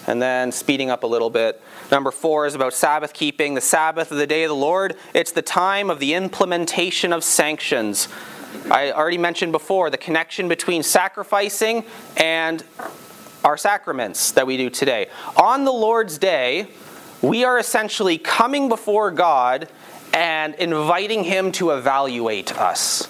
And 0.07 0.21
then 0.21 0.53
speeding 0.53 0.91
up 0.91 1.03
a 1.03 1.07
little 1.07 1.31
bit. 1.31 1.61
Number 1.91 2.11
four 2.11 2.47
is 2.47 2.55
about 2.55 2.73
Sabbath 2.73 3.13
keeping. 3.13 3.55
The 3.55 3.61
Sabbath 3.61 4.11
of 4.11 4.17
the 4.17 4.27
day 4.27 4.45
of 4.45 4.49
the 4.49 4.55
Lord, 4.55 4.97
it's 5.13 5.33
the 5.33 5.43
time 5.43 5.91
of 5.91 6.01
the 6.01 6.15
implementation 6.15 7.13
of 7.13 7.23
sanctions. 7.23 8.09
I 8.71 8.93
already 8.93 9.19
mentioned 9.19 9.53
before 9.53 9.91
the 9.91 9.99
connection 9.99 10.49
between 10.49 10.83
sacrificing 10.83 11.85
and 12.17 12.65
our 13.45 13.57
sacraments 13.57 14.33
that 14.33 14.47
we 14.47 14.57
do 14.57 14.71
today. 14.71 15.09
On 15.37 15.65
the 15.65 15.73
Lord's 15.73 16.17
Day, 16.19 16.69
we 17.21 17.45
are 17.45 17.59
essentially 17.59 18.17
coming 18.17 18.69
before 18.69 19.11
God 19.11 19.69
and 20.15 20.55
inviting 20.55 21.25
Him 21.25 21.53
to 21.53 21.71
evaluate 21.73 22.57
us. 22.59 23.09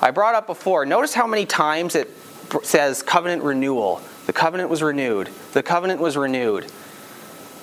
I 0.00 0.10
brought 0.10 0.34
up 0.34 0.46
before, 0.46 0.84
notice 0.84 1.14
how 1.14 1.26
many 1.26 1.46
times 1.46 1.94
it 1.94 2.10
says 2.62 3.02
covenant 3.02 3.42
renewal. 3.42 4.02
The 4.26 4.32
covenant 4.32 4.68
was 4.70 4.82
renewed. 4.82 5.28
The 5.52 5.62
covenant 5.62 6.00
was 6.00 6.16
renewed. 6.16 6.70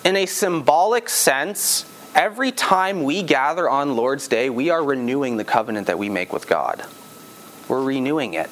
In 0.03 0.15
a 0.15 0.25
symbolic 0.25 1.09
sense, 1.09 1.85
every 2.15 2.51
time 2.51 3.03
we 3.03 3.23
gather 3.23 3.69
on 3.69 3.95
Lord's 3.95 4.27
Day, 4.27 4.49
we 4.49 4.69
are 4.69 4.83
renewing 4.83 5.37
the 5.37 5.43
covenant 5.43 5.87
that 5.87 5.99
we 5.99 6.07
make 6.07 6.31
with 6.31 6.47
God. 6.47 6.85
We're 7.67 7.83
renewing 7.83 8.35
it. 8.35 8.49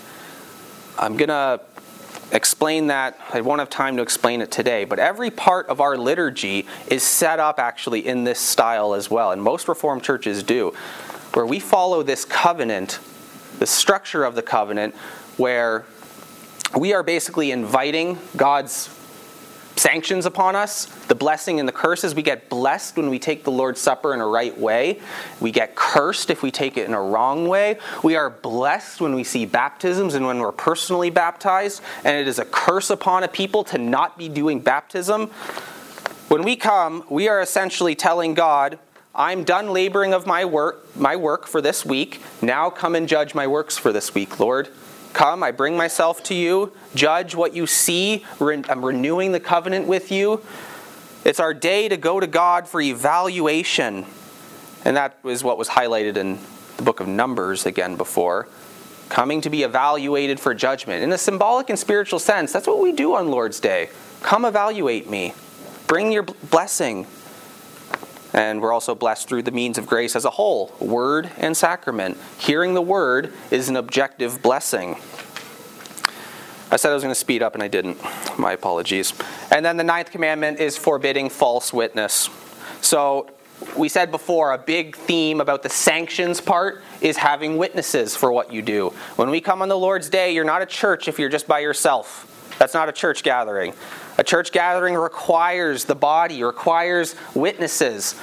I'm 1.00 1.16
going 1.16 1.30
to 1.30 1.62
explain 2.32 2.88
that. 2.88 3.18
I 3.32 3.41
won't 3.41 3.60
have 3.60 3.70
time 3.70 3.96
to 3.98 4.02
explain 4.02 4.41
it 4.41 4.52
today, 4.52 4.84
but 4.84 5.00
every 5.00 5.30
part 5.32 5.68
of 5.68 5.80
our 5.80 5.98
liturgy 5.98 6.68
is 6.88 7.04
set 7.04 7.39
up 7.39 7.60
actually 7.60 8.06
in 8.06 8.24
this 8.24 8.39
style 8.39 8.93
as 8.93 9.10
well, 9.10 9.32
and 9.32 9.41
most 9.41 9.68
Reformed 9.68 10.04
churches 10.04 10.43
do, 10.43 10.74
where 11.34 11.46
we 11.46 11.60
follow 11.60 12.04
this 12.04 12.26
covenant, 12.26 13.00
the 13.60 13.68
structure 13.68 14.24
of 14.24 14.36
the 14.36 14.41
covenant, 14.41 14.96
where 15.38 15.86
we 16.78 16.93
are 16.93 17.04
basically 17.04 17.52
inviting 17.52 18.18
God's 18.36 18.89
sanctions 19.76 20.26
upon 20.26 20.55
us, 20.55 20.86
the 21.07 21.15
blessing 21.15 21.59
and 21.59 21.67
the 21.67 21.73
curses. 21.73 22.15
We 22.15 22.21
get 22.21 22.49
blessed 22.49 22.97
when 22.97 23.09
we 23.09 23.19
take 23.19 23.43
the 23.43 23.51
Lord's 23.51 23.82
Supper 23.82 24.13
in 24.13 24.21
a 24.21 24.28
right 24.28 24.57
way. 24.57 24.99
We 25.39 25.51
get 25.51 25.76
cursed 25.76 26.30
if 26.30 26.41
we 26.41 26.51
take 26.51 26.78
it 26.78 26.88
in 26.88 26.93
a 26.93 27.01
wrong 27.01 27.47
way. 27.47 27.78
We 28.03 28.15
are 28.15 28.30
blessed 28.30 29.01
when 29.01 29.15
we 29.15 29.23
see 29.23 29.45
baptisms 29.45 30.15
and 30.15 30.26
when 30.26 30.39
we're 30.39 30.51
personally 30.51 31.09
baptized, 31.09 31.82
and 32.03 32.17
it 32.17 32.28
is 32.28 32.39
a 32.39 32.45
curse 32.45 32.89
upon 32.89 33.23
a 33.23 33.28
people 33.28 33.63
to 33.65 33.78
not 33.78 34.17
be 34.17 34.30
doing 34.30 34.59
baptism. 34.59 35.28
When 36.28 36.43
we 36.43 36.55
come, 36.55 37.03
we 37.09 37.28
are 37.28 37.41
essentially 37.41 37.95
telling 37.95 38.34
God, 38.34 38.80
I'm 39.13 39.43
done 39.43 39.69
laboring 39.69 40.13
of 40.13 40.26
my 40.28 40.43
work, 40.43 40.95
my 40.97 41.15
work 41.15 41.47
for 41.47 41.61
this 41.61 41.86
week. 41.86 42.21
Now 42.41 42.69
come 42.69 42.95
and 42.95 43.07
judge 43.07 43.34
my 43.34 43.47
works 43.47 43.78
for 43.78 43.93
this 43.93 44.13
week, 44.13 44.39
Lord. 44.39 44.69
Come, 45.16 45.43
I 45.43 45.51
bring 45.51 45.78
myself 45.78 46.24
to 46.24 46.36
you. 46.36 46.74
Judge 46.93 47.36
what 47.36 47.55
you 47.55 47.68
see. 47.68 48.26
I'm 48.41 48.84
renewing 48.84 49.32
the 49.32 49.39
covenant 49.39 49.88
with 49.88 50.11
you. 50.11 50.41
It's 51.24 51.39
our 51.39 51.53
day 51.53 51.88
to 51.88 51.95
go 51.95 52.20
to 52.20 52.28
God 52.28 52.68
for 52.68 52.82
evaluation. 52.82 54.05
And 54.84 54.97
that 54.97 55.18
is 55.24 55.41
what 55.41 55.57
was 55.57 55.70
highlighted 55.70 56.18
in 56.18 56.38
the 56.76 56.84
book 56.84 56.99
of 56.99 57.07
Numbers 57.07 57.66
again 57.66 57.95
before. 57.95 58.49
Coming 59.07 59.39
to 59.39 59.49
be 59.49 59.63
evaluated 59.63 60.38
for 60.38 60.53
judgment. 60.53 61.01
In 61.01 61.13
a 61.13 61.18
symbolic 61.18 61.70
and 61.70 61.80
spiritual 61.80 62.20
sense, 62.20 62.51
that's 62.51 62.68
what 62.68 62.82
we 62.82 62.91
do 62.91 63.16
on 63.16 63.32
Lord's 63.32 63.61
Day. 63.61 63.88
Come 64.22 64.43
evaluate 64.43 65.09
me. 65.09 65.34
Bring 65.88 66.11
your 66.11 66.24
blessing. 66.24 67.07
And 68.36 68.61
we're 68.61 68.73
also 68.73 68.93
blessed 68.95 69.29
through 69.29 69.43
the 69.43 69.51
means 69.51 69.77
of 69.77 69.88
grace 69.88 70.13
as 70.13 70.25
a 70.25 70.29
whole 70.29 70.75
word 70.81 71.31
and 71.38 71.55
sacrament. 71.55 72.17
Hearing 72.38 72.73
the 72.73 72.81
word 72.81 73.31
is 73.49 73.69
an 73.69 73.77
objective 73.77 74.41
blessing. 74.41 74.97
I 76.69 76.75
said 76.75 76.91
I 76.91 76.93
was 76.95 77.03
going 77.03 77.13
to 77.13 77.19
speed 77.19 77.41
up 77.41 77.53
and 77.53 77.63
I 77.63 77.69
didn't. 77.69 77.97
My 78.38 78.51
apologies. 78.51 79.13
And 79.51 79.65
then 79.65 79.77
the 79.77 79.86
ninth 79.86 80.11
commandment 80.11 80.59
is 80.59 80.77
forbidding 80.77 81.29
false 81.29 81.71
witness. 81.71 82.29
So 82.81 83.29
we 83.77 83.88
said 83.88 84.11
before 84.11 84.51
a 84.51 84.57
big 84.57 84.97
theme 84.97 85.39
about 85.39 85.63
the 85.63 85.69
sanctions 85.69 86.41
part 86.41 86.83
is 86.99 87.15
having 87.15 87.55
witnesses 87.55 88.17
for 88.17 88.33
what 88.33 88.51
you 88.51 88.61
do. 88.61 88.89
When 89.15 89.29
we 89.29 89.39
come 89.39 89.61
on 89.61 89.69
the 89.69 89.77
Lord's 89.77 90.09
Day, 90.09 90.33
you're 90.33 90.43
not 90.43 90.61
a 90.61 90.65
church 90.65 91.07
if 91.07 91.19
you're 91.19 91.29
just 91.29 91.47
by 91.47 91.59
yourself. 91.59 92.55
That's 92.59 92.73
not 92.73 92.89
a 92.89 92.91
church 92.91 93.23
gathering. 93.23 93.73
A 94.18 94.24
church 94.24 94.51
gathering 94.51 94.95
requires 94.95 95.86
the 95.86 95.95
body, 95.95 96.43
requires 96.43 97.16
witnesses. 97.34 98.16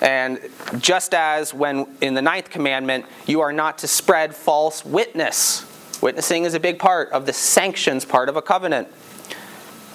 And 0.00 0.40
just 0.78 1.14
as 1.14 1.52
when 1.52 1.86
in 2.00 2.14
the 2.14 2.22
ninth 2.22 2.50
commandment, 2.50 3.06
you 3.26 3.40
are 3.40 3.52
not 3.52 3.78
to 3.78 3.88
spread 3.88 4.34
false 4.34 4.84
witness. 4.84 5.64
Witnessing 6.02 6.44
is 6.44 6.54
a 6.54 6.60
big 6.60 6.78
part 6.78 7.10
of 7.10 7.26
the 7.26 7.32
sanctions 7.32 8.04
part 8.04 8.28
of 8.28 8.36
a 8.36 8.42
covenant. 8.42 8.88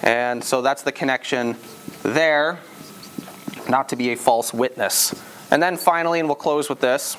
And 0.01 0.43
so 0.43 0.61
that's 0.61 0.81
the 0.81 0.91
connection 0.91 1.55
there, 2.01 2.59
not 3.69 3.89
to 3.89 3.95
be 3.95 4.11
a 4.11 4.17
false 4.17 4.53
witness. 4.53 5.15
And 5.49 5.63
then 5.63 5.77
finally, 5.77 6.19
and 6.19 6.27
we'll 6.27 6.35
close 6.35 6.67
with 6.67 6.81
this 6.81 7.15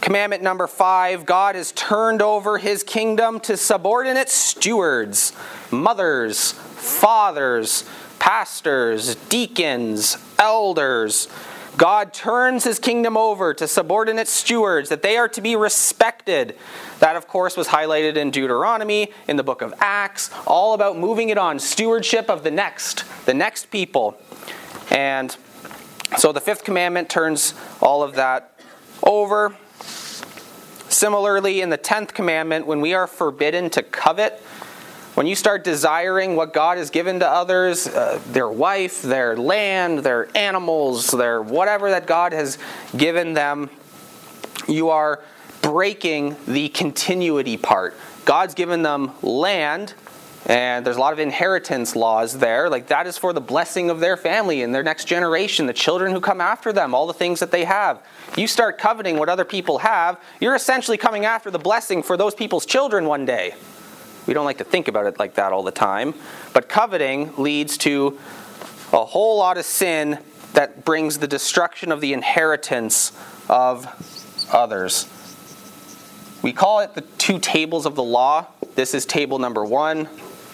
Commandment 0.00 0.42
number 0.42 0.66
five 0.66 1.26
God 1.26 1.54
has 1.54 1.72
turned 1.72 2.22
over 2.22 2.56
his 2.56 2.82
kingdom 2.82 3.40
to 3.40 3.56
subordinate 3.56 4.28
stewards, 4.28 5.32
mothers, 5.70 6.54
fathers, 6.88 7.84
pastors, 8.18 9.14
deacons, 9.14 10.16
elders. 10.38 11.28
God 11.76 12.12
turns 12.12 12.64
his 12.64 12.80
kingdom 12.80 13.16
over 13.16 13.54
to 13.54 13.68
subordinate 13.68 14.26
stewards, 14.26 14.88
that 14.88 15.02
they 15.02 15.16
are 15.16 15.28
to 15.28 15.40
be 15.40 15.54
respected. 15.54 16.56
That, 16.98 17.14
of 17.14 17.28
course, 17.28 17.56
was 17.56 17.68
highlighted 17.68 18.16
in 18.16 18.32
Deuteronomy, 18.32 19.12
in 19.28 19.36
the 19.36 19.44
book 19.44 19.62
of 19.62 19.72
Acts, 19.78 20.30
all 20.44 20.74
about 20.74 20.98
moving 20.98 21.28
it 21.28 21.38
on, 21.38 21.60
stewardship 21.60 22.28
of 22.28 22.42
the 22.42 22.50
next, 22.50 23.04
the 23.26 23.34
next 23.34 23.70
people. 23.70 24.20
And 24.90 25.36
so 26.16 26.32
the 26.32 26.40
fifth 26.40 26.64
commandment 26.64 27.08
turns 27.08 27.54
all 27.80 28.02
of 28.02 28.16
that 28.16 28.58
over. 29.04 29.54
Similarly, 30.88 31.60
in 31.60 31.70
the 31.70 31.78
10th 31.78 32.12
commandment, 32.12 32.66
when 32.66 32.80
we 32.80 32.94
are 32.94 33.06
forbidden 33.06 33.70
to 33.70 33.84
covet, 33.84 34.42
when 35.18 35.26
you 35.26 35.34
start 35.34 35.64
desiring 35.64 36.36
what 36.36 36.52
God 36.52 36.78
has 36.78 36.90
given 36.90 37.18
to 37.18 37.28
others, 37.28 37.88
uh, 37.88 38.22
their 38.30 38.48
wife, 38.48 39.02
their 39.02 39.36
land, 39.36 39.98
their 39.98 40.28
animals, 40.36 41.10
their 41.10 41.42
whatever 41.42 41.90
that 41.90 42.06
God 42.06 42.32
has 42.32 42.56
given 42.96 43.34
them, 43.34 43.68
you 44.68 44.90
are 44.90 45.20
breaking 45.60 46.36
the 46.46 46.68
continuity 46.68 47.56
part. 47.56 47.96
God's 48.26 48.54
given 48.54 48.82
them 48.82 49.10
land, 49.20 49.92
and 50.46 50.86
there's 50.86 50.98
a 50.98 51.00
lot 51.00 51.12
of 51.12 51.18
inheritance 51.18 51.96
laws 51.96 52.38
there. 52.38 52.70
Like 52.70 52.86
that 52.86 53.08
is 53.08 53.18
for 53.18 53.32
the 53.32 53.40
blessing 53.40 53.90
of 53.90 53.98
their 53.98 54.16
family 54.16 54.62
and 54.62 54.72
their 54.72 54.84
next 54.84 55.06
generation, 55.06 55.66
the 55.66 55.72
children 55.72 56.12
who 56.12 56.20
come 56.20 56.40
after 56.40 56.72
them, 56.72 56.94
all 56.94 57.08
the 57.08 57.12
things 57.12 57.40
that 57.40 57.50
they 57.50 57.64
have. 57.64 58.00
You 58.36 58.46
start 58.46 58.78
coveting 58.78 59.18
what 59.18 59.28
other 59.28 59.44
people 59.44 59.78
have, 59.78 60.20
you're 60.40 60.54
essentially 60.54 60.96
coming 60.96 61.24
after 61.24 61.50
the 61.50 61.58
blessing 61.58 62.04
for 62.04 62.16
those 62.16 62.36
people's 62.36 62.64
children 62.64 63.06
one 63.06 63.24
day. 63.24 63.56
We 64.28 64.34
don't 64.34 64.44
like 64.44 64.58
to 64.58 64.64
think 64.64 64.88
about 64.88 65.06
it 65.06 65.18
like 65.18 65.36
that 65.36 65.52
all 65.52 65.62
the 65.62 65.72
time. 65.72 66.12
But 66.52 66.68
coveting 66.68 67.34
leads 67.38 67.78
to 67.78 68.18
a 68.92 69.02
whole 69.02 69.38
lot 69.38 69.56
of 69.56 69.64
sin 69.64 70.18
that 70.52 70.84
brings 70.84 71.18
the 71.18 71.26
destruction 71.26 71.90
of 71.90 72.02
the 72.02 72.12
inheritance 72.12 73.12
of 73.48 73.86
others. 74.52 75.06
We 76.42 76.52
call 76.52 76.80
it 76.80 76.94
the 76.94 77.00
two 77.16 77.38
tables 77.38 77.86
of 77.86 77.94
the 77.94 78.02
law. 78.02 78.46
This 78.74 78.92
is 78.92 79.06
table 79.06 79.38
number 79.38 79.64
one, 79.64 80.00
and 80.00 80.08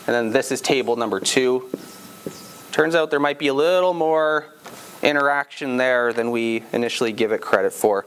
then 0.06 0.30
this 0.30 0.52
is 0.52 0.60
table 0.60 0.94
number 0.94 1.18
two. 1.18 1.68
Turns 2.70 2.94
out 2.94 3.10
there 3.10 3.20
might 3.20 3.40
be 3.40 3.48
a 3.48 3.54
little 3.54 3.92
more 3.92 4.46
interaction 5.02 5.78
there 5.78 6.12
than 6.12 6.30
we 6.30 6.62
initially 6.72 7.12
give 7.12 7.32
it 7.32 7.40
credit 7.40 7.72
for. 7.72 8.06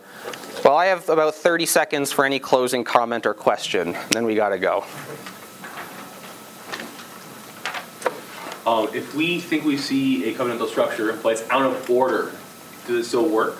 Well, 0.64 0.78
I 0.78 0.86
have 0.86 1.10
about 1.10 1.36
30 1.36 1.66
seconds 1.66 2.14
for 2.14 2.24
any 2.24 2.40
closing 2.40 2.86
comment 2.86 3.26
or 3.26 3.34
question, 3.34 3.96
and 3.96 4.12
then 4.12 4.26
we 4.26 4.34
got 4.34 4.50
to 4.50 4.60
go. 4.60 4.86
Um, 8.68 8.90
if 8.94 9.16
we 9.16 9.40
think 9.40 9.64
we 9.64 9.78
see 9.78 10.26
a 10.26 10.34
covenantal 10.34 10.68
structure, 10.68 11.18
but 11.24 11.30
it's 11.30 11.50
out 11.50 11.62
of 11.62 11.90
order, 11.90 12.34
does 12.86 12.98
it 12.98 13.04
still 13.06 13.30
work? 13.30 13.56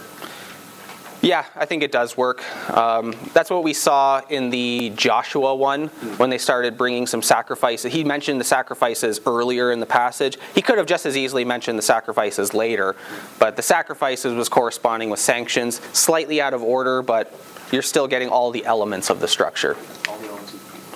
Yeah, 1.22 1.46
I 1.56 1.64
think 1.64 1.82
it 1.82 1.94
does 1.94 2.18
work. 2.18 2.44
Um, 2.76 3.16
that's 3.34 3.50
what 3.50 3.64
we 3.64 3.72
saw 3.72 4.22
in 4.28 4.50
the 4.50 4.92
Joshua 4.98 5.56
one 5.56 5.88
when 6.18 6.30
they 6.30 6.38
started 6.38 6.78
bringing 6.78 7.08
some 7.08 7.22
sacrifices. 7.22 7.94
He 7.94 8.04
mentioned 8.04 8.42
the 8.42 8.46
sacrifices 8.46 9.22
earlier 9.26 9.72
in 9.72 9.80
the 9.80 9.86
passage. 9.86 10.38
He 10.54 10.62
could 10.62 10.78
have 10.78 10.86
just 10.86 11.06
as 11.06 11.16
easily 11.16 11.46
mentioned 11.46 11.80
the 11.80 11.84
sacrifices 11.84 12.54
later, 12.54 12.98
but 13.40 13.56
the 13.56 13.62
sacrifices 13.62 14.34
was 14.34 14.50
corresponding 14.50 15.10
with 15.10 15.22
sanctions, 15.22 15.80
slightly 15.98 16.42
out 16.42 16.54
of 16.54 16.62
order, 16.62 17.02
but 17.02 17.34
you're 17.72 17.82
still 17.82 18.08
getting 18.08 18.28
all 18.28 18.52
the 18.52 18.66
elements 18.66 19.10
of 19.10 19.22
the 19.22 19.28
structure. 19.30 19.78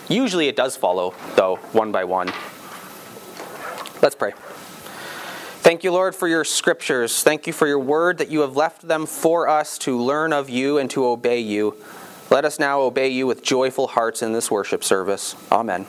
Usually 0.09 0.49
it 0.49 0.57
does 0.57 0.75
follow, 0.75 1.13
though, 1.37 1.55
one 1.71 1.93
by 1.93 2.03
one. 2.03 2.33
Let's 4.01 4.15
pray. 4.15 4.33
Thank 5.61 5.83
you, 5.83 5.91
Lord, 5.91 6.15
for 6.15 6.27
your 6.27 6.43
scriptures. 6.43 7.21
Thank 7.21 7.45
you 7.45 7.53
for 7.53 7.67
your 7.67 7.79
word 7.79 8.17
that 8.17 8.29
you 8.29 8.41
have 8.41 8.55
left 8.55 8.87
them 8.87 9.05
for 9.05 9.47
us 9.47 9.77
to 9.79 9.99
learn 9.99 10.33
of 10.33 10.49
you 10.49 10.79
and 10.79 10.89
to 10.91 11.05
obey 11.05 11.39
you. 11.39 11.75
Let 12.31 12.45
us 12.45 12.57
now 12.57 12.81
obey 12.81 13.09
you 13.09 13.27
with 13.27 13.43
joyful 13.43 13.87
hearts 13.87 14.21
in 14.23 14.33
this 14.33 14.49
worship 14.49 14.83
service. 14.83 15.35
Amen. 15.51 15.85